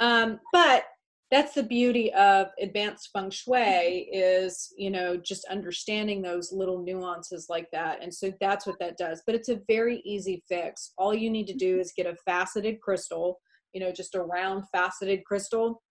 um, 0.00 0.40
but 0.52 0.84
that's 1.30 1.54
the 1.54 1.62
beauty 1.62 2.12
of 2.12 2.48
advanced 2.60 3.08
feng 3.12 3.30
shui 3.30 4.08
is 4.12 4.72
you 4.76 4.90
know 4.90 5.16
just 5.16 5.44
understanding 5.46 6.20
those 6.20 6.52
little 6.52 6.82
nuances 6.82 7.46
like 7.48 7.68
that 7.72 8.02
and 8.02 8.12
so 8.12 8.32
that's 8.40 8.66
what 8.66 8.78
that 8.78 8.98
does 8.98 9.22
but 9.26 9.34
it's 9.34 9.48
a 9.48 9.60
very 9.68 10.02
easy 10.04 10.42
fix 10.48 10.92
all 10.98 11.14
you 11.14 11.30
need 11.30 11.46
to 11.46 11.54
do 11.54 11.78
is 11.78 11.92
get 11.96 12.06
a 12.06 12.16
faceted 12.26 12.80
crystal 12.80 13.38
you 13.72 13.80
know 13.80 13.90
just 13.90 14.14
a 14.14 14.20
round 14.20 14.64
faceted 14.72 15.24
crystal 15.24 15.82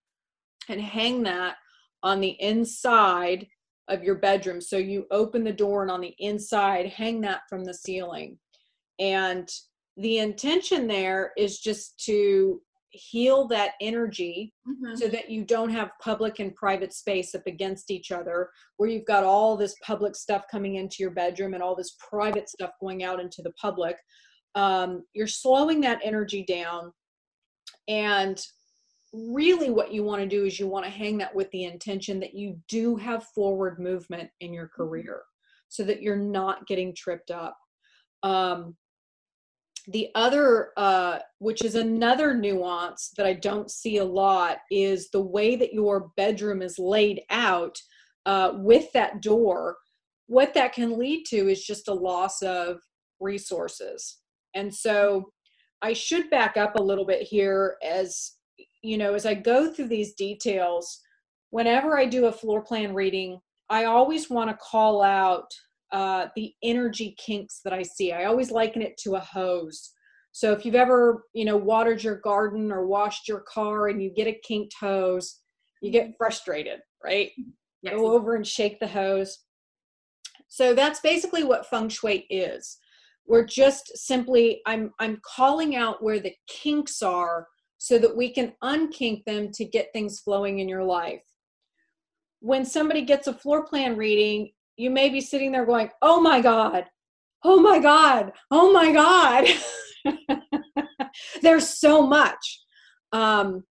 and 0.68 0.80
hang 0.80 1.22
that 1.22 1.56
on 2.02 2.20
the 2.20 2.36
inside 2.40 3.46
of 3.88 4.02
your 4.02 4.16
bedroom. 4.16 4.60
So 4.60 4.76
you 4.76 5.06
open 5.10 5.44
the 5.44 5.52
door 5.52 5.82
and 5.82 5.90
on 5.90 6.00
the 6.00 6.14
inside, 6.18 6.86
hang 6.86 7.20
that 7.22 7.42
from 7.48 7.64
the 7.64 7.74
ceiling. 7.74 8.38
And 8.98 9.48
the 9.96 10.18
intention 10.18 10.86
there 10.86 11.32
is 11.36 11.58
just 11.58 11.98
to 12.06 12.60
heal 12.92 13.46
that 13.48 13.72
energy 13.80 14.52
mm-hmm. 14.68 14.94
so 14.94 15.08
that 15.08 15.30
you 15.30 15.44
don't 15.44 15.70
have 15.70 15.90
public 16.00 16.38
and 16.38 16.54
private 16.54 16.92
space 16.92 17.34
up 17.34 17.46
against 17.46 17.90
each 17.90 18.12
other 18.12 18.50
where 18.76 18.88
you've 18.88 19.06
got 19.06 19.24
all 19.24 19.56
this 19.56 19.74
public 19.82 20.14
stuff 20.14 20.44
coming 20.50 20.76
into 20.76 20.96
your 21.00 21.10
bedroom 21.10 21.54
and 21.54 21.62
all 21.62 21.74
this 21.74 21.96
private 21.98 22.48
stuff 22.48 22.70
going 22.80 23.02
out 23.02 23.20
into 23.20 23.42
the 23.42 23.52
public 23.52 23.96
um, 24.54 25.02
you're 25.14 25.26
slowing 25.26 25.80
that 25.80 26.00
energy 26.04 26.44
down 26.44 26.92
and 27.88 28.44
really 29.12 29.70
what 29.70 29.92
you 29.92 30.02
want 30.02 30.22
to 30.22 30.28
do 30.28 30.44
is 30.44 30.58
you 30.58 30.66
want 30.66 30.84
to 30.84 30.90
hang 30.90 31.18
that 31.18 31.34
with 31.34 31.50
the 31.50 31.64
intention 31.64 32.20
that 32.20 32.34
you 32.34 32.58
do 32.68 32.96
have 32.96 33.24
forward 33.34 33.78
movement 33.78 34.28
in 34.40 34.52
your 34.52 34.66
mm-hmm. 34.66 34.82
career 34.82 35.22
so 35.68 35.82
that 35.82 36.02
you're 36.02 36.16
not 36.16 36.66
getting 36.66 36.94
tripped 36.94 37.30
up 37.30 37.56
um, 38.22 38.76
the 39.88 40.08
other 40.14 40.70
uh, 40.76 41.18
which 41.38 41.64
is 41.64 41.74
another 41.74 42.34
nuance 42.34 43.12
that 43.16 43.26
i 43.26 43.32
don't 43.32 43.70
see 43.70 43.98
a 43.98 44.04
lot 44.04 44.58
is 44.70 45.10
the 45.10 45.20
way 45.20 45.56
that 45.56 45.72
your 45.72 46.10
bedroom 46.16 46.62
is 46.62 46.78
laid 46.78 47.20
out 47.30 47.76
uh, 48.26 48.52
with 48.56 48.92
that 48.92 49.20
door 49.20 49.76
what 50.26 50.54
that 50.54 50.72
can 50.72 50.98
lead 50.98 51.24
to 51.24 51.48
is 51.50 51.62
just 51.62 51.88
a 51.88 51.94
loss 51.94 52.40
of 52.42 52.78
resources. 53.20 54.18
And 54.54 54.74
so 54.74 55.32
i 55.82 55.92
should 55.92 56.30
back 56.30 56.56
up 56.56 56.76
a 56.76 56.82
little 56.82 57.04
bit 57.04 57.22
here 57.22 57.76
as 57.82 58.32
you 58.82 58.98
know, 58.98 59.14
as 59.14 59.26
I 59.26 59.34
go 59.34 59.72
through 59.72 59.88
these 59.88 60.14
details, 60.14 61.00
whenever 61.50 61.98
I 61.98 62.04
do 62.04 62.26
a 62.26 62.32
floor 62.32 62.62
plan 62.62 62.94
reading, 62.94 63.38
I 63.70 63.84
always 63.84 64.28
want 64.28 64.50
to 64.50 64.56
call 64.56 65.02
out 65.02 65.48
uh, 65.92 66.28
the 66.34 66.52
energy 66.62 67.14
kinks 67.24 67.60
that 67.64 67.72
I 67.72 67.82
see. 67.82 68.12
I 68.12 68.24
always 68.24 68.50
liken 68.50 68.82
it 68.82 68.96
to 69.04 69.16
a 69.16 69.20
hose. 69.20 69.92
So 70.32 70.52
if 70.52 70.64
you've 70.64 70.74
ever, 70.74 71.24
you 71.34 71.44
know, 71.44 71.58
watered 71.58 72.02
your 72.02 72.16
garden 72.16 72.72
or 72.72 72.86
washed 72.86 73.28
your 73.28 73.40
car 73.40 73.88
and 73.88 74.02
you 74.02 74.10
get 74.10 74.26
a 74.26 74.40
kinked 74.46 74.74
hose, 74.80 75.40
you 75.82 75.90
get 75.90 76.14
frustrated, 76.16 76.80
right? 77.04 77.30
Yes. 77.82 77.94
Go 77.94 78.12
over 78.12 78.34
and 78.34 78.46
shake 78.46 78.80
the 78.80 78.86
hose. 78.86 79.40
So 80.48 80.74
that's 80.74 81.00
basically 81.00 81.44
what 81.44 81.68
feng 81.68 81.88
shui 81.88 82.26
is. 82.30 82.78
We're 83.26 83.44
just 83.46 83.96
simply 83.96 84.62
I'm 84.66 84.92
I'm 84.98 85.20
calling 85.24 85.76
out 85.76 86.02
where 86.02 86.20
the 86.20 86.34
kinks 86.48 87.02
are 87.02 87.46
so 87.78 87.98
that 87.98 88.16
we 88.16 88.32
can 88.32 88.52
unkink 88.62 89.24
them 89.24 89.50
to 89.52 89.64
get 89.64 89.88
things 89.92 90.20
flowing 90.20 90.60
in 90.60 90.68
your 90.68 90.84
life. 90.84 91.22
When 92.40 92.64
somebody 92.64 93.02
gets 93.02 93.26
a 93.26 93.34
floor 93.34 93.64
plan 93.64 93.96
reading, 93.96 94.52
you 94.76 94.90
may 94.90 95.08
be 95.08 95.20
sitting 95.20 95.52
there 95.52 95.66
going, 95.66 95.90
Oh 96.00 96.20
my 96.20 96.40
God, 96.40 96.84
oh 97.44 97.60
my 97.60 97.78
God, 97.78 98.32
oh 98.50 98.72
my 98.72 98.92
God. 98.92 99.46
There's 101.42 101.68
so 101.68 102.06
much. 102.06 102.60
Um, 103.12 103.64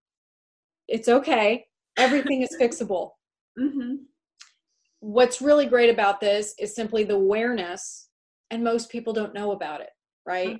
it's 0.87 1.07
okay, 1.07 1.65
everything 1.97 2.41
is 2.41 2.55
fixable. 2.59 3.11
Mm-hmm. 3.59 3.95
What's 4.99 5.41
really 5.41 5.65
great 5.65 5.89
about 5.89 6.19
this 6.19 6.53
is 6.59 6.75
simply 6.75 7.03
the 7.03 7.15
awareness, 7.15 8.09
and 8.51 8.63
most 8.63 8.91
people 8.91 9.13
don't 9.13 9.33
know 9.33 9.51
about 9.51 9.81
it, 9.81 9.89
right? 10.25 10.59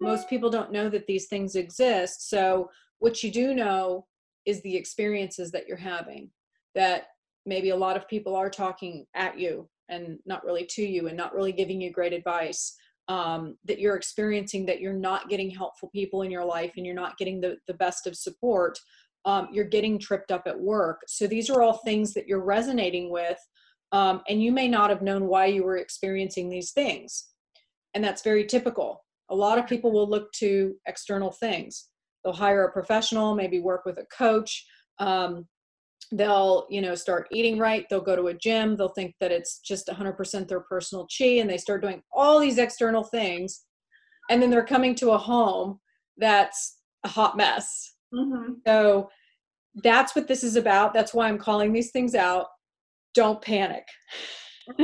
most 0.00 0.28
people 0.28 0.50
don't 0.50 0.72
know 0.72 0.88
that 0.88 1.06
these 1.06 1.26
things 1.26 1.54
exist 1.54 2.28
so 2.28 2.70
what 2.98 3.22
you 3.22 3.30
do 3.30 3.54
know 3.54 4.06
is 4.46 4.62
the 4.62 4.76
experiences 4.76 5.50
that 5.50 5.66
you're 5.66 5.76
having 5.76 6.30
that 6.74 7.08
maybe 7.48 7.70
a 7.70 7.76
lot 7.76 7.96
of 7.96 8.06
people 8.08 8.36
are 8.36 8.50
talking 8.50 9.06
at 9.14 9.38
you 9.38 9.68
and 9.88 10.18
not 10.26 10.44
really 10.44 10.66
to 10.66 10.82
you 10.82 11.08
and 11.08 11.16
not 11.16 11.34
really 11.34 11.52
giving 11.52 11.80
you 11.80 11.90
great 11.90 12.12
advice 12.12 12.76
um, 13.08 13.56
that 13.64 13.78
you're 13.78 13.96
experiencing 13.96 14.66
that 14.66 14.80
you're 14.80 14.92
not 14.92 15.30
getting 15.30 15.50
helpful 15.50 15.88
people 15.94 16.22
in 16.22 16.30
your 16.30 16.44
life 16.44 16.72
and 16.76 16.84
you're 16.84 16.94
not 16.94 17.16
getting 17.16 17.40
the, 17.40 17.56
the 17.66 17.74
best 17.74 18.06
of 18.06 18.14
support 18.14 18.78
um, 19.24 19.48
you're 19.52 19.64
getting 19.64 19.98
tripped 19.98 20.30
up 20.30 20.44
at 20.46 20.58
work. 20.58 21.00
So 21.06 21.26
these 21.26 21.50
are 21.50 21.60
all 21.62 21.78
things 21.78 22.14
that 22.14 22.26
you're 22.26 22.44
resonating 22.44 23.10
with 23.10 23.38
um, 23.92 24.22
and 24.28 24.42
you 24.42 24.52
may 24.52 24.68
not 24.68 24.90
have 24.90 25.02
known 25.02 25.26
why 25.26 25.46
you 25.46 25.64
were 25.64 25.78
experiencing 25.78 26.48
these 26.48 26.72
things. 26.72 27.28
And 27.94 28.04
that's 28.04 28.22
very 28.22 28.44
typical. 28.44 29.04
A 29.30 29.34
lot 29.34 29.58
of 29.58 29.66
people 29.66 29.92
will 29.92 30.08
look 30.08 30.30
to 30.34 30.74
external 30.86 31.30
things. 31.30 31.88
They'll 32.22 32.34
hire 32.34 32.64
a 32.64 32.72
professional 32.72 33.34
maybe 33.34 33.60
work 33.60 33.84
with 33.84 33.98
a 33.98 34.06
coach 34.16 34.66
um, 34.98 35.46
they'll 36.12 36.66
you 36.70 36.80
know 36.80 36.94
start 36.94 37.28
eating 37.30 37.58
right 37.58 37.84
they'll 37.90 38.00
go 38.00 38.16
to 38.16 38.28
a 38.28 38.34
gym 38.34 38.76
they'll 38.76 38.88
think 38.88 39.14
that 39.20 39.30
it's 39.32 39.58
just 39.58 39.88
100% 39.88 40.48
their 40.48 40.60
personal 40.60 41.06
chi 41.06 41.24
and 41.24 41.50
they 41.50 41.58
start 41.58 41.82
doing 41.82 42.02
all 42.12 42.38
these 42.38 42.58
external 42.58 43.04
things 43.04 43.64
and 44.30 44.40
then 44.40 44.50
they're 44.50 44.64
coming 44.64 44.94
to 44.94 45.10
a 45.10 45.18
home 45.18 45.78
that's 46.16 46.78
a 47.04 47.08
hot 47.08 47.36
mess. 47.36 47.94
Mm-hmm. 48.14 48.54
so 48.66 49.10
that's 49.82 50.16
what 50.16 50.26
this 50.26 50.42
is 50.42 50.56
about 50.56 50.94
that's 50.94 51.12
why 51.12 51.28
i'm 51.28 51.38
calling 51.38 51.72
these 51.72 51.90
things 51.90 52.14
out. 52.14 52.46
Don't 53.14 53.42
panic. 53.42 53.84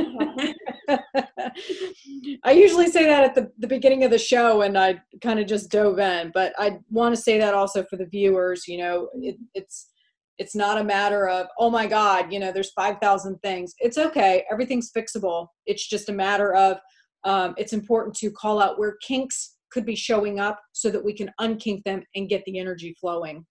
I 2.43 2.51
usually 2.51 2.87
say 2.87 3.05
that 3.05 3.23
at 3.23 3.35
the, 3.35 3.51
the 3.59 3.67
beginning 3.67 4.03
of 4.03 4.11
the 4.11 4.17
show 4.17 4.61
and 4.61 4.77
I 4.77 5.01
kind 5.21 5.39
of 5.39 5.47
just 5.47 5.69
dove 5.69 5.99
in, 5.99 6.31
but 6.33 6.53
I 6.57 6.79
want 6.89 7.15
to 7.15 7.21
say 7.21 7.37
that 7.39 7.53
also 7.53 7.83
for 7.83 7.95
the 7.97 8.07
viewers, 8.07 8.67
you 8.67 8.79
know, 8.79 9.09
it, 9.15 9.37
it's, 9.53 9.91
it's 10.37 10.55
not 10.55 10.77
a 10.77 10.83
matter 10.83 11.27
of, 11.29 11.47
oh 11.59 11.69
my 11.69 11.87
God, 11.87 12.31
you 12.31 12.39
know, 12.39 12.51
there's 12.51 12.71
5,000 12.73 13.37
things. 13.39 13.73
It's 13.79 13.97
okay. 13.97 14.43
Everything's 14.51 14.91
fixable. 14.91 15.47
It's 15.65 15.87
just 15.87 16.09
a 16.09 16.13
matter 16.13 16.53
of, 16.53 16.77
um, 17.23 17.55
it's 17.57 17.73
important 17.73 18.15
to 18.17 18.31
call 18.31 18.61
out 18.61 18.77
where 18.77 18.97
kinks 19.05 19.55
could 19.71 19.85
be 19.85 19.95
showing 19.95 20.39
up 20.39 20.59
so 20.73 20.89
that 20.89 21.03
we 21.03 21.13
can 21.13 21.31
unkink 21.39 21.83
them 21.83 22.03
and 22.15 22.29
get 22.29 22.43
the 22.45 22.59
energy 22.59 22.95
flowing. 22.99 23.45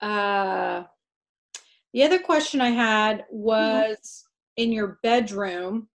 Uh, 0.00 0.84
The 1.94 2.02
other 2.02 2.18
question 2.18 2.60
I 2.60 2.70
had 2.70 3.24
was 3.30 3.96
mm-hmm. 3.96 4.64
in 4.64 4.72
your 4.72 4.98
bedroom. 5.02 5.88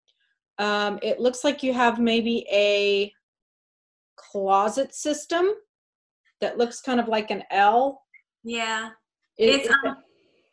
Um, 0.59 0.99
it 1.03 1.21
looks 1.21 1.45
like 1.45 1.63
you 1.63 1.75
have 1.75 1.99
maybe 1.99 2.47
a 2.51 3.13
closet 4.17 4.95
system 4.95 5.51
that 6.41 6.57
looks 6.57 6.81
kind 6.81 7.01
of 7.01 7.09
like 7.09 7.31
an 7.31 7.43
L. 7.51 8.03
Yeah. 8.45 8.91
It, 9.41 9.61
it's 9.61 9.69
um, 9.69 9.97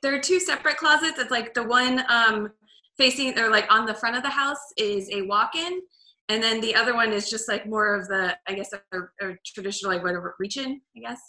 there 0.01 0.15
are 0.15 0.19
two 0.19 0.39
separate 0.39 0.77
closets. 0.77 1.19
It's 1.19 1.31
like 1.31 1.53
the 1.53 1.63
one 1.63 2.03
um, 2.09 2.49
facing 2.97 3.37
or 3.37 3.49
like 3.49 3.71
on 3.71 3.85
the 3.85 3.93
front 3.93 4.15
of 4.15 4.23
the 4.23 4.29
house 4.29 4.63
is 4.77 5.09
a 5.11 5.23
walk-in, 5.23 5.81
and 6.29 6.41
then 6.41 6.61
the 6.61 6.73
other 6.73 6.93
one 6.93 7.11
is 7.11 7.29
just 7.29 7.49
like 7.49 7.67
more 7.67 7.93
of 7.93 8.07
the 8.07 8.35
I 8.47 8.53
guess 8.53 8.71
a, 8.73 8.97
a 9.21 9.35
traditional 9.45 9.91
like 9.91 10.03
whatever 10.03 10.35
reach-in. 10.39 10.79
I 10.95 10.99
guess 10.99 11.19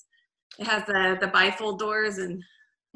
it 0.59 0.67
has 0.67 0.85
the 0.87 1.19
the 1.21 1.29
bifold 1.29 1.79
doors 1.79 2.19
and. 2.19 2.43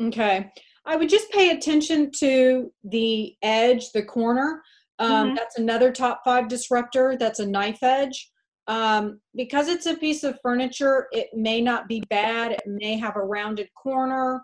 Okay, 0.01 0.51
I 0.87 0.97
would 0.97 1.09
just 1.09 1.31
pay 1.31 1.51
attention 1.51 2.11
to 2.19 2.73
the 2.85 3.35
edge, 3.43 3.91
the 3.93 4.03
corner. 4.03 4.63
Um, 4.99 5.11
mm-hmm. 5.11 5.35
That's 5.35 5.59
another 5.59 5.93
top 5.93 6.23
five 6.25 6.49
disruptor. 6.49 7.17
That's 7.19 7.41
a 7.41 7.47
knife 7.47 7.83
edge. 7.83 8.31
Um, 8.69 9.21
because 9.35 9.69
it's 9.69 9.87
a 9.87 9.97
piece 9.97 10.23
of 10.23 10.39
furniture, 10.43 11.09
it 11.13 11.29
may 11.35 11.61
not 11.61 11.89
be 11.89 12.03
bad. 12.09 12.53
It 12.53 12.63
may 12.67 12.97
have 12.97 13.17
a 13.17 13.25
rounded 13.25 13.69
corner. 13.75 14.43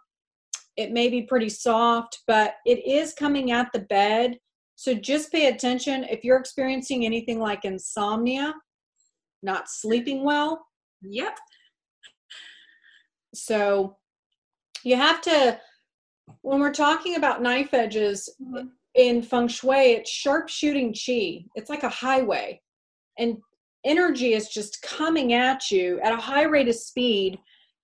It 0.79 0.93
may 0.93 1.09
be 1.09 1.23
pretty 1.23 1.49
soft, 1.49 2.21
but 2.29 2.55
it 2.65 2.87
is 2.87 3.13
coming 3.13 3.51
at 3.51 3.73
the 3.73 3.81
bed. 3.81 4.39
So 4.77 4.95
just 4.95 5.33
pay 5.33 5.49
attention. 5.49 6.05
If 6.05 6.23
you're 6.23 6.39
experiencing 6.39 7.05
anything 7.05 7.41
like 7.41 7.65
insomnia, 7.65 8.55
not 9.43 9.69
sleeping 9.69 10.23
well. 10.23 10.65
Yep. 11.03 11.37
So 13.35 13.97
you 14.85 14.95
have 14.95 15.21
to, 15.23 15.61
when 16.43 16.61
we're 16.61 16.73
talking 16.73 17.17
about 17.17 17.43
knife 17.43 17.75
edges 17.75 18.29
mm-hmm. 18.41 18.69
in 18.95 19.21
feng 19.21 19.49
shui, 19.49 19.95
it's 19.95 20.11
sharp 20.11 20.49
shooting 20.49 20.95
chi. 20.95 21.45
It's 21.57 21.71
like 21.71 21.83
a 21.83 21.89
highway. 21.89 22.61
And 23.19 23.39
energy 23.85 24.35
is 24.35 24.49
just 24.49 24.81
coming 24.83 25.33
at 25.33 25.73
you 25.73 25.99
at 26.05 26.13
a 26.13 26.23
high 26.23 26.45
rate 26.45 26.69
of 26.69 26.77
speed 26.77 27.41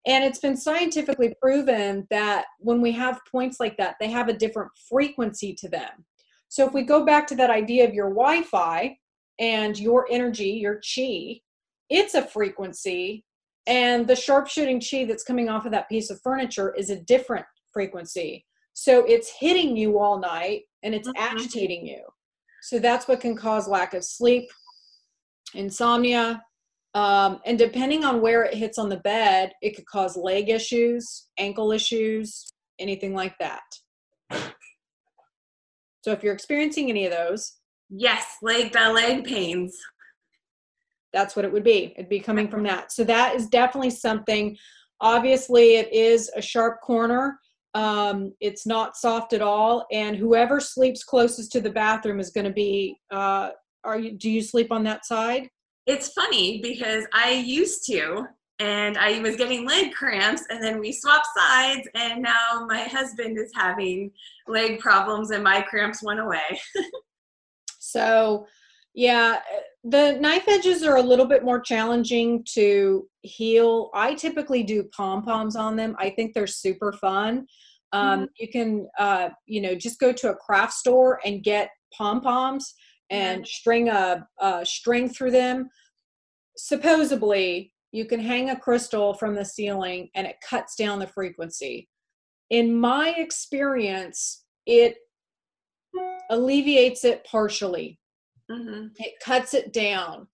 and 0.07 0.23
it's 0.23 0.39
been 0.39 0.57
scientifically 0.57 1.35
proven 1.41 2.07
that 2.11 2.47
when 2.59 2.81
we 2.81 2.93
have 2.93 3.21
points 3.31 3.59
like 3.59 3.77
that, 3.79 3.97
they 4.01 4.11
have 4.11 4.29
a 4.29 4.37
different 4.37 4.71
frequency 4.89 5.55
to 5.55 5.69
them. 5.69 6.05
So 6.49 6.67
if 6.67 6.75
we 6.75 6.83
go 6.83 7.05
back 7.05 7.27
to 7.29 7.35
that 7.37 7.51
idea 7.51 7.87
of 7.87 7.95
your 7.95 8.11
Wi 8.11 8.43
Fi 8.43 8.97
and 9.39 9.79
your 9.79 10.07
energy, 10.11 10.51
your 10.51 10.77
chi, 10.77 11.41
it's 11.89 12.15
a 12.15 12.23
frequency. 12.23 13.25
And 13.67 14.07
the 14.07 14.15
sharpshooting 14.15 14.83
chi 14.89 15.05
that's 15.05 15.25
coming 15.25 15.49
off 15.49 15.65
of 15.65 15.73
that 15.73 15.89
piece 15.89 16.11
of 16.11 16.21
furniture 16.23 16.75
is 16.75 16.91
a 16.91 17.01
different 17.01 17.47
frequency. 17.73 18.45
So 18.75 19.05
it's 19.07 19.33
hitting 19.39 19.77
you 19.77 19.99
all 19.99 20.19
night 20.19 20.63
and 20.83 20.95
it's 20.95 21.09
mm-hmm. 21.09 21.37
agitating 21.37 21.87
you. 21.87 22.05
So 22.63 22.79
that's 22.79 23.09
what 23.09 23.21
can 23.21 23.37
cause 23.37 23.67
lack 23.67 23.95
of 23.95 24.05
sleep, 24.05 24.51
insomnia, 25.55 26.43
um, 26.95 27.41
and 27.45 27.59
depending 27.59 28.05
on 28.05 28.21
where 28.21 28.45
it 28.45 28.55
hits 28.55 28.79
on 28.79 28.89
the 28.89 28.99
bed, 28.99 29.53
it 29.63 29.75
could 29.75 29.87
cause 29.87 30.17
leg 30.17 30.49
issues, 30.49 31.27
ankle 31.39 31.73
issues, 31.73 32.47
anything 32.79 33.15
like 33.15 33.37
that. 33.39 33.63
So 36.03 36.13
if 36.13 36.23
you're 36.23 36.35
experiencing 36.35 36.91
any 36.91 37.07
of 37.07 37.13
those, 37.13 37.55
yes, 37.89 38.37
leg 38.43 38.73
the 38.73 38.93
leg 38.93 39.25
pains. 39.25 39.77
That's 41.13 41.35
what 41.35 41.45
it 41.45 41.53
would 41.53 41.65
be. 41.65 41.95
It'd 41.97 42.11
be 42.11 42.21
coming 42.21 42.49
from 42.49 42.63
that. 42.65 42.93
So 42.93 43.05
that 43.05 43.35
is 43.35 43.49
definitely 43.49 43.91
something. 43.91 44.57
Obviously, 45.01 45.77
it 45.77 45.93
is 45.93 46.31
a 46.37 46.43
sharp 46.43 46.81
corner. 46.83 47.39
Um, 47.73 48.35
it's 48.41 48.67
not 48.67 48.97
soft 48.97 49.33
at 49.33 49.43
all, 49.43 49.87
and 49.91 50.15
whoever 50.15 50.61
sleeps 50.61 51.03
closest 51.03 51.51
to 51.53 51.61
the 51.61 51.71
bathroom 51.71 52.21
is 52.21 52.31
going 52.31 52.45
to 52.45 52.53
be. 52.53 52.99
Uh, 53.11 53.51
are 53.83 53.99
you? 53.99 54.13
Do 54.13 54.31
you 54.31 54.43
sleep 54.43 54.71
on 54.71 54.85
that 54.85 55.05
side? 55.05 55.49
It's 55.87 56.13
funny 56.13 56.61
because 56.63 57.05
I 57.13 57.33
used 57.33 57.87
to, 57.87 58.27
and 58.59 58.97
I 58.97 59.21
was 59.21 59.37
getting 59.37 59.67
leg 59.67 59.93
cramps, 59.93 60.45
and 60.49 60.63
then 60.63 60.79
we 60.81 60.93
swapped 60.93 61.27
sides, 61.37 61.87
and 61.95 62.23
now 62.23 62.67
my 62.69 62.83
husband 62.83 63.39
is 63.39 63.51
having 63.55 64.11
leg 64.47 64.79
problems, 64.79 65.31
and 65.31 65.43
my 65.45 65.61
cramps 65.63 66.03
went 66.03 66.21
away. 66.21 66.61
so, 67.79 68.47
yeah, 68.95 69.41
the 69.83 70.13
knife 70.21 70.49
edges 70.49 70.83
are 70.83 70.97
a 70.97 71.03
little 71.03 71.27
bit 71.27 71.45
more 71.45 71.61
challenging 71.61 72.45
to 72.55 73.07
heal. 73.23 73.91
I 73.93 74.15
typically 74.15 74.63
do 74.63 74.85
pom 74.97 75.23
poms 75.23 75.57
on 75.57 75.77
them. 75.77 75.97
I 75.99 76.11
think 76.11 76.33
they're 76.33 76.47
super 76.47 76.93
fun. 76.93 77.47
Um, 77.93 78.21
mm-hmm. 78.21 78.25
You 78.39 78.49
can, 78.49 78.89
uh, 78.99 79.29
you 79.47 79.61
know, 79.61 79.75
just 79.75 80.01
go 80.01 80.13
to 80.13 80.31
a 80.31 80.37
craft 80.37 80.73
store 80.73 81.21
and 81.25 81.43
get 81.43 81.69
pom 81.93 82.21
poms 82.21 82.75
and 83.11 83.47
string 83.47 83.89
a, 83.89 84.27
a 84.41 84.65
string 84.65 85.09
through 85.09 85.31
them. 85.31 85.69
Supposedly, 86.57 87.73
you 87.93 88.05
can 88.07 88.21
hang 88.21 88.51
a 88.51 88.59
crystal 88.59 89.15
from 89.15 89.35
the 89.35 89.45
ceiling 89.45 90.09
and 90.15 90.27
it 90.27 90.37
cuts 90.49 90.75
down 90.75 90.99
the 90.99 91.07
frequency. 91.07 91.89
In 92.51 92.75
my 92.75 93.15
experience, 93.17 94.45
it 94.67 94.97
alleviates 96.31 97.05
it 97.05 97.25
partially. 97.25 97.99
Mm-hmm. 98.51 98.89
It 98.99 99.15
cuts 99.25 99.55
it 99.55 99.73
down. 99.73 100.27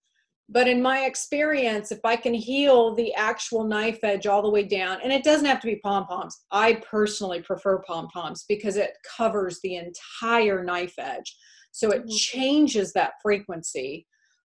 But 0.52 0.66
in 0.66 0.82
my 0.82 1.04
experience, 1.04 1.92
if 1.92 2.00
I 2.04 2.16
can 2.16 2.34
heal 2.34 2.94
the 2.96 3.14
actual 3.14 3.62
knife 3.62 4.00
edge 4.02 4.26
all 4.26 4.42
the 4.42 4.50
way 4.50 4.64
down, 4.64 4.98
and 5.02 5.12
it 5.12 5.22
doesn't 5.22 5.46
have 5.46 5.60
to 5.60 5.66
be 5.68 5.76
pom 5.76 6.06
poms, 6.06 6.36
I 6.50 6.82
personally 6.90 7.40
prefer 7.40 7.82
pom 7.86 8.08
poms 8.08 8.44
because 8.48 8.76
it 8.76 8.96
covers 9.16 9.60
the 9.62 9.76
entire 9.76 10.64
knife 10.64 10.94
edge. 10.98 11.36
So 11.72 11.90
it 11.90 12.02
mm-hmm. 12.02 12.16
changes 12.16 12.92
that 12.92 13.14
frequency. 13.22 14.06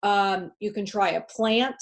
Um, 0.03 0.51
you 0.59 0.72
can 0.72 0.86
try 0.86 1.11
a 1.11 1.22
plant. 1.22 1.76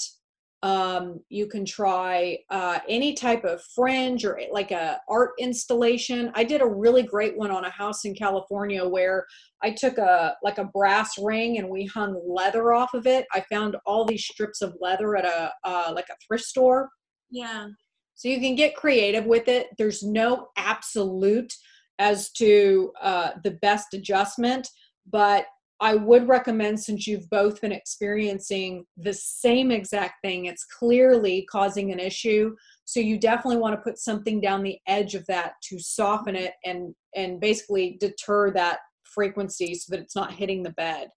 Um, 0.62 1.20
you 1.28 1.46
can 1.46 1.64
try 1.64 2.38
uh, 2.50 2.78
any 2.88 3.12
type 3.12 3.44
of 3.44 3.62
fringe 3.74 4.24
or 4.24 4.40
like 4.50 4.70
a 4.70 4.98
art 5.08 5.32
installation. 5.38 6.32
I 6.34 6.44
did 6.44 6.62
a 6.62 6.66
really 6.66 7.02
great 7.02 7.36
one 7.36 7.50
on 7.50 7.64
a 7.64 7.70
house 7.70 8.04
in 8.04 8.14
California 8.14 8.84
where 8.86 9.26
I 9.62 9.70
took 9.70 9.98
a 9.98 10.34
like 10.42 10.58
a 10.58 10.64
brass 10.64 11.18
ring 11.18 11.58
and 11.58 11.68
we 11.68 11.84
hung 11.86 12.20
leather 12.26 12.72
off 12.72 12.94
of 12.94 13.06
it. 13.06 13.26
I 13.32 13.44
found 13.52 13.76
all 13.84 14.04
these 14.04 14.24
strips 14.24 14.62
of 14.62 14.74
leather 14.80 15.14
at 15.16 15.26
a 15.26 15.52
uh, 15.62 15.92
like 15.94 16.08
a 16.08 16.16
thrift 16.26 16.44
store. 16.44 16.88
Yeah. 17.30 17.68
So 18.14 18.28
you 18.28 18.40
can 18.40 18.54
get 18.54 18.74
creative 18.74 19.26
with 19.26 19.46
it. 19.46 19.68
There's 19.76 20.02
no 20.02 20.48
absolute 20.56 21.52
as 21.98 22.30
to 22.32 22.92
uh, 23.00 23.32
the 23.44 23.52
best 23.52 23.94
adjustment 23.94 24.68
but 25.10 25.46
I 25.80 25.94
would 25.94 26.26
recommend 26.26 26.80
since 26.80 27.06
you've 27.06 27.28
both 27.28 27.60
been 27.60 27.72
experiencing 27.72 28.86
the 28.96 29.12
same 29.12 29.70
exact 29.70 30.22
thing, 30.22 30.46
it's 30.46 30.64
clearly 30.64 31.46
causing 31.50 31.92
an 31.92 32.00
issue. 32.00 32.54
So 32.86 32.98
you 33.00 33.18
definitely 33.18 33.58
want 33.58 33.74
to 33.74 33.82
put 33.82 33.98
something 33.98 34.40
down 34.40 34.62
the 34.62 34.78
edge 34.86 35.14
of 35.14 35.26
that 35.26 35.52
to 35.64 35.78
soften 35.78 36.34
it 36.34 36.54
and 36.64 36.94
and 37.14 37.40
basically 37.40 37.98
deter 38.00 38.50
that 38.52 38.78
frequency 39.04 39.74
so 39.74 39.90
that 39.90 40.00
it's 40.00 40.16
not 40.16 40.32
hitting 40.32 40.62
the 40.62 40.70
bed. 40.70 41.08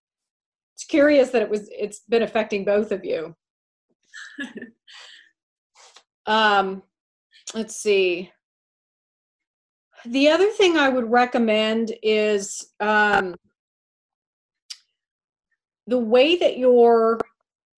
It's 0.76 0.86
curious 0.86 1.30
that 1.30 1.42
it 1.42 1.50
was 1.50 1.70
it's 1.72 2.02
been 2.10 2.24
affecting 2.24 2.66
both 2.66 2.92
of 2.92 3.06
you. 3.06 3.36
um 6.26 6.84
let's 7.54 7.78
see. 7.78 8.30
The 10.06 10.30
other 10.30 10.50
thing 10.50 10.78
I 10.78 10.90
would 10.90 11.10
recommend 11.10 11.94
is 12.04 12.74
um 12.82 13.36
the 15.90 16.00
way 16.00 16.38
that 16.38 16.58
your 16.58 17.20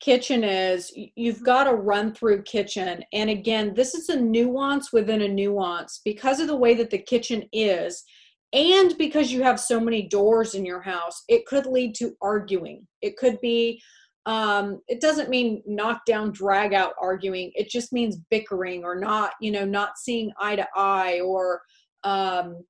kitchen 0.02 0.44
is, 0.44 0.92
you've 1.16 1.44
got 1.44 1.68
a 1.68 1.74
run 1.74 2.14
through 2.14 2.42
kitchen. 2.44 3.04
And 3.14 3.30
again, 3.30 3.74
this 3.74 3.94
is 3.94 4.10
a 4.10 4.20
nuance 4.20 4.92
within 4.92 5.22
a 5.22 5.28
nuance 5.28 6.02
because 6.04 6.40
of 6.40 6.48
the 6.48 6.56
way 6.56 6.74
that 6.74 6.90
the 6.90 6.98
kitchen 6.98 7.44
is. 7.54 8.04
And 8.52 8.98
because 8.98 9.32
you 9.32 9.44
have 9.44 9.60
so 9.60 9.80
many 9.80 10.10
doors 10.10 10.56
in 10.56 10.66
your 10.66 10.82
house, 10.82 11.24
it 11.30 11.46
could 11.46 11.66
lead 11.66 11.96
to 11.96 12.18
arguing. 12.22 12.86
It 13.02 13.16
could 13.16 13.40
be, 13.40 13.82
um, 14.26 14.82
it 14.90 15.00
doesn't 15.00 15.30
mean 15.30 15.64
knock 15.66 16.02
down, 16.06 16.32
drag 16.32 16.74
out 16.74 16.94
arguing. 17.02 17.52
It 17.56 17.70
just 17.70 17.94
means 17.94 18.18
bickering 18.30 18.84
or 18.84 19.00
not, 19.00 19.32
you 19.40 19.52
know, 19.52 19.64
not 19.64 19.98
seeing 19.98 20.32
eye 20.38 20.58
to 20.58 20.68
eye 20.76 21.22
or, 21.22 21.62
um, 22.04 22.66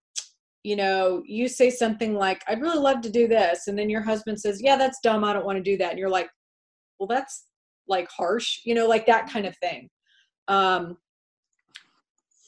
you 0.63 0.75
know, 0.75 1.23
you 1.25 1.47
say 1.47 1.69
something 1.69 2.13
like, 2.13 2.43
I'd 2.47 2.61
really 2.61 2.77
love 2.77 3.01
to 3.01 3.09
do 3.09 3.27
this. 3.27 3.67
And 3.67 3.77
then 3.77 3.89
your 3.89 4.01
husband 4.01 4.39
says, 4.39 4.61
Yeah, 4.61 4.77
that's 4.77 4.99
dumb. 5.01 5.23
I 5.23 5.33
don't 5.33 5.45
want 5.45 5.57
to 5.57 5.63
do 5.63 5.77
that. 5.77 5.91
And 5.91 5.99
you're 5.99 6.09
like, 6.09 6.29
Well, 6.99 7.07
that's 7.07 7.45
like 7.87 8.07
harsh, 8.09 8.59
you 8.63 8.75
know, 8.75 8.87
like 8.87 9.05
that 9.07 9.29
kind 9.29 9.45
of 9.45 9.55
thing. 9.57 9.89
Um, 10.47 10.97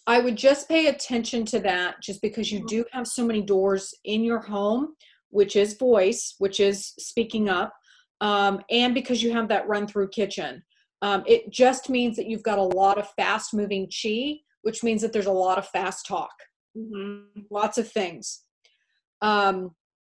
I 0.06 0.20
would 0.20 0.36
just 0.36 0.68
pay 0.68 0.88
attention 0.88 1.46
to 1.46 1.60
that 1.60 1.96
just 2.02 2.22
because 2.22 2.52
you 2.52 2.66
do 2.68 2.86
have 2.92 3.08
so 3.08 3.26
many 3.26 3.42
doors 3.42 3.94
in 4.04 4.24
your 4.24 4.40
home, 4.40 4.96
which 5.30 5.56
is 5.56 5.78
voice, 5.78 6.36
which 6.40 6.60
is 6.60 6.94
speaking 7.00 7.50
up, 7.50 7.74
um, 8.22 8.62
and 8.70 8.94
because 8.94 9.24
you 9.24 9.32
have 9.32 9.48
that 9.48 9.68
run 9.68 9.88
through 9.88 10.10
kitchen. 10.10 10.62
Um, 11.02 11.24
it 11.26 11.50
just 11.52 11.90
means 11.90 12.16
that 12.18 12.28
you've 12.28 12.44
got 12.44 12.60
a 12.60 12.64
lot 12.64 12.98
of 12.98 13.10
fast 13.18 13.54
moving 13.54 13.90
chi, 13.90 14.36
which 14.62 14.84
means 14.84 15.02
that 15.02 15.14
there's 15.14 15.26
a 15.26 15.32
lot 15.32 15.58
of 15.58 15.68
fast 15.70 16.06
talk 16.06 16.32
Mm-hmm. 16.78 17.42
Lots 17.50 17.78
of 17.78 17.92
things. 17.92 18.42
Um, 19.22 19.72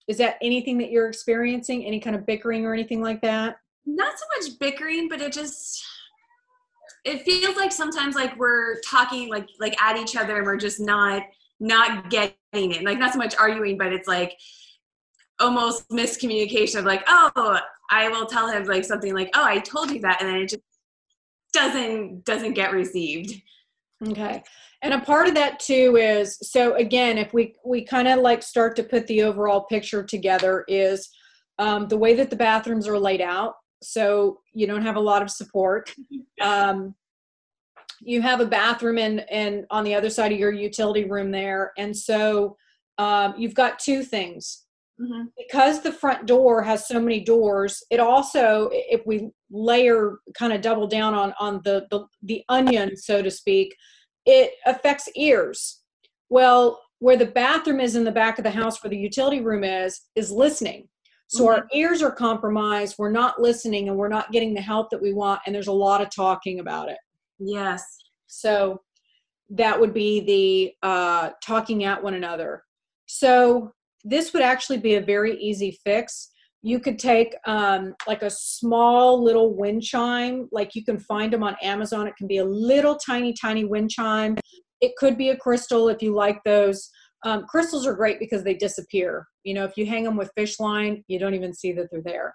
is 0.08 0.18
that 0.18 0.38
anything 0.42 0.78
that 0.80 0.92
you're 0.92 1.08
experiencing? 1.08 1.86
Any 1.86 2.00
kind 2.00 2.16
of 2.16 2.26
bickering 2.26 2.66
or 2.66 2.74
anything 2.74 3.02
like 3.02 3.22
that? 3.22 3.58
Not 3.86 4.14
so 4.18 4.26
much 4.38 4.60
bickering, 4.60 5.08
but 5.08 5.22
it 5.22 5.34
just 5.34 5.84
it 7.06 7.22
feels 7.24 7.56
like 7.56 7.72
sometimes 7.72 8.16
like 8.16 8.38
we're 8.38 8.80
talking 8.82 9.30
like 9.30 9.48
like 9.60 9.80
at 9.82 9.98
each 9.98 10.16
other 10.16 10.38
and 10.38 10.46
we're 10.46 10.58
just 10.58 10.80
not 10.80 11.24
not 11.60 12.10
getting 12.10 12.34
it. 12.54 12.84
Like 12.84 13.00
not 13.00 13.14
so 13.14 13.18
much 13.18 13.36
arguing, 13.38 13.78
but 13.78 13.94
it's 13.94 14.08
like 14.08 14.38
almost 15.40 15.88
miscommunication 15.90 16.80
of 16.80 16.86
like, 16.86 17.04
oh, 17.08 17.60
I 17.92 18.10
will 18.10 18.26
tell 18.26 18.50
him 18.50 18.66
like 18.66 18.86
something 18.86 19.14
like, 19.14 19.30
oh, 19.34 19.44
I 19.44 19.60
told 19.60 19.92
you 19.92 20.02
that, 20.02 20.22
and 20.22 20.30
then 20.30 20.38
it 20.42 20.50
just 20.50 20.64
doesn't 21.54 22.26
doesn't 22.26 22.54
get 22.54 22.74
received. 22.74 23.42
Okay. 24.08 24.44
And 24.82 24.94
a 24.94 25.02
part 25.02 25.28
of 25.28 25.36
that 25.36 25.60
too 25.60 25.98
is 25.98 26.38
so 26.42 26.76
again, 26.76 27.18
if 27.18 27.34
we 27.34 27.56
we 27.66 27.84
kind 27.84 28.08
of 28.08 28.20
like 28.20 28.42
start 28.42 28.76
to 28.78 28.84
put 28.84 29.08
the 29.08 29.24
overall 29.24 29.62
picture 29.62 30.04
together 30.04 30.64
is 30.68 31.10
um, 31.58 31.88
the 31.88 31.98
way 31.98 32.14
that 32.16 32.30
the 32.30 32.36
bathrooms 32.36 32.88
are 32.88 32.98
laid 32.98 33.22
out. 33.22 33.56
So 33.82 34.40
you 34.54 34.68
don't 34.68 34.82
have 34.82 34.96
a 34.96 35.02
lot 35.02 35.22
of 35.22 35.30
support. 35.30 35.94
Um, 36.42 36.96
you 38.00 38.22
have 38.22 38.40
a 38.40 38.46
bathroom 38.46 38.98
and 38.98 39.26
and 39.30 39.66
on 39.72 39.84
the 39.84 39.94
other 39.94 40.10
side 40.10 40.32
of 40.32 40.40
your 40.40 40.54
utility 40.54 41.04
room 41.04 41.32
there, 41.32 41.74
and 41.78 41.94
so 41.94 42.56
um, 42.98 43.34
you've 43.38 43.54
got 43.54 43.78
two 43.78 44.04
things. 44.04 44.64
Mm-hmm. 45.02 45.26
Because 45.38 45.82
the 45.82 45.92
front 45.92 46.26
door 46.26 46.62
has 46.62 46.88
so 46.88 47.00
many 47.00 47.22
doors, 47.22 47.84
it 47.90 48.00
also, 48.00 48.70
if 48.72 49.06
we 49.06 49.32
layer 49.52 50.20
kind 50.38 50.54
of 50.54 50.62
double 50.62 50.88
down 50.88 51.14
on 51.14 51.34
on 51.40 51.62
the 51.64 51.88
the, 51.92 52.06
the 52.24 52.44
onion, 52.50 52.96
so 52.96 53.22
to 53.22 53.32
speak, 53.32 53.76
it 54.26 54.52
affects 54.66 55.10
ears. 55.16 55.82
Well, 56.30 56.82
where 57.00 57.18
the 57.18 57.26
bathroom 57.26 57.80
is 57.80 57.96
in 57.96 58.04
the 58.04 58.12
back 58.12 58.38
of 58.38 58.44
the 58.44 58.52
house 58.52 58.84
where 58.84 58.90
the 58.90 58.98
utility 58.98 59.42
room 59.42 59.64
is 59.64 60.02
is 60.16 60.32
listening. 60.32 60.88
So 61.32 61.48
our 61.48 61.68
ears 61.72 62.02
are 62.02 62.12
compromised 62.12 62.96
we're 62.98 63.12
not 63.12 63.40
listening 63.40 63.88
and 63.88 63.96
we're 63.96 64.08
not 64.08 64.32
getting 64.32 64.56
the 64.56 64.62
help 64.62 64.90
that 64.90 65.00
we 65.00 65.14
want 65.14 65.42
and 65.46 65.54
there's 65.54 65.68
a 65.68 65.72
lot 65.72 66.02
of 66.02 66.10
talking 66.10 66.60
about 66.60 66.90
it. 66.90 66.98
Yes. 67.38 67.84
so 68.26 68.82
that 69.50 69.80
would 69.80 69.94
be 69.94 70.22
the 70.22 70.88
uh, 70.88 71.32
talking 71.44 71.84
at 71.84 72.02
one 72.02 72.14
another. 72.14 72.64
So 73.08 73.72
this 74.04 74.34
would 74.34 74.44
actually 74.44 74.78
be 74.78 74.96
a 74.96 75.02
very 75.02 75.38
easy 75.40 75.78
fix 75.84 76.30
you 76.62 76.80
could 76.80 77.00
take 77.00 77.36
um, 77.46 77.96
like 78.08 78.22
a 78.22 78.30
small 78.30 79.24
little 79.24 79.56
wind 79.56 79.82
chime 79.82 80.50
like 80.52 80.76
you 80.76 80.84
can 80.84 81.00
find 81.00 81.32
them 81.32 81.44
on 81.44 81.56
amazon. 81.62 82.08
It 82.08 82.18
can 82.18 82.28
be 82.28 82.38
a 82.38 82.46
little 82.46 82.96
tiny 82.96 83.34
tiny 83.34 83.66
wind 83.66 83.92
chime. 83.92 84.38
It 84.82 84.96
could 84.98 85.18
be 85.18 85.30
a 85.30 85.38
crystal 85.38 85.90
if 85.90 86.02
you 86.02 86.14
like 86.14 86.40
those. 86.46 86.90
Um, 87.26 87.46
crystals 87.50 87.86
are 87.86 87.94
great 87.94 88.20
because 88.20 88.44
they 88.44 88.54
disappear. 88.54 89.28
You 89.44 89.54
know 89.54 89.64
if 89.64 89.78
you 89.78 89.86
hang 89.86 90.04
them 90.04 90.18
with 90.18 90.32
fish 90.36 90.60
line 90.60 91.04
you 91.08 91.20
don't 91.20 91.34
even 91.34 91.54
see 91.54 91.72
that 91.74 91.88
they're 91.92 92.02
there. 92.04 92.34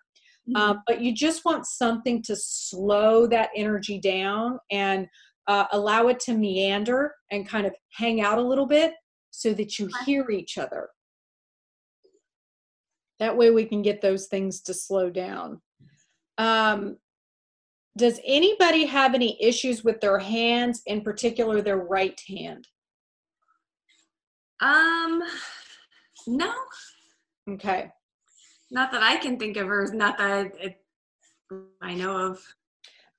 Mm-hmm. 0.48 0.56
um, 0.56 0.82
but 0.86 1.00
you 1.00 1.14
just 1.14 1.44
want 1.46 1.64
something 1.64 2.22
to 2.24 2.36
slow 2.36 3.26
that 3.28 3.48
energy 3.56 3.98
down 3.98 4.58
and 4.70 5.06
uh, 5.46 5.64
allow 5.72 6.08
it 6.08 6.20
to 6.20 6.34
meander 6.34 7.14
and 7.30 7.48
kind 7.48 7.66
of 7.66 7.74
hang 7.92 8.20
out 8.20 8.38
a 8.38 8.42
little 8.42 8.66
bit 8.66 8.92
so 9.30 9.54
that 9.54 9.78
you 9.78 9.88
hear 10.04 10.30
each 10.30 10.58
other 10.58 10.88
that 13.20 13.36
way 13.36 13.50
we 13.50 13.64
can 13.64 13.82
get 13.82 14.00
those 14.00 14.26
things 14.26 14.60
to 14.60 14.74
slow 14.74 15.10
down 15.10 15.60
um, 16.38 16.96
does 17.96 18.20
anybody 18.24 18.84
have 18.86 19.14
any 19.14 19.40
issues 19.42 19.84
with 19.84 20.00
their 20.00 20.18
hands 20.18 20.82
in 20.86 21.00
particular 21.00 21.60
their 21.62 21.78
right 21.78 22.20
hand 22.28 22.66
Um, 24.60 25.22
no, 26.26 26.52
okay 27.48 27.90
not 28.70 28.90
that 28.92 29.02
I 29.02 29.16
can 29.16 29.38
think 29.38 29.56
of, 29.56 29.68
or 29.68 29.88
not 29.92 30.18
that 30.18 30.52
it, 30.60 30.80
I 31.80 31.94
know 31.94 32.16
of. 32.16 32.42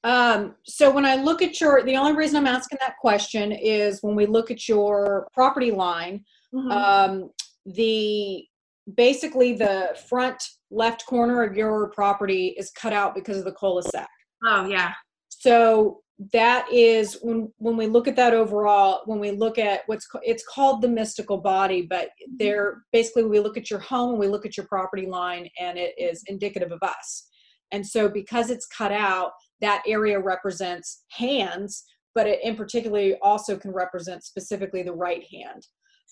Um, 0.03 0.55
so 0.65 0.91
when 0.91 1.05
I 1.05 1.15
look 1.15 1.41
at 1.41 1.61
your, 1.61 1.81
the 1.83 1.95
only 1.95 2.13
reason 2.13 2.35
I'm 2.37 2.47
asking 2.47 2.79
that 2.81 2.97
question 2.99 3.51
is 3.51 4.03
when 4.03 4.15
we 4.15 4.25
look 4.25 4.51
at 4.51 4.67
your 4.67 5.29
property 5.33 5.71
line, 5.71 6.25
Mhm. 6.53 6.71
um, 6.71 7.29
the 7.65 8.45
basically 8.93 9.53
the 9.53 9.97
front 10.07 10.41
left 10.71 11.05
corner 11.05 11.43
of 11.43 11.55
your 11.55 11.89
property 11.89 12.55
is 12.57 12.71
cut 12.71 12.93
out 12.93 13.15
because 13.15 13.37
of 13.37 13.45
the 13.45 13.51
cul-de-sac. 13.53 14.09
oh 14.45 14.67
yeah. 14.67 14.93
So 15.29 16.01
that 16.31 16.71
is 16.71 17.17
when 17.21 17.51
when 17.57 17.75
we 17.75 17.87
look 17.87 18.07
at 18.07 18.15
that 18.15 18.33
overall, 18.33 19.01
when 19.05 19.19
we 19.19 19.31
look 19.31 19.57
at 19.57 19.81
what's 19.87 20.07
it's 20.23 20.45
called 20.47 20.81
the 20.81 20.87
mystical 20.87 21.37
body, 21.37 21.81
but 21.89 22.09
there 22.37 22.83
basically 22.93 23.25
we 23.25 23.39
look 23.39 23.57
at 23.57 23.69
your 23.69 23.79
home 23.79 24.11
and 24.11 24.19
we 24.19 24.27
look 24.27 24.45
at 24.45 24.55
your 24.55 24.65
property 24.67 25.07
line 25.07 25.49
and 25.59 25.77
it 25.77 25.93
is 25.97 26.23
indicative 26.27 26.71
of 26.71 26.79
us. 26.81 27.27
And 27.71 27.85
so 27.85 28.07
because 28.07 28.49
it's 28.49 28.67
cut 28.67 28.91
out, 28.91 29.31
that 29.61 29.83
area 29.85 30.19
represents 30.19 31.03
hands, 31.09 31.83
but 32.13 32.27
it 32.27 32.39
in 32.43 32.55
particularly 32.55 33.17
also 33.21 33.57
can 33.57 33.71
represent 33.71 34.23
specifically 34.23 34.83
the 34.83 34.93
right 34.93 35.23
hand. 35.31 35.67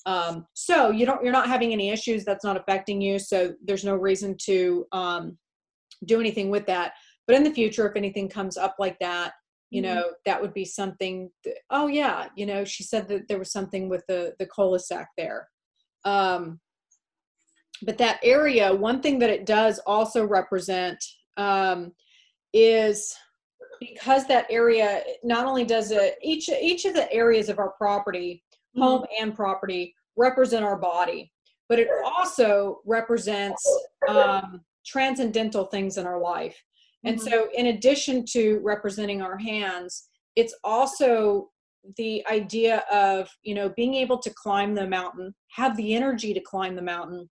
Um, 0.05 0.45
so 0.53 0.91
you 0.91 1.05
don't 1.05 1.23
you're 1.23 1.31
not 1.31 1.47
having 1.47 1.71
any 1.71 1.89
issues 1.89 2.25
that's 2.25 2.43
not 2.43 2.57
affecting 2.57 3.01
you. 3.01 3.19
So 3.19 3.53
there's 3.63 3.85
no 3.85 3.95
reason 3.95 4.35
to 4.45 4.85
um, 4.91 5.37
do 6.05 6.19
anything 6.19 6.49
with 6.49 6.65
that. 6.67 6.93
But 7.25 7.35
in 7.37 7.43
the 7.43 7.51
future, 7.53 7.87
if 7.87 7.95
anything 7.95 8.27
comes 8.27 8.57
up 8.57 8.75
like 8.79 8.99
that, 8.99 9.33
you 9.69 9.81
Mhm. 9.81 9.85
know, 9.85 10.03
that 10.25 10.41
would 10.41 10.53
be 10.53 10.65
something. 10.65 11.31
That, 11.45 11.57
oh 11.69 11.87
yeah, 11.87 12.27
you 12.35 12.45
know, 12.45 12.65
she 12.65 12.83
said 12.83 13.07
that 13.07 13.27
there 13.27 13.39
was 13.39 13.51
something 13.51 13.89
with 13.89 14.03
the 14.07 14.35
the 14.39 14.45
cul-de-sac 14.45 15.09
there. 15.17 15.49
Um, 16.03 16.59
but 17.81 17.97
that 17.97 18.19
area, 18.23 18.73
one 18.73 19.01
thing 19.01 19.19
that 19.19 19.29
it 19.29 19.45
does 19.45 19.79
also 19.85 20.25
represent 20.25 21.03
um, 21.37 21.93
is 22.53 23.15
because 23.79 24.27
that 24.27 24.47
area 24.49 25.01
not 25.23 25.45
only 25.45 25.63
does 25.65 25.91
it 25.91 26.17
each 26.21 26.49
each 26.49 26.85
of 26.85 26.93
the 26.93 27.11
areas 27.11 27.49
of 27.49 27.57
our 27.59 27.71
property 27.71 28.43
home 28.77 29.05
and 29.19 29.35
property 29.35 29.93
represent 30.15 30.63
our 30.63 30.77
body 30.77 31.31
but 31.69 31.79
it 31.79 31.87
also 32.05 32.81
represents 32.85 33.63
um, 34.07 34.61
transcendental 34.85 35.65
things 35.65 35.97
in 35.97 36.05
our 36.05 36.19
life 36.19 36.61
and 37.05 37.17
Mhm. 37.19 37.29
so 37.29 37.49
in 37.53 37.67
addition 37.67 38.25
to 38.25 38.59
representing 38.63 39.21
our 39.21 39.37
hands 39.37 40.09
it's 40.35 40.55
also 40.63 41.49
the 41.97 42.25
idea 42.27 42.77
of 42.91 43.29
you 43.43 43.55
know 43.55 43.69
being 43.69 43.93
able 43.95 44.17
to 44.17 44.29
climb 44.31 44.73
the 44.73 44.87
mountain 44.87 45.33
have 45.49 45.75
the 45.77 45.93
energy 45.93 46.33
to 46.33 46.39
climb 46.39 46.75
the 46.75 46.81
mountain 46.81 47.29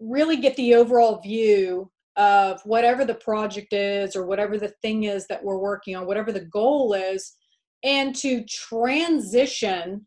really 0.00 0.36
get 0.36 0.56
the 0.56 0.74
overall 0.74 1.20
view 1.20 1.90
of 2.16 2.60
whatever 2.64 3.04
the 3.04 3.14
project 3.14 3.72
is 3.72 4.14
or 4.14 4.24
whatever 4.26 4.56
the 4.58 4.72
thing 4.82 5.04
is 5.04 5.26
that 5.26 5.42
we're 5.42 5.58
working 5.58 5.96
on 5.96 6.06
whatever 6.06 6.30
the 6.32 6.44
goal 6.46 6.94
is 6.94 7.36
and 7.84 8.16
to 8.16 8.44
transition 8.44 10.06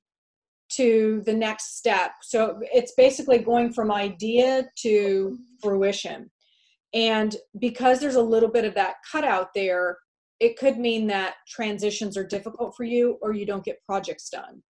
to 0.69 1.21
the 1.25 1.33
next 1.33 1.77
step 1.77 2.11
so 2.21 2.59
it's 2.73 2.93
basically 2.97 3.39
going 3.39 3.71
from 3.71 3.91
idea 3.91 4.65
to 4.75 5.37
fruition 5.61 6.29
and 6.93 7.37
because 7.59 7.99
there's 7.99 8.15
a 8.15 8.21
little 8.21 8.49
bit 8.49 8.65
of 8.65 8.75
that 8.75 8.95
cutout 9.09 9.47
there 9.55 9.97
it 10.39 10.57
could 10.57 10.77
mean 10.77 11.07
that 11.07 11.35
transitions 11.47 12.17
are 12.17 12.25
difficult 12.25 12.75
for 12.75 12.83
you 12.83 13.17
or 13.21 13.33
you 13.33 13.45
don't 13.45 13.63
get 13.63 13.81
projects 13.85 14.29
done 14.29 14.61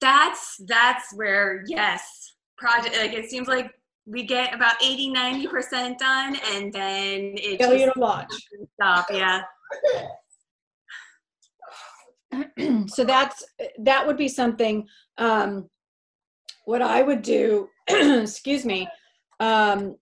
That's 0.00 0.56
that's 0.66 1.14
where 1.14 1.64
yes, 1.66 2.34
project 2.58 2.96
like 2.96 3.14
it 3.14 3.30
seems 3.30 3.48
like 3.48 3.70
we 4.06 4.24
get 4.24 4.54
about 4.54 4.74
80 4.84 5.10
90 5.10 5.46
percent 5.46 5.98
done, 5.98 6.36
and 6.52 6.72
then 6.72 7.34
it 7.36 7.58
failure 7.58 7.86
just 7.86 7.94
to 7.94 8.00
launch 8.00 8.32
stop. 8.74 9.06
Yeah. 9.10 9.42
so 12.86 13.04
that's 13.04 13.44
that 13.78 14.06
would 14.06 14.16
be 14.16 14.28
something 14.28 14.86
um 15.18 15.68
what 16.64 16.82
i 16.82 17.02
would 17.02 17.22
do 17.22 17.68
excuse 17.88 18.64
me 18.64 18.88
um 19.40 19.96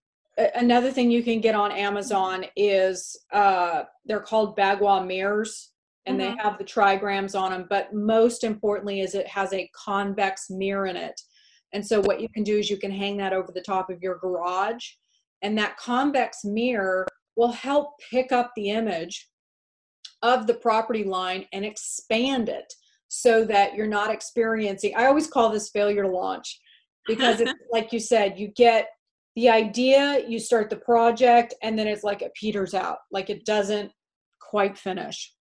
another 0.55 0.91
thing 0.91 1.11
you 1.11 1.23
can 1.23 1.39
get 1.41 1.55
on 1.55 1.71
amazon 1.71 2.45
is 2.55 3.17
uh 3.31 3.83
they're 4.05 4.19
called 4.19 4.57
bagua 4.57 5.05
mirrors 5.05 5.71
and 6.05 6.19
they 6.19 6.31
Mhm. 6.31 6.39
have 6.39 6.57
the 6.57 6.63
trigrams 6.63 7.39
on 7.39 7.51
them 7.51 7.67
but 7.69 7.93
most 7.93 8.43
importantly 8.43 9.01
is 9.01 9.15
it 9.15 9.27
has 9.27 9.53
a 9.53 9.69
convex 9.73 10.49
mirror 10.49 10.87
in 10.87 10.95
it 10.95 11.19
and 11.73 11.85
so 11.85 12.01
what 12.01 12.21
you 12.21 12.29
can 12.29 12.43
do 12.43 12.57
is 12.57 12.69
you 12.69 12.77
can 12.77 12.91
hang 12.91 13.17
that 13.17 13.33
over 13.33 13.51
the 13.51 13.61
top 13.61 13.89
of 13.89 14.01
your 14.01 14.17
garage 14.17 14.85
and 15.41 15.57
that 15.57 15.77
convex 15.77 16.43
mirror 16.43 17.05
will 17.35 17.51
help 17.51 17.99
pick 18.11 18.31
up 18.31 18.51
the 18.55 18.69
image 18.69 19.29
of 20.23 20.47
the 20.47 20.53
property 20.55 21.03
line 21.03 21.45
and 21.53 21.63
expand 21.63 22.49
it 22.49 22.73
so 23.07 23.45
that 23.45 23.75
you're 23.75 23.85
not 23.85 24.09
experiencing 24.09 24.93
i 24.95 25.05
always 25.05 25.27
call 25.27 25.49
this 25.49 25.69
failure 25.69 26.01
to 26.01 26.09
launch 26.09 26.59
because 27.05 27.39
it's 27.39 27.53
like 27.71 27.93
you 27.93 27.99
said 27.99 28.39
you 28.39 28.47
get 28.55 28.87
the 29.35 29.49
idea 29.49 30.23
you 30.27 30.39
start 30.39 30.69
the 30.69 30.75
project 30.75 31.53
and 31.61 31.77
then 31.77 31.87
it's 31.87 32.03
like 32.03 32.21
it 32.21 32.33
peters 32.33 32.73
out 32.73 32.97
like 33.11 33.29
it 33.29 33.45
doesn't 33.45 33.91
quite 34.41 34.77
finish 34.77 35.31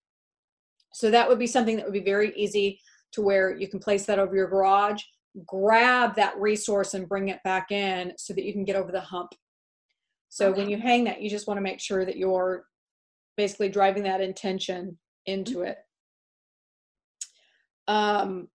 so 0.92 1.10
that 1.10 1.26
would 1.26 1.38
be 1.38 1.46
something 1.46 1.76
that 1.76 1.86
would 1.86 1.94
be 1.94 2.00
very 2.00 2.34
easy 2.36 2.78
to 3.12 3.22
where 3.22 3.56
you 3.56 3.68
can 3.68 3.78
place 3.78 4.04
that 4.04 4.18
over 4.18 4.36
your 4.36 4.48
garage 4.48 5.02
grab 5.46 6.14
that 6.16 6.38
resource 6.38 6.94
and 6.94 7.08
bring 7.08 7.28
it 7.28 7.42
back 7.44 7.70
in 7.70 8.12
so 8.18 8.34
that 8.34 8.44
you 8.44 8.52
can 8.52 8.64
get 8.64 8.76
over 8.76 8.92
the 8.92 9.00
hump. 9.00 9.32
So 10.28 10.48
okay. 10.48 10.60
when 10.60 10.70
you 10.70 10.78
hang 10.78 11.04
that, 11.04 11.20
you 11.20 11.30
just 11.30 11.46
want 11.46 11.58
to 11.58 11.62
make 11.62 11.80
sure 11.80 12.04
that 12.04 12.16
you're 12.16 12.64
basically 13.36 13.68
driving 13.68 14.04
that 14.04 14.20
intention 14.20 14.98
into 15.26 15.62
it. 15.62 15.78
Um, 17.88 18.48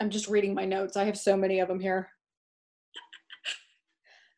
I'm 0.00 0.10
just 0.10 0.28
reading 0.28 0.54
my 0.54 0.64
notes. 0.64 0.96
I 0.96 1.04
have 1.04 1.18
so 1.18 1.36
many 1.36 1.60
of 1.60 1.68
them 1.68 1.80
here. 1.80 2.08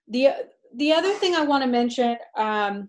The 0.09 0.31
the 0.75 0.93
other 0.93 1.13
thing 1.15 1.35
I 1.35 1.45
want 1.45 1.63
to 1.63 1.69
mention, 1.69 2.17
um, 2.37 2.89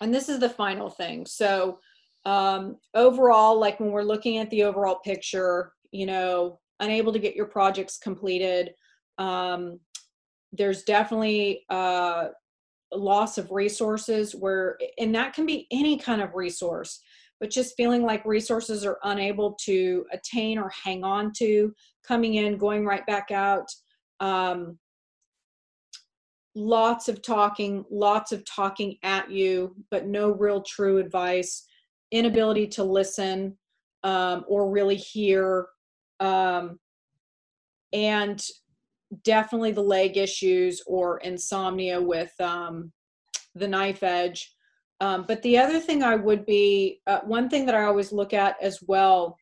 and 0.00 0.14
this 0.14 0.28
is 0.28 0.38
the 0.38 0.48
final 0.48 0.88
thing. 0.88 1.26
So 1.26 1.80
um, 2.24 2.76
overall, 2.94 3.58
like 3.58 3.80
when 3.80 3.90
we're 3.90 4.02
looking 4.02 4.38
at 4.38 4.50
the 4.50 4.64
overall 4.64 4.96
picture, 4.96 5.72
you 5.90 6.06
know, 6.06 6.60
unable 6.78 7.12
to 7.12 7.18
get 7.18 7.34
your 7.34 7.46
projects 7.46 7.98
completed, 7.98 8.74
um, 9.18 9.80
there's 10.52 10.82
definitely 10.82 11.64
uh, 11.70 12.28
a 12.92 12.96
loss 12.96 13.38
of 13.38 13.50
resources 13.50 14.34
where, 14.34 14.78
and 14.98 15.14
that 15.14 15.32
can 15.32 15.46
be 15.46 15.66
any 15.70 15.98
kind 15.98 16.20
of 16.20 16.34
resource 16.34 17.00
but 17.40 17.50
just 17.50 17.74
feeling 17.76 18.02
like 18.02 18.24
resources 18.26 18.84
are 18.84 18.98
unable 19.02 19.52
to 19.64 20.04
attain 20.12 20.58
or 20.58 20.70
hang 20.84 21.02
on 21.02 21.32
to, 21.38 21.74
coming 22.06 22.34
in, 22.34 22.58
going 22.58 22.84
right 22.84 23.04
back 23.06 23.30
out. 23.30 23.66
Um, 24.20 24.78
lots 26.54 27.08
of 27.08 27.22
talking, 27.22 27.84
lots 27.90 28.32
of 28.32 28.44
talking 28.44 28.96
at 29.02 29.30
you, 29.30 29.74
but 29.90 30.06
no 30.06 30.32
real 30.32 30.62
true 30.62 30.98
advice, 30.98 31.66
inability 32.10 32.66
to 32.66 32.84
listen 32.84 33.56
um, 34.04 34.44
or 34.46 34.70
really 34.70 34.96
hear, 34.96 35.66
um, 36.20 36.78
and 37.94 38.44
definitely 39.24 39.72
the 39.72 39.80
leg 39.80 40.16
issues 40.16 40.82
or 40.86 41.18
insomnia 41.18 42.00
with 42.00 42.32
um, 42.40 42.92
the 43.54 43.68
knife 43.68 44.02
edge 44.02 44.54
um, 45.00 45.24
but 45.26 45.42
the 45.42 45.58
other 45.58 45.80
thing 45.80 46.02
I 46.02 46.14
would 46.14 46.44
be, 46.44 47.00
uh, 47.06 47.20
one 47.24 47.48
thing 47.48 47.64
that 47.66 47.74
I 47.74 47.84
always 47.84 48.12
look 48.12 48.34
at 48.34 48.56
as 48.60 48.80
well 48.86 49.36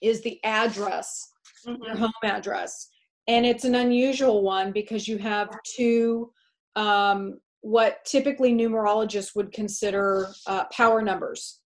is 0.00 0.22
the 0.22 0.42
address, 0.42 1.30
mm-hmm. 1.66 1.82
your 1.82 1.96
home 1.96 2.12
address. 2.24 2.88
And 3.26 3.44
it's 3.44 3.64
an 3.64 3.74
unusual 3.74 4.42
one 4.42 4.72
because 4.72 5.06
you 5.06 5.18
have 5.18 5.50
two, 5.76 6.32
um, 6.76 7.40
what 7.60 8.02
typically 8.06 8.54
numerologists 8.54 9.36
would 9.36 9.52
consider 9.52 10.28
uh, 10.46 10.64
power 10.72 11.02
numbers. 11.02 11.60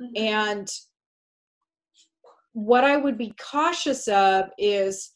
Mm-hmm. 0.00 0.22
And 0.22 0.68
what 2.52 2.84
I 2.84 2.98
would 2.98 3.16
be 3.16 3.32
cautious 3.40 4.08
of 4.08 4.50
is 4.58 5.12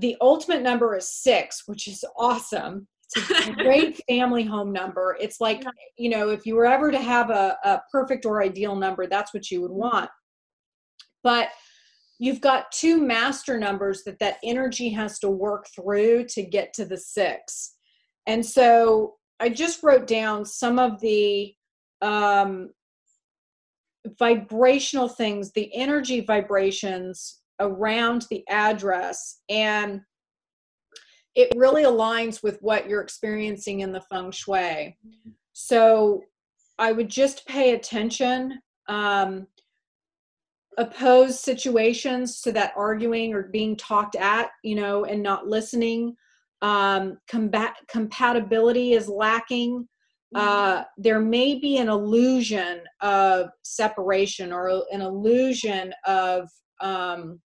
the 0.00 0.16
ultimate 0.20 0.62
number 0.62 0.96
is 0.96 1.08
six, 1.08 1.64
which 1.66 1.86
is 1.86 2.04
awesome. 2.18 2.88
It's 3.16 3.48
a 3.48 3.52
great 3.52 4.00
family 4.08 4.44
home 4.44 4.72
number. 4.72 5.16
It's 5.20 5.40
like, 5.40 5.62
you 5.98 6.10
know, 6.10 6.30
if 6.30 6.46
you 6.46 6.54
were 6.54 6.66
ever 6.66 6.90
to 6.90 6.98
have 6.98 7.30
a, 7.30 7.56
a 7.64 7.80
perfect 7.92 8.24
or 8.24 8.42
ideal 8.42 8.76
number, 8.76 9.06
that's 9.06 9.34
what 9.34 9.50
you 9.50 9.60
would 9.62 9.70
mm-hmm. 9.70 9.80
want. 9.80 10.10
But 11.22 11.48
you've 12.18 12.40
got 12.40 12.72
two 12.72 13.00
master 13.00 13.58
numbers 13.58 14.04
that 14.04 14.18
that 14.20 14.38
energy 14.42 14.88
has 14.90 15.18
to 15.18 15.30
work 15.30 15.66
through 15.74 16.24
to 16.28 16.42
get 16.42 16.72
to 16.74 16.84
the 16.84 16.96
six. 16.96 17.74
And 18.26 18.44
so 18.44 19.16
I 19.38 19.50
just 19.50 19.82
wrote 19.82 20.06
down 20.06 20.44
some 20.44 20.78
of 20.78 21.00
the 21.00 21.54
um, 22.00 22.70
vibrational 24.18 25.08
things, 25.08 25.52
the 25.52 25.74
energy 25.74 26.20
vibrations 26.20 27.39
around 27.60 28.26
the 28.30 28.42
address. 28.48 29.40
And 29.48 30.00
it 31.34 31.52
really 31.56 31.84
aligns 31.84 32.42
with 32.42 32.58
what 32.60 32.88
you're 32.88 33.02
experiencing 33.02 33.80
in 33.80 33.92
the 33.92 34.00
feng 34.00 34.32
shui. 34.32 34.96
So 35.52 36.22
I 36.78 36.92
would 36.92 37.08
just 37.08 37.46
pay 37.46 37.74
attention. 37.74 38.60
Um, 38.88 39.46
oppose 40.78 41.38
situations 41.38 42.40
to 42.40 42.52
that 42.52 42.72
arguing 42.76 43.34
or 43.34 43.44
being 43.44 43.76
talked 43.76 44.16
at, 44.16 44.50
you 44.64 44.74
know, 44.74 45.04
and 45.04 45.22
not 45.22 45.46
listening. 45.46 46.16
Um, 46.62 47.18
combat 47.28 47.76
compatibility 47.88 48.94
is 48.94 49.08
lacking. 49.08 49.88
Uh, 50.34 50.84
there 50.96 51.20
may 51.20 51.56
be 51.58 51.78
an 51.78 51.88
illusion 51.88 52.80
of 53.00 53.50
separation 53.62 54.52
or 54.52 54.82
an 54.92 55.00
illusion 55.00 55.92
of 56.06 56.48
um, 56.80 57.40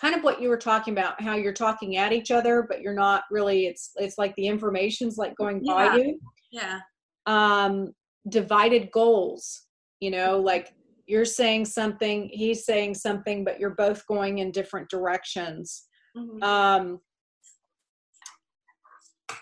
kind 0.00 0.14
of 0.14 0.22
what 0.22 0.40
you 0.40 0.48
were 0.48 0.58
talking 0.58 0.92
about 0.92 1.20
how 1.20 1.34
you're 1.34 1.52
talking 1.52 1.96
at 1.96 2.12
each 2.12 2.30
other 2.30 2.66
but 2.68 2.80
you're 2.82 2.94
not 2.94 3.24
really 3.30 3.66
it's 3.66 3.92
it's 3.96 4.18
like 4.18 4.34
the 4.36 4.46
information's 4.46 5.16
like 5.16 5.34
going 5.36 5.60
yeah. 5.62 5.74
by 5.74 5.96
you. 5.96 6.18
Yeah. 6.50 6.80
Um 7.26 7.92
divided 8.28 8.90
goals 8.90 9.62
you 10.00 10.10
know 10.10 10.38
like 10.38 10.74
you're 11.06 11.24
saying 11.24 11.64
something 11.64 12.28
he's 12.32 12.64
saying 12.64 12.94
something 12.94 13.44
but 13.44 13.60
you're 13.60 13.70
both 13.74 14.06
going 14.06 14.38
in 14.38 14.50
different 14.50 14.88
directions. 14.88 15.84
Mm-hmm. 16.16 16.42
um 16.42 17.00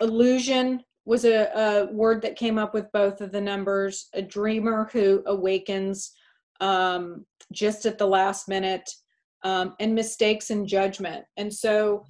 illusion 0.00 0.82
was 1.06 1.24
a, 1.24 1.50
a 1.54 1.92
word 1.92 2.22
that 2.22 2.36
came 2.36 2.58
up 2.58 2.72
with 2.72 2.90
both 2.92 3.20
of 3.20 3.30
the 3.30 3.40
numbers. 3.40 4.08
A 4.14 4.22
dreamer 4.22 4.88
who 4.92 5.22
awakens 5.26 6.12
um 6.60 7.26
just 7.52 7.84
at 7.86 7.98
the 7.98 8.06
last 8.06 8.48
minute 8.48 8.88
um, 9.44 9.74
and 9.78 9.94
mistakes 9.94 10.50
in 10.50 10.66
judgment. 10.66 11.24
And 11.36 11.52
so, 11.52 12.04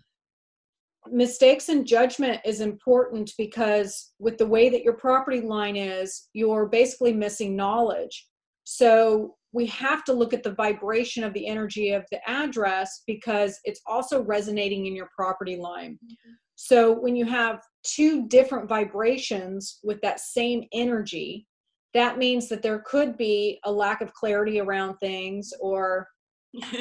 mistakes 1.11 1.69
in 1.69 1.85
judgment 1.85 2.41
is 2.47 2.63
important 2.63 3.31
because 3.37 4.15
with 4.19 4.39
the 4.39 4.47
way 4.47 4.71
that 4.71 4.83
your 4.83 4.95
property 4.95 5.43
line 5.43 5.77
is, 5.77 6.29
you're 6.33 6.67
basically 6.67 7.13
missing 7.13 7.55
knowledge. 7.55 8.29
So, 8.63 9.35
we 9.53 9.67
have 9.67 10.03
to 10.05 10.13
look 10.13 10.33
at 10.33 10.43
the 10.43 10.55
vibration 10.55 11.23
of 11.23 11.33
the 11.33 11.47
energy 11.47 11.91
of 11.91 12.05
the 12.11 12.19
address 12.29 13.03
because 13.07 13.61
it's 13.65 13.81
also 13.87 14.23
resonating 14.23 14.87
in 14.87 14.97
your 14.97 15.09
property 15.15 15.57
line. 15.57 15.99
Mm-hmm. 16.05 16.33
So, 16.55 16.93
when 16.93 17.17
you 17.17 17.27
have 17.27 17.61
two 17.83 18.27
different 18.29 18.69
vibrations 18.69 19.81
with 19.83 20.01
that 20.03 20.21
same 20.21 20.65
energy, 20.73 21.47
that 21.95 22.19
means 22.19 22.49
that 22.49 22.63
there 22.63 22.83
could 22.87 23.17
be 23.17 23.61
a 23.65 23.73
lack 23.73 24.01
of 24.01 24.13
clarity 24.13 24.61
around 24.61 24.97
things 24.99 25.53
or 25.61 26.09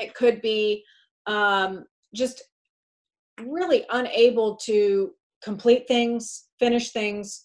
it 0.00 0.14
could 0.14 0.40
be 0.42 0.84
um, 1.26 1.84
just 2.14 2.42
really 3.40 3.84
unable 3.90 4.56
to 4.56 5.12
complete 5.42 5.86
things, 5.88 6.46
finish 6.58 6.92
things, 6.92 7.44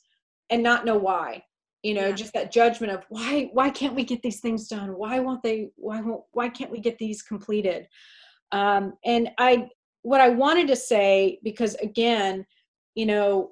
and 0.49 0.61
not 0.61 0.85
know 0.85 0.97
why. 0.97 1.43
You 1.83 1.93
know, 1.93 2.07
yeah. 2.07 2.15
just 2.15 2.33
that 2.33 2.51
judgment 2.51 2.91
of 2.91 3.03
why 3.09 3.49
why 3.53 3.69
can't 3.69 3.93
we 3.93 4.03
get 4.03 4.21
these 4.23 4.39
things 4.39 4.67
done? 4.67 4.89
Why 4.97 5.19
won't 5.19 5.43
they? 5.43 5.69
Why 5.75 6.01
won't 6.01 6.23
why 6.31 6.49
can't 6.49 6.71
we 6.71 6.79
get 6.79 6.97
these 6.97 7.21
completed? 7.21 7.87
Um, 8.51 8.93
and 9.05 9.29
I 9.37 9.69
what 10.01 10.21
I 10.21 10.29
wanted 10.29 10.67
to 10.69 10.75
say 10.75 11.39
because 11.43 11.75
again, 11.75 12.45
you 12.95 13.05
know, 13.05 13.51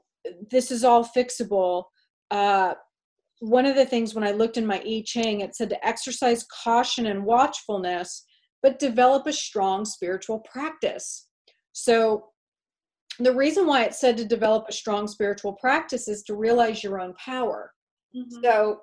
this 0.50 0.72
is 0.72 0.84
all 0.84 1.06
fixable. 1.06 1.86
Uh, 2.32 2.74
one 3.44 3.66
of 3.66 3.76
the 3.76 3.86
things 3.86 4.16
when 4.16 4.24
I 4.24 4.32
looked 4.32 4.56
in 4.56 4.66
my 4.66 4.82
I 4.86 5.04
Ching, 5.06 5.42
it 5.42 5.54
said 5.54 5.70
to 5.70 5.86
exercise 5.86 6.46
caution 6.46 7.08
and 7.08 7.26
watchfulness, 7.26 8.24
but 8.62 8.80
develop 8.80 9.28
a 9.28 9.34
strong 9.34 9.84
spiritual 9.84 10.40
practice. 10.50 11.28
So, 11.74 12.28
the 13.20 13.36
reason 13.36 13.68
why 13.68 13.84
it 13.84 13.94
said 13.94 14.16
to 14.18 14.26
develop 14.26 14.66
a 14.68 14.74
strong 14.74 15.08
spiritual 15.08 15.54
practice 15.54 16.08
is 16.08 16.24
to 16.24 16.36
realize 16.36 16.84
your 16.84 17.02
own 17.02 17.14
power. 17.16 17.72
Mm-hmm. 18.16 18.44
So, 18.44 18.80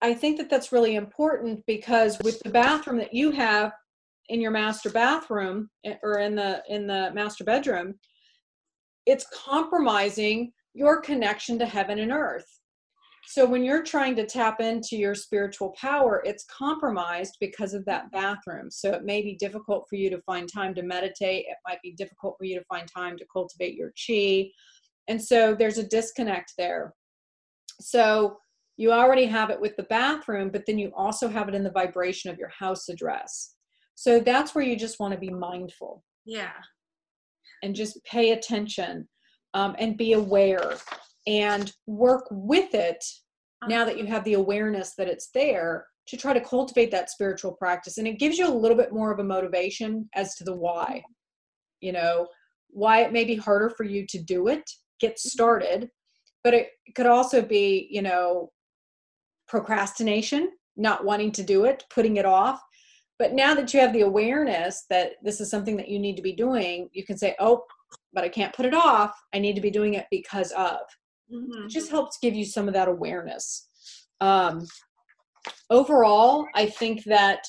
I 0.00 0.14
think 0.14 0.36
that 0.38 0.48
that's 0.48 0.70
really 0.70 0.94
important 0.94 1.64
because 1.66 2.16
with 2.22 2.38
the 2.40 2.50
bathroom 2.50 2.98
that 2.98 3.12
you 3.12 3.32
have 3.32 3.72
in 4.28 4.40
your 4.40 4.52
master 4.52 4.90
bathroom 4.90 5.70
eh, 5.84 5.96
or 6.04 6.20
in 6.20 6.36
the 6.36 6.62
in 6.68 6.86
the 6.86 7.10
master 7.14 7.42
bedroom, 7.42 7.94
it's 9.06 9.26
compromising 9.34 10.52
your 10.72 11.00
connection 11.00 11.58
to 11.58 11.66
heaven 11.66 11.98
and 11.98 12.12
earth. 12.12 12.60
So 13.26 13.46
when 13.46 13.64
you're 13.64 13.82
trying 13.82 14.16
to 14.16 14.26
tap 14.26 14.60
into 14.60 14.96
your 14.96 15.14
spiritual 15.14 15.74
power, 15.80 16.22
it's 16.24 16.44
compromised 16.44 17.36
because 17.40 17.74
of 17.74 17.84
that 17.86 18.10
bathroom. 18.12 18.70
So 18.70 18.92
it 18.92 19.04
may 19.04 19.22
be 19.22 19.34
difficult 19.34 19.86
for 19.88 19.96
you 19.96 20.10
to 20.10 20.20
find 20.22 20.48
time 20.52 20.74
to 20.74 20.82
meditate. 20.82 21.46
It 21.48 21.56
might 21.66 21.82
be 21.82 21.92
difficult 21.92 22.36
for 22.38 22.44
you 22.44 22.58
to 22.58 22.64
find 22.66 22.88
time 22.88 23.16
to 23.16 23.26
cultivate 23.32 23.74
your 23.74 23.92
chi. 24.06 24.50
And 25.08 25.22
so 25.22 25.54
there's 25.54 25.78
a 25.78 25.88
disconnect 25.88 26.52
there. 26.58 26.94
So 27.80 28.36
you 28.76 28.92
already 28.92 29.26
have 29.26 29.50
it 29.50 29.60
with 29.60 29.76
the 29.76 29.84
bathroom, 29.84 30.50
but 30.50 30.64
then 30.66 30.78
you 30.78 30.92
also 30.96 31.28
have 31.28 31.48
it 31.48 31.54
in 31.54 31.64
the 31.64 31.70
vibration 31.70 32.30
of 32.30 32.38
your 32.38 32.50
house 32.56 32.88
address. 32.88 33.54
So 33.94 34.20
that's 34.20 34.54
where 34.54 34.64
you 34.64 34.76
just 34.76 34.98
want 34.98 35.14
to 35.14 35.20
be 35.20 35.30
mindful. 35.30 36.02
Yeah. 36.24 36.52
And 37.62 37.74
just 37.74 38.02
pay 38.04 38.32
attention 38.32 39.08
um, 39.54 39.76
and 39.78 39.96
be 39.96 40.12
aware 40.12 40.76
and 41.26 41.72
work 41.86 42.26
with 42.30 42.74
it 42.74 43.04
uh-huh. 43.62 43.68
now 43.68 43.84
that 43.84 43.98
you 43.98 44.06
have 44.06 44.24
the 44.24 44.34
awareness 44.34 44.94
that 44.96 45.08
it's 45.08 45.30
there 45.34 45.86
to 46.06 46.16
try 46.16 46.34
to 46.34 46.40
cultivate 46.40 46.90
that 46.90 47.10
spiritual 47.10 47.52
practice. 47.52 47.96
And 47.96 48.06
it 48.06 48.18
gives 48.18 48.36
you 48.36 48.46
a 48.46 48.52
little 48.52 48.76
bit 48.76 48.92
more 48.92 49.10
of 49.10 49.20
a 49.20 49.24
motivation 49.24 50.08
as 50.14 50.34
to 50.36 50.44
the 50.44 50.54
why 50.54 51.02
you 51.84 51.92
know 51.92 52.26
why 52.70 53.02
it 53.02 53.12
may 53.12 53.24
be 53.24 53.36
harder 53.36 53.70
for 53.70 53.84
you 53.84 54.06
to 54.08 54.18
do 54.18 54.48
it 54.48 54.68
get 55.00 55.12
mm-hmm. 55.12 55.28
started 55.28 55.90
but 56.42 56.54
it 56.54 56.70
could 56.96 57.06
also 57.06 57.42
be 57.42 57.86
you 57.90 58.02
know 58.02 58.50
procrastination 59.46 60.50
not 60.76 61.04
wanting 61.04 61.30
to 61.30 61.42
do 61.42 61.66
it 61.66 61.84
putting 61.94 62.16
it 62.16 62.26
off. 62.26 62.60
But 63.16 63.32
now 63.32 63.54
that 63.54 63.72
you 63.72 63.78
have 63.78 63.92
the 63.92 64.00
awareness 64.00 64.86
that 64.90 65.12
this 65.22 65.40
is 65.40 65.48
something 65.48 65.76
that 65.76 65.88
you 65.88 66.00
need 66.00 66.16
to 66.16 66.22
be 66.22 66.32
doing 66.32 66.88
you 66.92 67.04
can 67.04 67.16
say 67.18 67.36
oh 67.38 67.62
but 68.12 68.24
i 68.24 68.28
can't 68.28 68.54
put 68.54 68.66
it 68.66 68.74
off. 68.74 69.12
I 69.34 69.38
need 69.38 69.54
to 69.54 69.60
be 69.60 69.70
doing 69.70 69.94
it 69.94 70.06
because 70.10 70.50
of 70.52 70.78
Mhm. 71.34 71.64
it 71.64 71.70
just 71.70 71.90
helps 71.90 72.18
give 72.18 72.34
you 72.34 72.44
some 72.44 72.68
of 72.68 72.74
that 72.74 72.88
awareness 72.88 73.68
um, 74.20 74.66
overall 75.70 76.46
i 76.54 76.66
think 76.66 77.02
that 77.04 77.40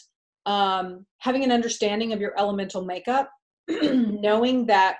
um, 0.47 1.05
having 1.19 1.43
an 1.43 1.51
understanding 1.51 2.13
of 2.13 2.19
your 2.21 2.37
elemental 2.37 2.85
makeup 2.85 3.29
knowing 3.67 4.65
that 4.67 4.97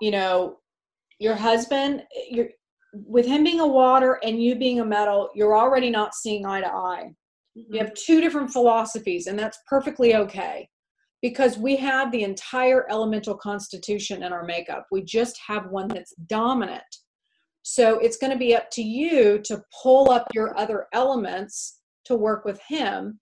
you 0.00 0.10
know 0.10 0.56
your 1.18 1.34
husband 1.34 2.02
you're 2.30 2.48
with 2.92 3.26
him 3.26 3.44
being 3.44 3.60
a 3.60 3.66
water 3.66 4.18
and 4.22 4.42
you 4.42 4.54
being 4.54 4.80
a 4.80 4.84
metal 4.84 5.30
you're 5.34 5.56
already 5.56 5.90
not 5.90 6.14
seeing 6.14 6.46
eye 6.46 6.60
to 6.60 6.72
eye 6.72 7.10
Mhm. 7.56 7.64
you 7.74 7.78
have 7.78 7.92
two 7.94 8.20
different 8.20 8.50
philosophies 8.50 9.26
and 9.26 9.38
that's 9.38 9.58
perfectly 9.66 10.14
okay 10.14 10.68
because 11.22 11.58
we 11.58 11.76
have 11.76 12.12
the 12.12 12.22
entire 12.22 12.88
elemental 12.90 13.36
constitution 13.36 14.22
in 14.22 14.32
our 14.32 14.44
makeup. 14.44 14.86
We 14.90 15.02
just 15.02 15.38
have 15.46 15.66
one 15.70 15.88
that's 15.88 16.14
dominant. 16.26 16.82
So 17.62 17.98
it's 17.98 18.16
going 18.16 18.32
to 18.32 18.38
be 18.38 18.54
up 18.54 18.70
to 18.72 18.82
you 18.82 19.40
to 19.44 19.62
pull 19.82 20.10
up 20.10 20.28
your 20.32 20.56
other 20.58 20.86
elements 20.92 21.80
to 22.04 22.14
work 22.14 22.44
with 22.44 22.60
him 22.66 23.20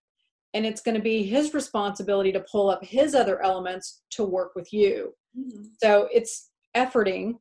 and 0.55 0.64
it's 0.64 0.80
going 0.80 0.94
to 0.94 1.03
be 1.03 1.22
his 1.22 1.53
responsibility 1.53 2.32
to 2.32 2.44
pull 2.51 2.70
up 2.70 2.82
his 2.82 3.14
other 3.14 3.42
elements 3.42 4.03
to 4.11 4.24
work 4.24 4.53
with 4.55 4.72
you. 4.72 5.12
Mhm. 5.38 5.66
so 5.82 6.09
it's 6.12 6.51
efforting 6.74 7.34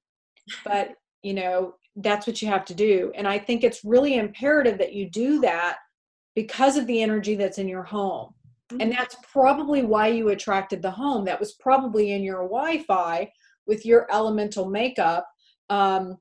but 0.66 0.95
you 1.24 1.34
know 1.34 1.76
that's 1.97 2.28
what 2.28 2.41
you 2.41 2.47
have 2.49 2.66
to 2.66 2.74
do. 2.76 3.12
And 3.16 3.26
i 3.28 3.39
think 3.39 3.64
it's 3.64 3.86
really 3.86 4.16
imperative 4.16 4.78
that 4.80 4.93
you 4.93 5.10
do 5.10 5.39
that 5.41 5.78
because 6.36 6.76
of 6.76 6.88
the 6.88 7.01
energy 7.01 7.36
that's 7.36 7.58
in 7.58 7.70
your 7.70 7.84
home 7.84 8.35
and 8.72 8.82
Mhm. 8.91 8.97
that's 8.97 9.16
probably 9.32 9.84
why 9.84 10.07
you 10.07 10.30
attracted 10.30 10.82
the 10.82 10.91
home. 10.91 11.26
That 11.26 11.39
was 11.39 11.53
probably 11.53 12.11
in 12.11 12.24
your 12.24 12.43
wi-fi 12.43 13.32
with 13.68 13.86
your 13.86 14.07
elemental 14.11 14.70
makeup 14.70 15.28
um, 15.70 16.18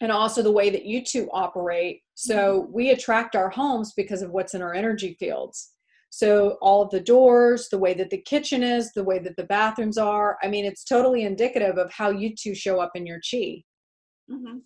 and 0.00 0.10
also 0.12 0.42
the 0.42 0.52
way 0.52 0.70
that 0.70 0.84
you 0.84 1.04
two 1.04 1.28
operate. 1.32 2.02
So 2.14 2.68
we 2.72 2.90
attract 2.90 3.36
our 3.36 3.50
homes 3.50 3.92
because 3.96 4.22
of 4.22 4.30
what's 4.30 4.54
in 4.54 4.62
our 4.62 4.74
energy 4.74 5.14
fields. 5.18 5.74
So 6.10 6.58
all 6.60 6.82
of 6.82 6.90
the 6.90 7.00
doors 7.00 7.68
the 7.68 7.78
way 7.78 7.94
that 7.94 8.10
the 8.10 8.20
kitchen 8.22 8.62
is 8.62 8.92
the 8.92 9.04
way 9.04 9.18
that 9.20 9.36
the 9.36 9.44
bathrooms 9.44 9.98
are. 9.98 10.38
I 10.42 10.48
mean 10.48 10.64
it's 10.64 10.84
totally 10.84 11.22
indicative 11.22 11.78
of 11.78 11.92
how 11.92 12.10
you 12.10 12.34
two 12.34 12.54
show 12.54 12.80
up 12.80 12.92
in 12.94 13.06
your 13.06 13.20
chi. 13.30 13.62
Mm-hmm. 14.30 14.58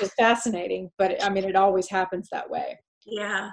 it's 0.00 0.14
fascinating 0.18 0.90
but 0.98 1.22
i 1.22 1.28
mean 1.28 1.44
it 1.44 1.54
always 1.54 1.88
happens 1.88 2.28
that 2.32 2.50
way. 2.50 2.78
Yeah. 3.04 3.50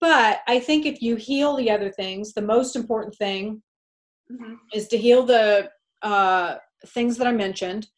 But 0.00 0.40
i 0.46 0.58
think 0.58 0.86
if 0.86 1.02
you 1.02 1.16
heal 1.16 1.56
the 1.56 1.70
other 1.70 1.90
things 1.90 2.32
the 2.32 2.42
most 2.42 2.76
important 2.76 3.14
thing 3.14 3.62
Mhm. 4.30 4.58
is 4.72 4.86
to 4.88 4.96
heal 4.98 5.24
the 5.24 5.70
uh, 6.02 6.56
things 6.86 7.16
that 7.18 7.26
I 7.26 7.32
mentioned, 7.32 7.88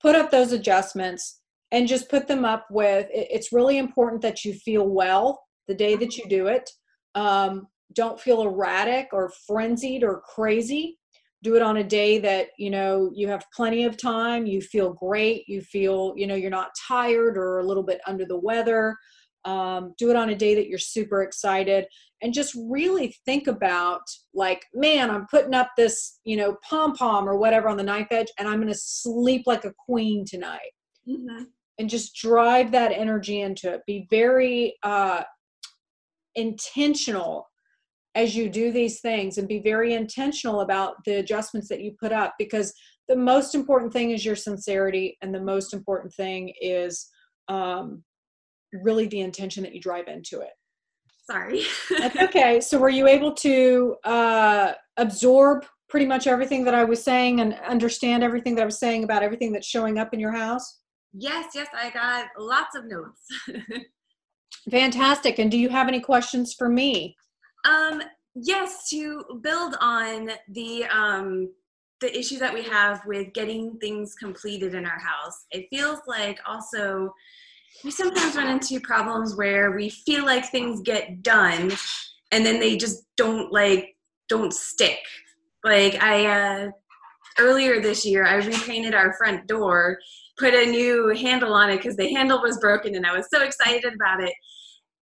put 0.00 0.16
up 0.16 0.30
those 0.30 0.52
adjustments, 0.52 1.40
and 1.70 1.86
just 1.88 2.08
put 2.08 2.26
them 2.26 2.44
up 2.44 2.66
with. 2.70 3.06
It, 3.12 3.28
it's 3.30 3.52
really 3.52 3.78
important 3.78 4.22
that 4.22 4.44
you 4.44 4.54
feel 4.54 4.88
well 4.88 5.42
the 5.68 5.74
day 5.74 5.96
that 5.96 6.16
you 6.16 6.28
do 6.28 6.46
it. 6.46 6.70
Um, 7.14 7.68
don't 7.94 8.20
feel 8.20 8.42
erratic 8.42 9.08
or 9.12 9.30
frenzied 9.46 10.02
or 10.02 10.22
crazy. 10.22 10.98
Do 11.42 11.54
it 11.56 11.62
on 11.62 11.76
a 11.76 11.84
day 11.84 12.18
that 12.18 12.48
you 12.58 12.70
know 12.70 13.10
you 13.14 13.28
have 13.28 13.44
plenty 13.54 13.84
of 13.84 13.96
time. 13.96 14.46
You 14.46 14.60
feel 14.60 14.92
great. 14.94 15.46
You 15.48 15.60
feel 15.60 16.14
you 16.16 16.26
know 16.26 16.34
you're 16.34 16.50
not 16.50 16.70
tired 16.88 17.36
or 17.36 17.58
a 17.58 17.66
little 17.66 17.82
bit 17.84 18.00
under 18.06 18.24
the 18.24 18.38
weather. 18.38 18.96
Um, 19.46 19.94
do 19.96 20.10
it 20.10 20.16
on 20.16 20.30
a 20.30 20.34
day 20.34 20.56
that 20.56 20.66
you're 20.66 20.78
super 20.78 21.22
excited 21.22 21.86
and 22.22 22.34
just 22.34 22.54
really 22.68 23.14
think 23.24 23.46
about 23.46 24.02
like 24.34 24.64
man 24.74 25.10
i'm 25.10 25.26
putting 25.28 25.54
up 25.54 25.70
this 25.76 26.18
you 26.24 26.36
know 26.36 26.56
pom 26.68 26.94
pom 26.94 27.28
or 27.28 27.36
whatever 27.36 27.68
on 27.68 27.76
the 27.76 27.82
knife 27.82 28.08
edge 28.10 28.28
and 28.38 28.48
i'm 28.48 28.60
going 28.60 28.72
to 28.72 28.78
sleep 28.78 29.42
like 29.46 29.64
a 29.64 29.72
queen 29.86 30.24
tonight 30.26 30.72
Mhm. 31.06 31.46
and 31.78 31.88
just 31.88 32.14
drive 32.16 32.72
that 32.72 32.90
energy 32.90 33.40
into 33.40 33.72
it 33.72 33.82
be 33.86 34.06
very 34.10 34.76
uh 34.82 35.22
intentional 36.34 37.48
as 38.14 38.34
you 38.34 38.48
do 38.48 38.72
these 38.72 39.00
things 39.00 39.38
and 39.38 39.46
be 39.46 39.58
very 39.58 39.94
intentional 39.94 40.62
about 40.62 40.96
the 41.04 41.16
adjustments 41.16 41.68
that 41.68 41.82
you 41.82 41.94
put 42.00 42.12
up 42.12 42.34
because 42.38 42.72
the 43.08 43.16
most 43.16 43.54
important 43.54 43.92
thing 43.92 44.10
is 44.10 44.24
your 44.24 44.36
sincerity 44.36 45.16
and 45.22 45.34
the 45.34 45.40
most 45.40 45.72
important 45.72 46.12
thing 46.14 46.52
is 46.60 47.08
um 47.48 48.02
really 48.72 49.06
the 49.06 49.20
intention 49.20 49.62
that 49.62 49.74
you 49.74 49.80
drive 49.80 50.08
into 50.08 50.40
it 50.40 50.50
Sorry. 51.28 51.64
that's 51.98 52.16
okay. 52.16 52.60
So 52.60 52.78
were 52.78 52.88
you 52.88 53.08
able 53.08 53.32
to 53.32 53.96
uh, 54.04 54.74
absorb 54.96 55.64
pretty 55.88 56.06
much 56.06 56.28
everything 56.28 56.64
that 56.64 56.74
I 56.74 56.84
was 56.84 57.02
saying 57.02 57.40
and 57.40 57.54
understand 57.66 58.22
everything 58.22 58.54
that 58.54 58.62
I 58.62 58.64
was 58.64 58.78
saying 58.78 59.02
about 59.02 59.24
everything 59.24 59.52
that's 59.52 59.66
showing 59.66 59.98
up 59.98 60.14
in 60.14 60.20
your 60.20 60.30
house? 60.30 60.78
yes, 61.18 61.52
yes, 61.54 61.68
I 61.74 61.90
got 61.90 62.26
lots 62.38 62.76
of 62.76 62.84
notes. 62.86 63.26
Fantastic. 64.70 65.38
And 65.38 65.50
do 65.50 65.58
you 65.58 65.68
have 65.68 65.88
any 65.88 66.00
questions 66.00 66.54
for 66.54 66.68
me? 66.68 67.16
Um, 67.64 68.02
yes, 68.34 68.88
to 68.90 69.24
build 69.42 69.76
on 69.80 70.30
the 70.48 70.84
um, 70.86 71.50
the 72.00 72.16
issue 72.16 72.38
that 72.38 72.52
we 72.52 72.62
have 72.62 73.00
with 73.06 73.32
getting 73.32 73.78
things 73.78 74.14
completed 74.14 74.74
in 74.74 74.84
our 74.84 74.98
house, 74.98 75.46
it 75.50 75.66
feels 75.70 76.00
like 76.06 76.38
also 76.46 77.10
we 77.84 77.90
sometimes 77.90 78.36
run 78.36 78.48
into 78.48 78.80
problems 78.80 79.36
where 79.36 79.72
we 79.72 79.90
feel 79.90 80.24
like 80.24 80.50
things 80.50 80.80
get 80.82 81.22
done 81.22 81.72
and 82.32 82.44
then 82.44 82.58
they 82.58 82.76
just 82.76 83.04
don't 83.16 83.52
like 83.52 83.96
don't 84.28 84.52
stick. 84.52 84.98
Like 85.64 86.02
I 86.02 86.26
uh, 86.26 86.70
earlier 87.38 87.80
this 87.80 88.04
year, 88.04 88.26
I 88.26 88.34
repainted 88.36 88.94
our 88.94 89.14
front 89.14 89.46
door, 89.46 89.98
put 90.38 90.54
a 90.54 90.66
new 90.66 91.14
handle 91.14 91.52
on 91.52 91.70
it 91.70 91.76
because 91.76 91.96
the 91.96 92.12
handle 92.12 92.40
was 92.42 92.58
broken, 92.58 92.94
and 92.94 93.06
I 93.06 93.16
was 93.16 93.28
so 93.32 93.42
excited 93.42 93.94
about 93.94 94.22
it 94.22 94.34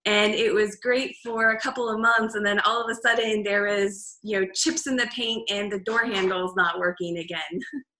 and 0.07 0.35
it 0.35 0.53
was 0.53 0.77
great 0.77 1.17
for 1.25 1.51
a 1.51 1.61
couple 1.61 1.89
of 1.89 1.99
months 1.99 2.35
and 2.35 2.45
then 2.45 2.61
all 2.61 2.83
of 2.83 2.91
a 2.91 3.01
sudden 3.01 3.43
there 3.43 3.62
was 3.62 4.19
you 4.23 4.39
know 4.39 4.47
chips 4.55 4.87
in 4.87 4.97
the 4.97 5.07
paint 5.15 5.49
and 5.51 5.71
the 5.71 5.81
door 5.81 6.05
handle's 6.05 6.55
not 6.57 6.79
working 6.79 7.19
again 7.19 7.61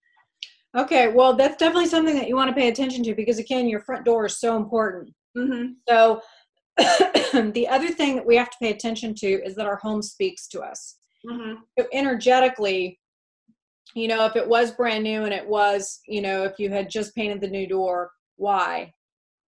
Okay, 0.77 1.09
well, 1.09 1.35
that's 1.37 1.57
definitely 1.57 1.87
something 1.87 2.17
that 2.17 2.29
you 2.29 2.35
want 2.35 2.49
to 2.49 2.55
pay 2.55 2.69
attention 2.69 3.05
to 3.05 3.15
because, 3.15 3.39
again, 3.39 3.69
your 3.69 3.81
front 3.81 4.05
door 4.05 4.27
is 4.27 4.39
so 4.39 4.57
important. 4.57 5.13
hmm 5.37 5.67
So, 5.89 6.21
the 6.79 7.69
other 7.71 7.89
thing 7.89 8.17
that 8.17 8.27
we 8.27 8.37
have 8.37 8.51
to 8.51 8.57
pay 8.61 8.71
attention 8.71 9.15
to 9.15 9.27
is 9.45 9.55
that 9.55 9.67
our 9.67 9.77
home 9.77 10.03
speaks 10.03 10.49
to 10.49 10.61
us. 10.61 10.99
hmm 11.27 11.55
So 11.79 11.87
energetically, 11.93 12.99
you 13.95 14.09
know, 14.09 14.27
if 14.27 14.35
it 14.35 14.49
was 14.49 14.73
brand 14.73 15.05
new 15.05 15.25
and 15.25 15.33
it 15.33 15.47
was, 15.47 16.01
you 16.09 16.21
know, 16.21 16.43
if 16.43 16.59
you 16.59 16.71
had 16.71 16.91
just 16.91 17.15
painted 17.15 17.41
the 17.41 17.49
new 17.49 17.67
door, 17.69 18.11
why? 18.37 18.93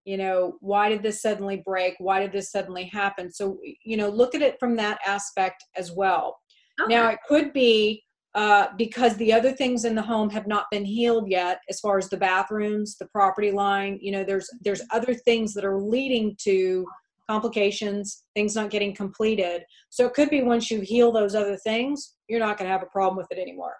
You 0.05 0.18
know, 0.18 0.57
why 0.61 0.89
did 0.89 1.03
this 1.03 1.20
suddenly 1.20 1.62
break? 1.66 1.95
Why 1.99 2.20
did 2.20 2.31
this 2.31 2.53
suddenly 2.53 2.85
happen? 2.85 3.33
So, 3.33 3.59
you 3.85 3.97
know, 3.97 4.09
look 4.09 4.37
at 4.37 4.43
it 4.43 4.57
from 4.61 4.77
that 4.77 4.99
aspect 5.05 5.64
as 5.77 5.91
well. 5.91 6.39
okay. 6.81 6.95
Now, 6.95 7.09
it 7.09 7.18
could 7.29 7.53
be 7.53 8.05
uh, 8.37 8.68
because 8.76 9.16
the 9.16 9.32
other 9.32 9.51
things 9.51 9.87
in 9.87 9.95
the 9.95 10.03
home 10.03 10.28
have 10.28 10.47
not 10.47 10.66
been 10.70 10.84
healed 10.84 11.26
yet, 11.26 11.61
as 11.70 11.80
far 11.80 11.97
as 11.97 12.11
the 12.11 12.18
bathrooms, 12.18 12.97
the 12.99 13.07
property 13.07 13.51
line. 13.51 13.99
You 14.03 14.12
know, 14.12 14.24
there's 14.24 14.47
there's 14.61 14.82
other 14.93 15.14
things 15.14 15.55
that 15.55 15.64
are 15.64 15.80
leading 15.80 16.37
to 16.43 16.87
complications, 17.30 18.24
things 18.34 18.55
not 18.55 18.70
getting 18.70 18.95
completed. 18.95 19.64
So 19.89 20.07
it 20.07 20.12
could 20.12 20.28
be 20.28 20.43
once 20.43 20.70
you 20.70 20.82
heal 20.82 21.11
those 21.12 21.34
other 21.34 21.57
things, 21.57 22.16
you're 22.28 22.39
not 22.39 22.59
going 22.59 22.68
to 22.68 22.72
have 22.72 22.82
a 22.82 22.93
problem 22.93 23.16
with 23.16 23.26
it 23.30 23.41
anymore. 23.41 23.74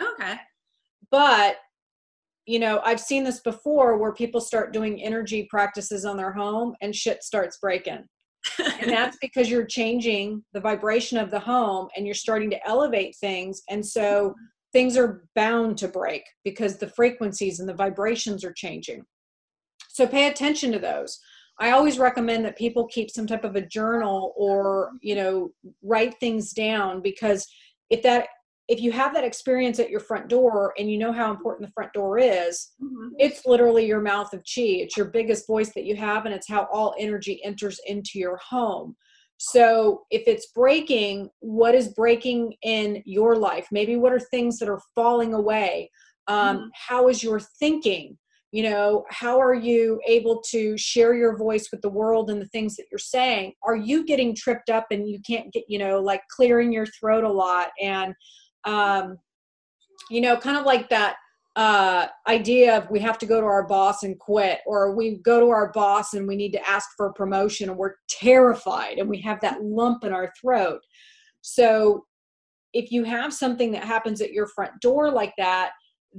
okay 0.00 0.36
But 1.10 1.56
you 2.46 2.60
know, 2.60 2.80
I've 2.84 3.00
seen 3.00 3.24
this 3.24 3.40
before 3.40 3.98
where 3.98 4.12
people 4.12 4.40
start 4.40 4.72
doing 4.72 5.02
energy 5.02 5.48
practices 5.50 6.04
on 6.04 6.16
their 6.16 6.32
home 6.32 6.76
and 6.80 6.94
shit 6.94 7.24
starts 7.24 7.58
breaking 7.58 8.04
and 8.80 8.90
that's 8.90 9.16
because 9.20 9.50
you're 9.50 9.66
changing 9.66 10.44
the 10.52 10.60
vibration 10.60 11.18
of 11.18 11.30
the 11.30 11.40
home 11.40 11.88
and 11.96 12.06
you're 12.06 12.14
starting 12.14 12.50
to 12.50 12.68
elevate 12.68 13.16
things. 13.16 13.62
And 13.68 13.84
so 13.84 14.34
things 14.72 14.96
are 14.96 15.24
bound 15.34 15.78
to 15.78 15.88
break 15.88 16.22
because 16.44 16.76
the 16.76 16.88
frequencies 16.88 17.60
and 17.60 17.68
the 17.68 17.74
vibrations 17.74 18.44
are 18.44 18.52
changing. 18.52 19.02
So 19.88 20.06
pay 20.06 20.28
attention 20.28 20.72
to 20.72 20.78
those. 20.78 21.18
I 21.58 21.70
always 21.70 21.98
recommend 21.98 22.44
that 22.44 22.58
people 22.58 22.86
keep 22.86 23.10
some 23.10 23.26
type 23.26 23.44
of 23.44 23.56
a 23.56 23.66
journal 23.66 24.34
or 24.36 24.92
you 25.00 25.14
know 25.14 25.50
write 25.82 26.20
things 26.20 26.52
down 26.52 27.00
because 27.00 27.46
if 27.88 28.02
that 28.02 28.28
if 28.68 28.80
you 28.80 28.90
have 28.92 29.14
that 29.14 29.24
experience 29.24 29.78
at 29.78 29.90
your 29.90 30.00
front 30.00 30.28
door 30.28 30.74
and 30.78 30.90
you 30.90 30.98
know 30.98 31.12
how 31.12 31.30
important 31.30 31.66
the 31.68 31.72
front 31.72 31.92
door 31.92 32.18
is, 32.18 32.72
Mhm. 32.82 33.10
it's 33.18 33.46
literally 33.46 33.86
your 33.86 34.00
mouth 34.00 34.32
of 34.32 34.40
chi. 34.40 34.62
It's 34.82 34.96
your 34.96 35.06
biggest 35.06 35.46
voice 35.46 35.72
that 35.74 35.84
you 35.84 35.96
have, 35.96 36.26
and 36.26 36.34
it's 36.34 36.48
how 36.48 36.68
all 36.72 36.94
energy 36.98 37.42
enters 37.44 37.80
into 37.86 38.18
your 38.18 38.36
home. 38.38 38.96
So 39.38 40.04
if 40.10 40.26
it's 40.26 40.46
breaking, 40.52 41.30
what 41.40 41.74
is 41.74 41.88
breaking 41.88 42.54
in 42.62 43.02
your 43.04 43.36
life? 43.36 43.68
Maybe 43.70 43.96
what 43.96 44.12
are 44.12 44.18
things 44.20 44.58
that 44.58 44.68
are 44.68 44.80
falling 44.94 45.34
away? 45.34 45.90
Um, 46.26 46.56
Mhm. 46.58 46.70
How 46.74 47.08
is 47.08 47.22
your 47.22 47.38
thinking? 47.38 48.18
You 48.52 48.62
know, 48.62 49.04
how 49.10 49.38
are 49.40 49.54
you 49.54 50.00
able 50.06 50.40
to 50.50 50.78
share 50.78 51.14
your 51.14 51.36
voice 51.36 51.68
with 51.70 51.82
the 51.82 51.90
world 51.90 52.30
and 52.30 52.40
the 52.40 52.46
things 52.48 52.76
that 52.76 52.86
you're 52.90 52.98
saying? 52.98 53.52
Are 53.62 53.76
you 53.76 54.04
getting 54.04 54.34
tripped 54.34 54.70
up 54.70 54.86
and 54.90 55.08
you 55.08 55.20
can't 55.20 55.52
get, 55.52 55.64
you 55.68 55.78
know, 55.78 56.00
like 56.00 56.22
clearing 56.34 56.72
your 56.72 56.86
throat 56.86 57.24
a 57.24 57.32
lot 57.32 57.68
and, 57.80 58.14
um, 58.66 59.18
you 60.10 60.20
know, 60.20 60.36
kind 60.36 60.56
of 60.56 60.66
like 60.66 60.88
that 60.90 61.16
uh, 61.56 62.06
idea 62.28 62.76
of 62.76 62.90
we 62.90 63.00
have 63.00 63.16
to 63.16 63.26
go 63.26 63.40
to 63.40 63.46
our 63.46 63.66
boss 63.66 64.02
and 64.02 64.18
quit, 64.18 64.60
or 64.66 64.94
we 64.94 65.16
go 65.16 65.40
to 65.40 65.48
our 65.48 65.72
boss 65.72 66.12
and 66.12 66.28
we 66.28 66.36
need 66.36 66.52
to 66.52 66.68
ask 66.68 66.90
for 66.96 67.06
a 67.06 67.12
promotion 67.14 67.70
and 67.70 67.78
we're 67.78 67.94
terrified 68.10 68.98
and 68.98 69.08
we 69.08 69.20
have 69.22 69.40
that 69.40 69.62
lump 69.62 70.04
in 70.04 70.12
our 70.12 70.30
throat. 70.38 70.80
So, 71.40 72.04
if 72.74 72.92
you 72.92 73.04
have 73.04 73.32
something 73.32 73.72
that 73.72 73.84
happens 73.84 74.20
at 74.20 74.32
your 74.32 74.48
front 74.48 74.72
door 74.82 75.10
like 75.10 75.32
that, 75.38 75.70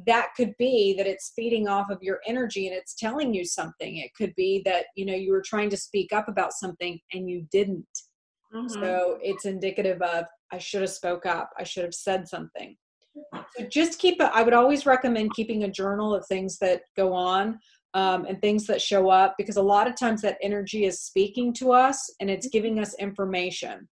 that 0.07 0.29
could 0.35 0.53
be 0.57 0.95
that 0.97 1.05
it's 1.07 1.33
feeding 1.35 1.67
off 1.67 1.89
of 1.91 2.01
your 2.01 2.19
energy 2.25 2.67
and 2.67 2.75
it's 2.75 2.95
telling 2.95 3.33
you 3.33 3.45
something. 3.45 3.97
It 3.97 4.11
could 4.15 4.33
be 4.35 4.61
that, 4.65 4.85
you 4.95 5.05
know, 5.05 5.13
you 5.13 5.31
were 5.31 5.43
trying 5.45 5.69
to 5.69 5.77
speak 5.77 6.13
up 6.13 6.27
about 6.27 6.53
something 6.53 6.99
and 7.13 7.29
you 7.29 7.47
didn't. 7.51 7.87
Mhm. 8.53 8.69
So 8.69 9.19
it's 9.21 9.45
indicative 9.45 10.01
of 10.01 10.25
I 10.51 10.57
should 10.57 10.81
have 10.81 10.89
spoke 10.89 11.25
up. 11.25 11.51
I 11.57 11.63
should 11.63 11.83
have 11.83 11.93
said 11.93 12.27
something. 12.27 12.75
So 13.57 13.65
just 13.69 13.99
keep 13.99 14.21
it. 14.21 14.29
I 14.33 14.43
would 14.43 14.53
always 14.53 14.85
recommend 14.85 15.33
keeping 15.33 15.63
a 15.63 15.71
journal 15.71 16.13
of 16.13 16.25
things 16.27 16.57
that 16.59 16.81
go 16.95 17.13
on 17.13 17.59
um, 17.93 18.25
and 18.25 18.39
things 18.39 18.67
that 18.67 18.81
show 18.81 19.09
up 19.09 19.35
because 19.37 19.57
a 19.57 19.61
lot 19.61 19.87
of 19.87 19.95
times 19.95 20.21
that 20.21 20.37
energy 20.41 20.85
is 20.85 21.01
speaking 21.01 21.53
to 21.53 21.71
us 21.71 22.13
and 22.19 22.29
it's 22.29 22.47
giving 22.47 22.79
us 22.79 22.93
information. 22.99 23.87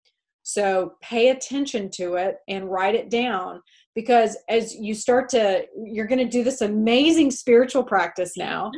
So 0.43 0.95
pay 1.01 1.29
attention 1.29 1.89
to 1.93 2.15
it 2.15 2.39
and 2.49 2.69
write 2.69 2.97
it 2.97 3.11
down 3.11 3.61
because 3.95 4.37
as 4.49 4.75
you 4.75 4.95
start 4.95 5.29
to, 5.31 5.65
you're 5.85 6.07
going 6.07 6.19
to 6.19 6.29
do 6.29 6.43
this 6.43 6.63
amazing 6.63 7.31
spiritual 7.31 7.85
practice 7.85 8.37
now. 8.37 8.73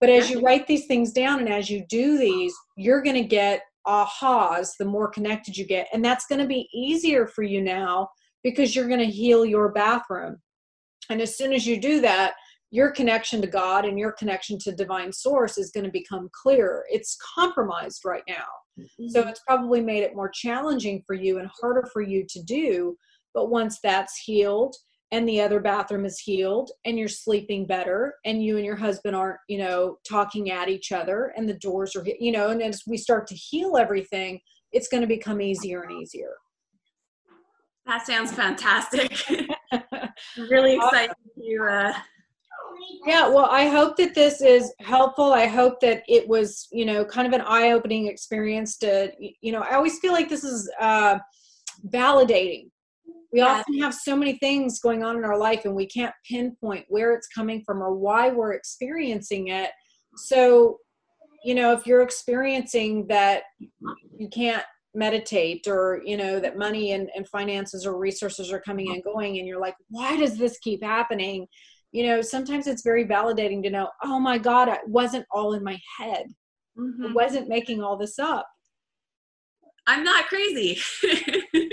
But 0.00 0.08
as 0.08 0.30
you 0.30 0.40
write 0.40 0.66
these 0.66 0.86
things 0.86 1.12
down 1.12 1.40
and 1.40 1.48
as 1.48 1.68
you 1.68 1.84
do 1.88 2.16
these, 2.16 2.54
you're 2.76 3.02
going 3.02 3.16
to 3.16 3.28
get 3.28 3.60
ahas 3.86 4.76
the 4.78 4.84
more 4.84 5.08
connected 5.08 5.56
you 5.56 5.66
get. 5.66 5.88
And 5.92 6.04
that's 6.04 6.26
going 6.26 6.40
to 6.40 6.46
be 6.46 6.68
easier 6.74 7.26
for 7.26 7.42
you 7.42 7.60
now 7.60 8.08
because 8.42 8.74
you're 8.74 8.88
going 8.88 9.00
to 9.00 9.06
heal 9.06 9.44
your 9.44 9.70
bathroom. 9.70 10.36
And 11.10 11.20
as 11.20 11.36
soon 11.36 11.52
as 11.52 11.66
you 11.66 11.80
do 11.80 12.00
that, 12.00 12.34
your 12.70 12.90
connection 12.90 13.40
to 13.40 13.46
God 13.46 13.84
and 13.84 13.98
your 13.98 14.12
connection 14.12 14.58
to 14.60 14.72
divine 14.72 15.12
source 15.12 15.56
is 15.56 15.70
going 15.70 15.84
to 15.84 15.90
become 15.90 16.28
clearer. 16.32 16.84
It's 16.90 17.16
compromised 17.34 18.04
right 18.04 18.24
now. 18.28 18.46
So 19.08 19.22
Mhm. 19.22 19.30
it's 19.30 19.40
probably 19.46 19.80
made 19.80 20.02
it 20.02 20.16
more 20.16 20.28
challenging 20.28 21.02
for 21.06 21.14
you 21.14 21.38
and 21.38 21.48
harder 21.60 21.88
for 21.92 22.02
you 22.02 22.26
to 22.28 22.42
do. 22.42 22.96
But 23.32 23.50
once 23.50 23.78
that's 23.82 24.16
healed 24.18 24.74
and 25.12 25.28
the 25.28 25.40
other 25.40 25.60
bathroom 25.60 26.04
is 26.04 26.18
healed 26.18 26.70
and 26.84 26.98
you're 26.98 27.08
sleeping 27.08 27.66
better 27.66 28.14
and 28.24 28.42
you 28.42 28.56
and 28.56 28.66
your 28.66 28.76
husband 28.76 29.14
aren't, 29.14 29.38
you 29.48 29.58
know, 29.58 29.98
talking 30.08 30.50
at 30.50 30.68
each 30.68 30.90
other 30.90 31.32
and 31.36 31.48
the 31.48 31.54
doors 31.54 31.94
are, 31.94 32.04
you 32.18 32.32
know, 32.32 32.48
and 32.48 32.62
as 32.62 32.82
we 32.86 32.96
start 32.96 33.26
to 33.28 33.34
heal 33.34 33.76
everything, 33.76 34.40
it's 34.72 34.88
going 34.88 35.00
to 35.00 35.06
become 35.06 35.40
easier 35.40 35.82
and 35.82 35.92
easier. 35.92 36.32
that 37.86 38.06
sounds 38.06 38.32
fantastic. 38.32 39.16
Really 40.50 40.76
excited 40.76 41.14
to. 41.36 41.68
Uh, 41.70 41.92
Yeah, 43.06 43.28
well, 43.28 43.48
I 43.50 43.68
hope 43.68 43.96
that 43.96 44.14
this 44.14 44.40
is 44.40 44.72
helpful. 44.80 45.32
I 45.32 45.46
hope 45.46 45.80
that 45.80 46.02
it 46.08 46.26
was, 46.26 46.68
you 46.72 46.84
know, 46.84 47.04
kind 47.04 47.26
of 47.26 47.32
an 47.32 47.42
eye-opening 47.46 48.06
experience 48.06 48.78
to, 48.78 49.12
you 49.18 49.52
know, 49.52 49.60
I 49.60 49.74
always 49.74 49.98
feel 49.98 50.12
like 50.12 50.28
this 50.28 50.44
is 50.44 50.70
uh, 50.80 51.18
validating. 51.88 52.70
We 53.32 53.40
Yeah. 53.40 53.58
often 53.58 53.78
have 53.80 53.94
so 53.94 54.16
many 54.16 54.38
things 54.38 54.80
going 54.80 55.02
on 55.02 55.16
in 55.16 55.24
our 55.24 55.38
life 55.38 55.64
and 55.64 55.74
we 55.74 55.86
can't 55.86 56.14
pinpoint 56.28 56.86
where 56.88 57.12
it's 57.14 57.26
coming 57.28 57.62
from 57.64 57.82
or 57.82 57.94
why 57.94 58.30
we're 58.30 58.52
experiencing 58.52 59.48
it. 59.48 59.70
So, 60.16 60.78
you 61.44 61.54
know, 61.54 61.72
if 61.72 61.86
you're 61.86 62.02
experiencing 62.02 63.06
that 63.08 63.44
you 64.16 64.28
can't 64.28 64.64
meditate 64.94 65.66
or, 65.66 66.00
you 66.04 66.16
know, 66.16 66.40
that 66.40 66.56
money 66.56 66.92
and, 66.92 67.10
and 67.14 67.28
finances 67.28 67.86
or 67.86 67.98
resources 67.98 68.52
are 68.52 68.60
coming 68.60 68.90
and 68.92 69.04
going 69.04 69.38
and 69.38 69.46
you're 69.46 69.60
like, 69.60 69.76
why 69.90 70.16
does 70.16 70.38
this 70.38 70.58
keep 70.58 70.82
happening? 70.82 71.46
you 71.92 72.04
know 72.04 72.20
sometimes 72.20 72.66
it's 72.66 72.82
very 72.82 73.06
validating 73.06 73.62
to 73.62 73.70
know 73.70 73.88
oh 74.02 74.18
my 74.18 74.36
god 74.36 74.68
it 74.68 74.80
wasn't 74.88 75.24
all 75.30 75.54
in 75.54 75.62
my 75.62 75.78
head 75.98 76.26
mhm. 76.76 77.10
i 77.10 77.12
wasn't 77.12 77.48
making 77.48 77.80
all 77.80 77.96
this 77.96 78.18
up 78.18 78.44
I'm 79.86 80.02
not 80.02 80.26
crazy. 80.26 80.80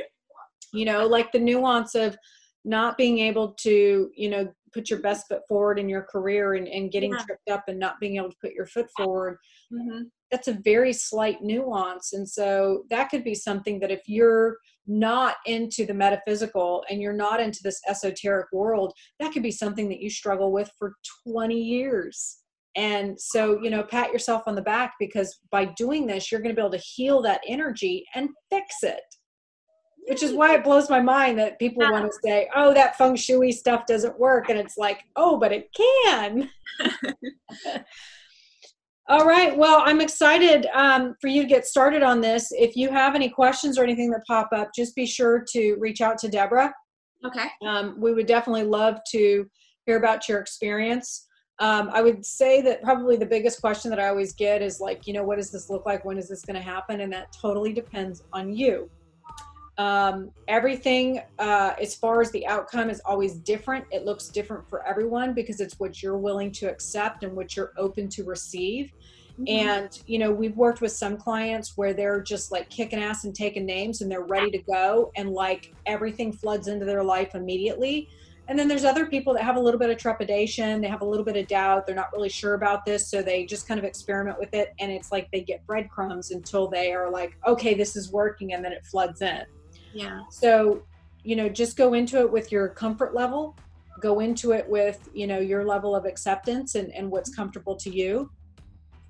you 0.73 0.85
know 0.85 1.05
like 1.05 1.31
the 1.31 1.39
nuance 1.39 1.95
of 1.95 2.17
not 2.65 2.97
being 2.97 3.19
able 3.19 3.53
to 3.59 4.09
you 4.15 4.29
know 4.29 4.51
put 4.73 4.89
your 4.89 4.99
best 4.99 5.27
foot 5.27 5.41
forward 5.47 5.77
in 5.77 5.87
your 5.87 6.01
career 6.03 6.55
and, 6.55 6.67
and 6.67 6.91
getting 6.91 7.11
Yeah. 7.11 7.23
tripped 7.25 7.49
up 7.49 7.63
and 7.67 7.79
not 7.79 7.99
being 7.99 8.17
able 8.17 8.31
to 8.31 8.37
put 8.41 8.53
your 8.53 8.65
foot 8.65 8.87
forward 8.97 9.37
Mhm. 9.71 10.09
that's 10.31 10.47
a 10.47 10.53
very 10.63 10.93
slight 10.93 11.41
nuance 11.41 12.13
and 12.13 12.27
so 12.27 12.85
that 12.89 13.09
could 13.09 13.23
be 13.23 13.35
something 13.35 13.79
that 13.79 13.91
if 13.91 14.01
you're 14.07 14.57
not 14.87 15.35
into 15.45 15.85
the 15.85 15.93
metaphysical 15.93 16.83
and 16.89 17.01
you're 17.01 17.13
not 17.13 17.39
into 17.39 17.59
this 17.63 17.79
esoteric 17.87 18.47
world 18.51 18.93
that 19.19 19.31
could 19.31 19.43
be 19.43 19.51
something 19.51 19.87
that 19.89 19.99
you 19.99 20.09
struggle 20.09 20.51
with 20.51 20.71
for 20.77 20.95
20 21.27 21.55
years 21.55 22.39
and 22.75 23.19
so 23.19 23.61
you 23.61 23.69
know 23.69 23.83
pat 23.83 24.11
yourself 24.11 24.43
on 24.47 24.55
the 24.55 24.61
back 24.61 24.93
because 24.99 25.39
by 25.51 25.65
doing 25.65 26.07
this 26.07 26.31
you're 26.31 26.41
going 26.41 26.53
to 26.53 26.59
be 26.59 26.61
able 26.65 26.71
to 26.71 26.77
heal 26.77 27.21
that 27.21 27.41
energy 27.47 28.03
and 28.15 28.29
fix 28.49 28.83
it 28.83 29.03
which 30.07 30.23
is 30.23 30.33
why 30.33 30.53
it 30.55 30.63
blows 30.63 30.89
my 30.89 30.99
mind 31.01 31.37
that 31.39 31.59
people 31.59 31.83
Yeah. 31.83 31.91
want 31.91 32.05
to 32.05 32.17
say 32.23 32.49
oh 32.55 32.73
that 32.73 32.97
feng 32.97 33.15
shui 33.15 33.51
stuff 33.51 33.85
doesn't 33.85 34.19
work 34.19 34.49
and 34.49 34.59
it's 34.59 34.77
like 34.77 35.01
oh 35.15 35.37
but 35.37 35.51
it 35.51 35.69
can 35.73 36.49
all 39.09 39.25
right. 39.25 39.55
Well, 39.55 39.81
I'm 39.85 39.99
excited 39.99 40.65
um, 40.73 41.15
for 41.19 41.27
you 41.27 41.41
to 41.41 41.47
get 41.47 41.65
started 41.65 42.03
on 42.03 42.21
this. 42.21 42.51
If 42.51 42.75
you 42.77 42.89
have 42.89 43.15
any 43.15 43.29
questions 43.29 43.77
or 43.77 43.83
anything 43.83 44.09
that 44.11 44.21
pop 44.25 44.49
up, 44.53 44.69
just 44.75 44.95
be 44.95 45.05
sure 45.05 45.43
to 45.51 45.75
reach 45.75 45.99
out 46.01 46.17
to 46.19 46.29
Deborah. 46.29 46.73
Okay. 47.25 47.47
Um, 47.65 47.95
we 47.99 48.13
would 48.13 48.27
definitely 48.27 48.63
love 48.63 48.99
to 49.11 49.45
hear 49.85 49.97
about 49.97 50.29
your 50.29 50.39
experience. 50.39 51.27
Um, 51.59 51.89
I 51.93 52.01
would 52.01 52.25
say 52.25 52.61
that 52.61 52.81
probably 52.81 53.15
the 53.17 53.25
biggest 53.25 53.61
question 53.61 53.89
that 53.91 53.99
I 53.99 54.07
always 54.07 54.33
get 54.33 54.61
is 54.61 54.79
like, 54.79 55.05
you 55.05 55.13
know, 55.13 55.23
what 55.23 55.37
does 55.37 55.51
this 55.51 55.69
look 55.69 55.85
like? 55.85 56.03
When 56.05 56.17
is 56.17 56.29
this 56.29 56.43
going 56.43 56.55
to 56.55 56.65
happen? 56.65 57.01
And 57.01 57.11
that 57.13 57.27
totally 57.39 57.73
depends 57.73 58.23
on 58.31 58.53
you. 58.53 58.89
Um, 59.77 60.29
everything 60.47 61.21
uh, 61.39 61.73
as 61.81 61.95
far 61.95 62.21
as 62.21 62.29
the 62.31 62.45
outcome 62.45 62.89
is 62.89 63.01
always 63.05 63.35
different. 63.35 63.85
It 63.91 64.05
looks 64.05 64.27
different 64.27 64.69
for 64.69 64.85
everyone 64.85 65.33
because 65.33 65.59
it's 65.59 65.79
what 65.79 66.03
you're 66.03 66.17
willing 66.17 66.51
to 66.53 66.69
accept 66.69 67.23
and 67.23 67.35
what 67.35 67.55
you're 67.55 67.73
open 67.77 68.07
to 68.09 68.23
receive. 68.23 68.93
Mhm. 69.39 69.49
And, 69.49 69.99
you 70.05 70.19
know, 70.19 70.31
we've 70.31 70.55
worked 70.55 70.81
with 70.81 70.91
some 70.91 71.17
clients 71.17 71.75
where 71.75 71.93
they're 71.93 72.21
just 72.21 72.51
like 72.51 72.69
kicking 72.69 72.99
ass 72.99 73.23
and 73.23 73.33
taking 73.33 73.65
names 73.65 74.01
and 74.01 74.11
they're 74.11 74.21
ready 74.21 74.51
to 74.51 74.59
go 74.59 75.11
and 75.15 75.31
like 75.31 75.73
everything 75.87 76.31
floods 76.31 76.67
into 76.67 76.85
their 76.85 77.03
life 77.03 77.33
immediately. 77.33 78.09
And 78.47 78.59
then 78.59 78.67
there's 78.67 78.83
other 78.83 79.05
people 79.05 79.33
that 79.33 79.43
have 79.43 79.55
a 79.55 79.59
little 79.59 79.79
bit 79.79 79.89
of 79.89 79.97
trepidation, 79.97 80.81
they 80.81 80.87
have 80.87 81.01
a 81.01 81.05
little 81.05 81.23
bit 81.25 81.37
of 81.37 81.47
doubt, 81.47 81.87
they're 81.87 81.95
not 81.95 82.11
really 82.11 82.29
sure 82.29 82.55
about 82.55 82.85
this, 82.85 83.07
so 83.07 83.21
they 83.21 83.45
just 83.45 83.67
kind 83.67 83.79
of 83.79 83.85
experiment 83.85 84.37
with 84.37 84.53
it 84.53 84.73
and 84.79 84.91
it's 84.91 85.13
like 85.13 85.31
they 85.31 85.39
get 85.41 85.65
breadcrumbs 85.65 86.31
until 86.31 86.67
they 86.67 86.91
are 86.93 87.09
like, 87.09 87.37
okay, 87.47 87.73
this 87.73 87.95
is 87.95 88.11
working 88.11 88.53
and 88.53 88.63
then 88.63 88.73
it 88.73 88.85
floods 88.85 89.21
in. 89.21 89.43
Yeah. 89.93 90.21
So, 90.29 90.83
you 91.23 91.35
know, 91.35 91.49
just 91.49 91.77
go 91.77 91.93
into 91.93 92.19
it 92.19 92.31
with 92.31 92.51
your 92.51 92.67
comfort 92.69 93.13
level, 93.13 93.55
go 94.01 94.19
into 94.19 94.51
it 94.51 94.67
with, 94.67 95.09
you 95.13 95.27
know, 95.27 95.39
your 95.39 95.63
level 95.65 95.95
of 95.95 96.05
acceptance 96.05 96.75
and, 96.75 96.93
and 96.93 97.09
what's 97.09 97.33
comfortable 97.33 97.75
to 97.77 97.89
you. 97.89 98.29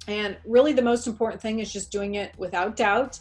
And 0.08 0.38
really, 0.46 0.74
the 0.74 0.82
most 0.82 1.08
important 1.08 1.42
thing 1.42 1.60
is 1.60 1.72
just 1.72 1.92
doing 1.92 2.16
it 2.16 2.34
without 2.38 2.76
doubt 2.76 3.20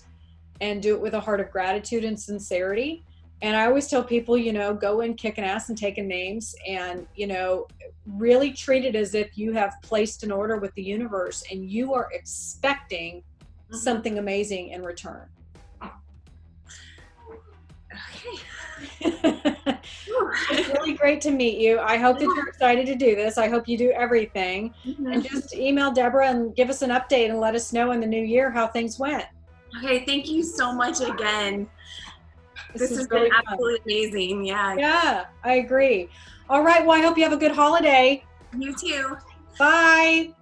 and 0.60 0.82
do 0.82 0.94
it 0.94 1.00
with 1.00 1.14
a 1.14 1.20
heart 1.20 1.40
of 1.40 1.50
gratitude 1.50 2.04
and 2.04 2.18
sincerity. 2.18 3.04
And 3.40 3.56
I 3.56 3.66
always 3.66 3.88
tell 3.88 4.04
people, 4.04 4.36
you 4.36 4.52
know, 4.52 4.72
go 4.72 5.00
in 5.00 5.14
kicking 5.14 5.44
ass 5.44 5.68
and 5.68 5.76
taking 5.76 6.06
names 6.06 6.54
and, 6.66 7.06
you 7.16 7.26
know, 7.26 7.66
really 8.06 8.52
treat 8.52 8.84
it 8.84 8.94
as 8.94 9.14
if 9.14 9.36
you 9.36 9.52
have 9.52 9.74
placed 9.82 10.22
an 10.22 10.30
order 10.30 10.58
with 10.58 10.72
the 10.74 10.82
universe 10.82 11.42
and 11.50 11.68
you 11.68 11.92
are 11.94 12.08
expecting 12.12 13.22
Mhm. 13.70 13.76
something 13.76 14.18
amazing 14.18 14.68
in 14.68 14.82
return. 14.82 15.28
Okay. 17.92 19.78
it's 20.50 20.68
really 20.78 20.94
great 20.94 21.20
to 21.22 21.30
meet 21.30 21.58
you. 21.58 21.78
I 21.78 21.96
hope 21.96 22.18
that 22.18 22.24
you're 22.24 22.48
excited 22.48 22.86
to 22.86 22.94
do 22.94 23.14
this. 23.14 23.38
I 23.38 23.48
hope 23.48 23.68
you 23.68 23.76
do 23.78 23.90
everything. 23.90 24.74
Mhm. 24.84 25.12
And 25.12 25.22
just 25.22 25.54
email 25.54 25.92
Deborah 25.92 26.28
and 26.28 26.54
give 26.54 26.70
us 26.70 26.82
an 26.82 26.90
update 26.90 27.30
and 27.30 27.38
let 27.40 27.54
us 27.54 27.72
know 27.72 27.92
in 27.92 28.00
the 28.00 28.06
new 28.06 28.22
year 28.22 28.50
how 28.50 28.66
things 28.66 28.98
went. 28.98 29.26
Okay, 29.78 30.04
thank 30.04 30.28
you 30.28 30.42
so 30.42 30.72
much 30.72 31.00
again. 31.00 31.68
This, 32.72 32.88
this 32.88 32.98
has 32.98 33.08
really 33.10 33.28
been 33.28 33.38
absolutely 33.46 33.78
fun. 33.78 33.82
amazing. 33.86 34.44
Yeah. 34.44 34.74
Yeah, 34.76 35.24
I 35.44 35.54
agree. 35.54 36.08
All 36.48 36.62
right. 36.62 36.84
Well, 36.84 36.98
I 36.98 37.02
hope 37.02 37.16
you 37.16 37.24
have 37.24 37.32
a 37.32 37.36
good 37.38 37.52
holiday. 37.52 38.24
You 38.58 38.74
too. 38.74 39.16
Bye. 39.58 40.34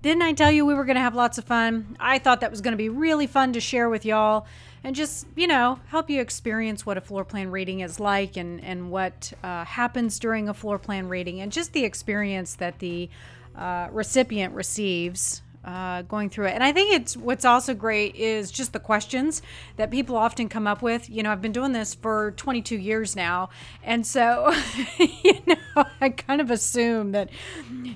Didn't 0.00 0.22
I 0.22 0.32
tell 0.32 0.50
you 0.52 0.64
we 0.64 0.74
were 0.74 0.84
going 0.84 0.96
to 0.96 1.02
have 1.02 1.16
lots 1.16 1.38
of 1.38 1.44
fun? 1.44 1.96
I 1.98 2.18
thought 2.18 2.40
that 2.40 2.50
was 2.50 2.60
going 2.60 2.72
to 2.72 2.78
be 2.78 2.88
really 2.88 3.26
fun 3.26 3.52
to 3.54 3.60
share 3.60 3.88
with 3.88 4.04
y'all 4.04 4.46
and 4.84 4.94
just, 4.94 5.26
you 5.34 5.48
know, 5.48 5.80
help 5.88 6.08
you 6.08 6.20
experience 6.20 6.86
what 6.86 6.96
a 6.96 7.00
floor 7.00 7.24
plan 7.24 7.50
reading 7.50 7.80
is 7.80 7.98
like 7.98 8.36
and, 8.36 8.62
and 8.62 8.92
what 8.92 9.32
uh, 9.42 9.64
happens 9.64 10.20
during 10.20 10.48
a 10.48 10.54
floor 10.54 10.78
plan 10.78 11.08
reading 11.08 11.40
and 11.40 11.50
just 11.50 11.72
the 11.72 11.84
experience 11.84 12.54
that 12.54 12.78
the 12.78 13.10
uh, 13.56 13.88
recipient 13.90 14.54
receives 14.54 15.42
uh, 15.68 16.00
going 16.02 16.30
through 16.30 16.46
it. 16.46 16.54
And 16.54 16.64
I 16.64 16.72
think 16.72 16.94
it's 16.94 17.14
what's 17.14 17.44
also 17.44 17.74
great 17.74 18.16
is 18.16 18.50
just 18.50 18.72
the 18.72 18.80
questions 18.80 19.42
that 19.76 19.90
people 19.90 20.16
often 20.16 20.48
come 20.48 20.66
up 20.66 20.80
with. 20.80 21.10
You 21.10 21.22
know, 21.22 21.30
I've 21.30 21.42
been 21.42 21.52
doing 21.52 21.72
this 21.72 21.94
for 21.94 22.30
22 22.32 22.78
years 22.78 23.14
now. 23.14 23.50
And 23.84 24.06
so, 24.06 24.50
you 24.98 25.42
know, 25.46 25.84
I 26.00 26.08
kind 26.08 26.40
of 26.40 26.50
assume 26.50 27.12
that 27.12 27.28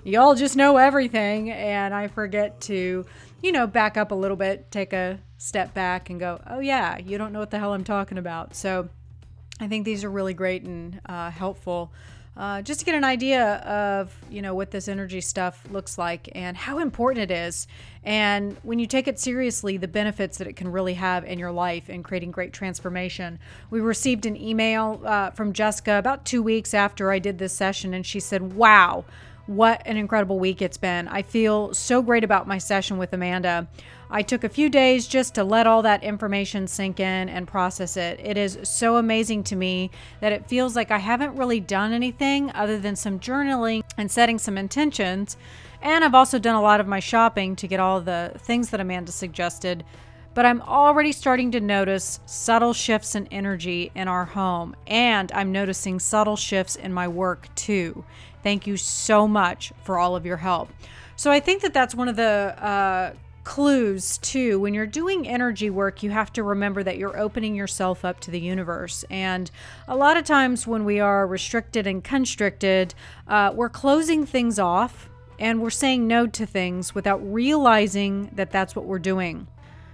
y'all 0.04 0.34
just 0.34 0.54
know 0.54 0.76
everything. 0.76 1.50
And 1.50 1.94
I 1.94 2.08
forget 2.08 2.60
to, 2.62 3.06
you 3.42 3.52
know, 3.52 3.66
back 3.66 3.96
up 3.96 4.10
a 4.10 4.14
little 4.14 4.36
bit, 4.36 4.70
take 4.70 4.92
a 4.92 5.18
step 5.38 5.72
back 5.72 6.10
and 6.10 6.20
go, 6.20 6.42
oh, 6.48 6.60
yeah, 6.60 6.98
you 6.98 7.16
don't 7.16 7.32
know 7.32 7.40
what 7.40 7.50
the 7.50 7.58
hell 7.58 7.72
I'm 7.72 7.84
talking 7.84 8.18
about. 8.18 8.54
So 8.54 8.90
I 9.60 9.68
think 9.68 9.86
these 9.86 10.04
are 10.04 10.10
really 10.10 10.34
great 10.34 10.62
and 10.62 11.00
uh, 11.06 11.30
helpful 11.30 11.90
uh, 12.36 12.62
just 12.62 12.80
to 12.80 12.86
get 12.86 12.94
an 12.94 13.04
idea 13.04 13.56
of 13.56 14.14
you 14.30 14.40
know 14.42 14.54
what 14.54 14.70
this 14.70 14.88
energy 14.88 15.20
stuff 15.20 15.62
looks 15.70 15.98
like 15.98 16.28
and 16.34 16.56
how 16.56 16.78
important 16.78 17.30
it 17.30 17.34
is. 17.34 17.66
And 18.04 18.56
when 18.62 18.78
you 18.78 18.86
take 18.86 19.06
it 19.06 19.18
seriously 19.18 19.76
the 19.76 19.88
benefits 19.88 20.38
that 20.38 20.46
it 20.46 20.56
can 20.56 20.72
really 20.72 20.94
have 20.94 21.24
in 21.24 21.38
your 21.38 21.52
life 21.52 21.90
in 21.90 22.02
creating 22.02 22.30
great 22.30 22.52
transformation. 22.52 23.38
We 23.70 23.80
received 23.80 24.26
an 24.26 24.36
email 24.36 25.00
uh, 25.04 25.30
from 25.30 25.52
jessica 25.52 25.98
about 25.98 26.24
two 26.24 26.42
weeks 26.42 26.74
after 26.74 27.10
i 27.10 27.18
did 27.18 27.38
this 27.38 27.52
session 27.52 27.94
and 27.94 28.04
she 28.04 28.20
said 28.20 28.54
wow 28.54 29.04
what 29.46 29.82
an 29.86 29.96
incredible 29.96 30.38
week 30.38 30.62
it's 30.62 30.76
been. 30.76 31.08
I 31.08 31.22
feel 31.22 31.74
so 31.74 32.00
great 32.02 32.24
about 32.24 32.46
my 32.46 32.58
session 32.58 32.98
with 32.98 33.12
amanda 33.12 33.68
I 34.14 34.20
took 34.20 34.44
a 34.44 34.48
few 34.50 34.68
days 34.68 35.08
just 35.08 35.34
to 35.36 35.42
let 35.42 35.66
all 35.66 35.80
that 35.82 36.04
information 36.04 36.66
sink 36.66 37.00
in 37.00 37.30
and 37.30 37.48
process 37.48 37.96
it. 37.96 38.20
It 38.22 38.36
is 38.36 38.58
so 38.62 38.98
amazing 38.98 39.42
to 39.44 39.56
me 39.56 39.90
that 40.20 40.32
it 40.32 40.50
feels 40.50 40.76
like 40.76 40.90
I 40.90 40.98
haven't 40.98 41.34
really 41.34 41.60
done 41.60 41.94
anything 41.94 42.52
other 42.52 42.78
than 42.78 42.94
some 42.94 43.18
journaling 43.18 43.82
and 43.96 44.10
setting 44.10 44.38
some 44.38 44.58
intentions. 44.58 45.38
And 45.80 46.04
I've 46.04 46.14
also 46.14 46.38
done 46.38 46.56
a 46.56 46.60
lot 46.60 46.78
of 46.78 46.86
my 46.86 47.00
shopping 47.00 47.56
to 47.56 47.66
get 47.66 47.80
all 47.80 48.02
the 48.02 48.34
things 48.36 48.68
that 48.68 48.80
Amanda 48.80 49.12
suggested. 49.12 49.82
But 50.34 50.44
I'm 50.44 50.60
already 50.60 51.12
starting 51.12 51.50
to 51.52 51.60
notice 51.60 52.20
subtle 52.26 52.74
shifts 52.74 53.14
in 53.14 53.26
energy 53.28 53.92
in 53.94 54.08
our 54.08 54.26
home, 54.26 54.76
and 54.86 55.32
I'm 55.32 55.52
noticing 55.52 55.98
subtle 55.98 56.36
shifts 56.36 56.76
in 56.76 56.92
my 56.92 57.08
work 57.08 57.48
too. 57.54 58.04
Thank 58.42 58.66
you 58.66 58.76
so 58.76 59.26
much 59.26 59.72
for 59.84 59.98
all 59.98 60.16
of 60.16 60.26
your 60.26 60.38
help. 60.38 60.70
So 61.16 61.30
I 61.30 61.40
think 61.40 61.62
that 61.62 61.72
that's 61.72 61.94
one 61.94 62.08
of 62.08 62.16
the 62.16 62.54
uh, 62.62 63.12
clues 63.44 64.18
too. 64.18 64.58
When 64.60 64.74
you're 64.74 64.86
doing 64.86 65.26
energy 65.26 65.70
work, 65.70 66.02
you 66.02 66.10
have 66.10 66.32
to 66.34 66.42
remember 66.42 66.82
that 66.82 66.98
you're 66.98 67.18
opening 67.18 67.54
yourself 67.54 68.04
up 68.04 68.20
to 68.20 68.30
the 68.30 68.40
universe. 68.40 69.04
And 69.10 69.50
a 69.88 69.96
lot 69.96 70.16
of 70.16 70.24
times 70.24 70.66
when 70.66 70.84
we 70.84 71.00
are 71.00 71.26
restricted 71.26 71.86
and 71.86 72.02
constricted, 72.02 72.94
uh, 73.26 73.52
we're 73.54 73.68
closing 73.68 74.26
things 74.26 74.58
off 74.58 75.08
and 75.38 75.60
we're 75.60 75.70
saying 75.70 76.06
no 76.06 76.26
to 76.28 76.46
things 76.46 76.94
without 76.94 77.18
realizing 77.18 78.30
that 78.34 78.50
that's 78.50 78.76
what 78.76 78.84
we're 78.84 78.98
doing. 78.98 79.48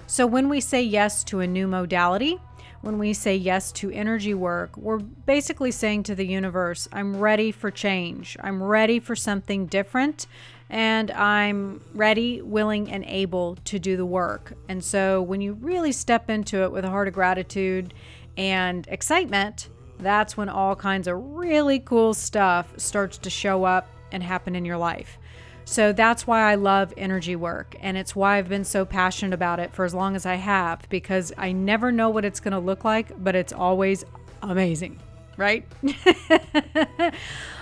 So 0.06 0.26
when 0.26 0.48
we 0.48 0.60
say 0.60 0.82
yes 0.82 1.24
to 1.24 1.40
a 1.40 1.46
new 1.46 1.66
modality, 1.66 2.38
when 2.80 2.98
we 2.98 3.12
say 3.12 3.34
yes 3.34 3.72
to 3.72 3.90
energy 3.90 4.34
work, 4.34 4.76
we're 4.76 4.98
basically 4.98 5.70
saying 5.70 6.04
to 6.04 6.14
the 6.14 6.26
universe, 6.26 6.88
I'm 6.92 7.16
ready 7.16 7.50
for 7.50 7.70
change. 7.70 8.36
I'm 8.40 8.62
ready 8.62 9.00
for 9.00 9.16
something 9.16 9.66
different 9.66 10.26
and 10.70 11.10
I'm 11.10 11.80
ready, 11.94 12.42
willing, 12.42 12.90
and 12.90 13.04
able 13.04 13.56
to 13.64 13.78
do 13.78 13.96
the 13.96 14.06
work. 14.06 14.52
And 14.68 14.82
so 14.82 15.22
when 15.22 15.40
you 15.40 15.54
really 15.54 15.92
step 15.92 16.28
into 16.28 16.62
it 16.62 16.72
with 16.72 16.84
a 16.84 16.90
heart 16.90 17.08
of 17.08 17.14
gratitude 17.14 17.94
and 18.36 18.86
excitement, 18.88 19.68
that's 19.98 20.36
when 20.36 20.48
all 20.48 20.76
kinds 20.76 21.08
of 21.08 21.16
really 21.18 21.80
cool 21.80 22.14
stuff 22.14 22.72
starts 22.76 23.18
to 23.18 23.30
show 23.30 23.64
up 23.64 23.88
and 24.12 24.22
happen 24.22 24.54
in 24.54 24.64
your 24.64 24.78
life. 24.78 25.18
So 25.64 25.92
that's 25.92 26.26
why 26.26 26.50
I 26.50 26.54
love 26.54 26.94
energy 26.96 27.36
work. 27.36 27.76
And 27.80 27.96
it's 27.98 28.16
why 28.16 28.38
I've 28.38 28.48
been 28.48 28.64
so 28.64 28.86
passionate 28.86 29.34
about 29.34 29.60
it 29.60 29.72
for 29.74 29.84
as 29.84 29.94
long 29.94 30.16
as 30.16 30.24
I 30.24 30.36
have, 30.36 30.88
because 30.88 31.32
I 31.36 31.52
never 31.52 31.92
know 31.92 32.08
what 32.08 32.24
it's 32.24 32.40
going 32.40 32.52
to 32.52 32.58
look 32.58 32.84
like, 32.84 33.22
but 33.22 33.34
it's 33.34 33.52
always 33.52 34.04
amazing, 34.42 34.98
right? 35.38 35.64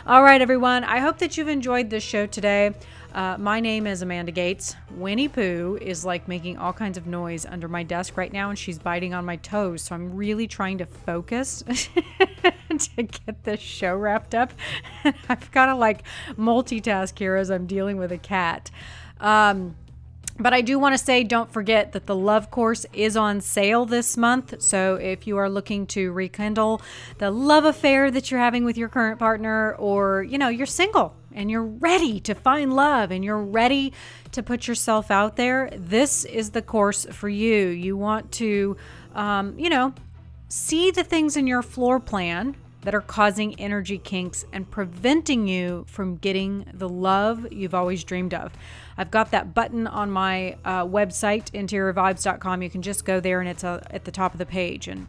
All 0.07 0.23
right, 0.23 0.41
everyone. 0.41 0.83
I 0.83 0.99
hope 0.99 1.19
that 1.19 1.37
you've 1.37 1.47
enjoyed 1.47 1.91
this 1.91 2.03
show 2.03 2.27
today. 2.27 2.75
Uh, 3.15 3.37
my 3.39 3.61
name 3.61 3.87
is 3.87 4.03
Amanda 4.03 4.33
Gates. 4.33 4.75
Winnie 4.91 5.29
Pooh 5.29 5.79
is 5.81 6.05
like 6.05 6.27
making 6.27 6.59
all 6.59 6.73
kinds 6.73 6.99
of 6.99 7.07
noise 7.07 7.47
under 7.47 7.69
my 7.69 7.83
desk 7.83 8.17
right 8.17 8.33
now, 8.33 8.51
and 8.51 8.59
she's 8.59 8.79
biting 8.79 9.15
on 9.15 9.25
my 9.25 9.37
toes. 9.37 9.83
So 9.83 9.95
I'm 9.95 10.17
really 10.17 10.47
trying 10.47 10.79
to 10.79 10.87
focus 10.87 11.63
to 12.79 13.03
get 13.03 13.45
this 13.45 13.61
show 13.61 13.95
wrapped 13.95 14.35
up. 14.35 14.53
I've 15.29 15.51
got 15.53 15.67
to 15.67 15.75
like 15.75 16.03
multitask 16.33 17.19
here 17.19 17.37
as 17.37 17.51
I'm 17.51 17.67
dealing 17.67 17.99
with 17.99 18.11
a 18.11 18.19
cat. 18.19 18.71
Um, 19.21 19.77
but 20.39 20.53
I 20.53 20.61
do 20.61 20.79
want 20.79 20.97
to 20.97 21.03
say 21.03 21.25
don't 21.25 21.51
forget 21.51 21.93
that 21.93 22.07
the 22.07 22.15
love 22.15 22.51
course 22.51 22.87
is 22.93 23.17
on 23.17 23.41
sale 23.41 23.87
this 23.87 24.17
month. 24.17 24.61
So 24.61 24.97
if 24.97 25.27
you 25.27 25.37
are 25.39 25.49
looking 25.49 25.87
to 25.89 26.13
rekindle 26.13 26.83
the 27.19 27.31
love 27.31 27.65
affair 27.65 28.11
that 28.11 28.31
you're 28.31 28.41
having 28.41 28.65
with 28.65 28.77
your 28.77 28.89
current 28.89 29.19
partner, 29.19 29.75
or 29.79 30.23
you 30.23 30.39
know, 30.39 30.49
you're 30.49 30.67
single 30.67 31.15
and 31.33 31.51
you're 31.51 31.65
ready 31.65 32.21
to 32.21 32.35
find 32.35 32.75
love 32.75 33.11
and 33.11 33.25
you're 33.25 33.43
ready 33.43 33.93
to 34.33 34.43
put 34.43 34.67
yourself 34.67 35.11
out 35.11 35.37
there, 35.37 35.71
this 35.77 36.25
is 36.25 36.51
the 36.51 36.63
course 36.63 37.07
for 37.13 37.29
you. 37.29 37.69
You 37.69 37.97
want 37.97 38.33
to, 38.33 38.77
um, 39.15 39.59
you 39.59 39.69
know, 39.69 39.95
see 40.49 40.91
the 40.91 41.05
things 41.05 41.37
in 41.37 41.47
your 41.47 41.63
floor 41.63 42.01
plan 42.01 42.57
that 42.83 42.95
are 42.95 43.01
causing 43.01 43.59
energy 43.61 43.99
kinks 43.99 44.45
and 44.53 44.71
preventing 44.71 45.49
you 45.49 45.85
from 45.89 46.17
getting 46.17 46.65
the 46.73 46.89
love 46.89 47.53
you've 47.53 47.75
always 47.75 48.05
dreamed 48.05 48.33
of. 48.33 48.53
I've 48.99 49.11
got 49.11 49.31
that 49.33 49.55
button 49.55 49.87
on 49.87 50.11
my 50.11 50.57
uh, 50.65 50.85
website, 50.85 51.51
interiorvibes.com. 51.53 52.63
You 52.63 52.71
can 52.71 52.83
just 52.83 53.05
go 53.05 53.21
there 53.21 53.41
and 53.41 53.49
it's 53.49 53.65
uh, 53.65 53.83
at 53.91 54.05
the 54.05 54.11
top 54.11 54.33
of 54.33 54.39
the 54.39 54.47
page 54.47 54.89
and 54.89 55.07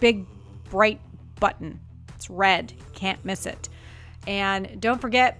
big, 0.00 0.26
bright 0.70 1.00
button. 1.38 1.80
It's 2.14 2.28
red. 2.28 2.72
Can't 2.94 3.24
miss 3.24 3.46
it. 3.46 3.68
And 4.26 4.80
don't 4.80 5.00
forget, 5.00 5.38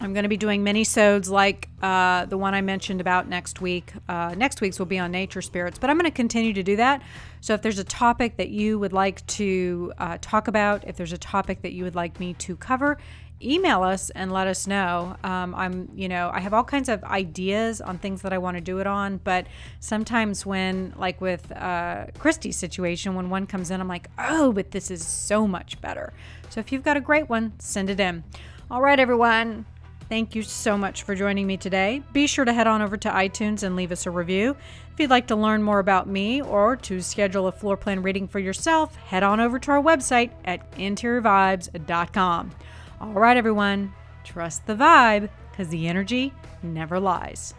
I'm 0.00 0.12
going 0.12 0.24
to 0.24 0.28
be 0.28 0.36
doing 0.36 0.64
minisodes 0.64 1.30
like 1.30 1.68
uh, 1.82 2.26
the 2.26 2.36
one 2.36 2.54
I 2.54 2.60
mentioned 2.60 3.00
about 3.00 3.28
next 3.28 3.60
week. 3.60 3.92
Uh, 4.08 4.34
next 4.36 4.60
week's 4.60 4.78
will 4.78 4.86
be 4.86 4.98
on 4.98 5.10
nature 5.10 5.40
spirits, 5.40 5.78
but 5.78 5.88
I'm 5.88 5.96
going 5.96 6.10
to 6.10 6.14
continue 6.14 6.52
to 6.52 6.62
do 6.62 6.76
that. 6.76 7.02
So 7.40 7.54
if 7.54 7.62
there's 7.62 7.78
a 7.78 7.84
topic 7.84 8.36
that 8.36 8.50
you 8.50 8.78
would 8.78 8.92
like 8.92 9.26
to 9.26 9.92
uh, 9.98 10.18
talk 10.20 10.48
about, 10.48 10.86
if 10.86 10.96
there's 10.96 11.12
a 11.12 11.18
topic 11.18 11.62
that 11.62 11.72
you 11.72 11.84
would 11.84 11.94
like 11.94 12.20
me 12.20 12.34
to 12.34 12.56
cover, 12.56 12.98
email 13.42 13.82
us 13.82 14.10
and 14.10 14.32
let 14.32 14.46
us 14.46 14.66
know. 14.66 15.16
Um, 15.22 15.54
I'm, 15.54 15.90
you 15.94 16.08
know, 16.08 16.30
I 16.32 16.40
have 16.40 16.54
all 16.54 16.64
kinds 16.64 16.88
of 16.88 17.04
ideas 17.04 17.80
on 17.80 17.98
things 17.98 18.22
that 18.22 18.32
I 18.32 18.38
want 18.38 18.56
to 18.56 18.60
do 18.60 18.78
it 18.78 18.86
on, 18.86 19.18
but 19.18 19.46
sometimes 19.80 20.46
when, 20.46 20.94
like 20.96 21.20
with 21.20 21.52
uh, 21.52 22.06
Christy's 22.18 22.56
situation, 22.56 23.14
when 23.14 23.30
one 23.30 23.46
comes 23.46 23.70
in, 23.70 23.80
I'm 23.80 23.88
like, 23.88 24.08
oh, 24.18 24.52
but 24.52 24.70
this 24.70 24.90
is 24.90 25.04
so 25.04 25.46
much 25.46 25.80
better. 25.80 26.12
So 26.48 26.60
if 26.60 26.72
you've 26.72 26.84
got 26.84 26.96
a 26.96 27.00
great 27.00 27.28
one, 27.28 27.52
send 27.58 27.90
it 27.90 28.00
in. 28.00 28.24
All 28.70 28.80
right, 28.80 28.98
everyone. 28.98 29.66
Thank 30.08 30.36
you 30.36 30.42
so 30.42 30.78
much 30.78 31.02
for 31.02 31.16
joining 31.16 31.48
me 31.48 31.56
today. 31.56 32.00
Be 32.12 32.28
sure 32.28 32.44
to 32.44 32.52
head 32.52 32.68
on 32.68 32.80
over 32.80 32.96
to 32.96 33.10
iTunes 33.10 33.64
and 33.64 33.74
leave 33.74 33.90
us 33.90 34.06
a 34.06 34.10
review. 34.10 34.56
If 34.92 35.00
you'd 35.00 35.10
like 35.10 35.26
to 35.26 35.36
learn 35.36 35.64
more 35.64 35.80
about 35.80 36.08
me 36.08 36.40
or 36.42 36.76
to 36.76 37.02
schedule 37.02 37.48
a 37.48 37.52
floor 37.52 37.76
plan 37.76 38.02
reading 38.02 38.28
for 38.28 38.38
yourself, 38.38 38.94
head 38.94 39.24
on 39.24 39.40
over 39.40 39.58
to 39.58 39.70
our 39.72 39.82
website 39.82 40.30
at 40.44 40.70
interiorvibes.com. 40.76 42.52
All 42.98 43.12
right, 43.12 43.36
everyone, 43.36 43.92
trust 44.24 44.66
the 44.66 44.74
vibe 44.74 45.28
because 45.50 45.68
the 45.68 45.86
energy 45.86 46.32
never 46.62 46.98
lies. 46.98 47.52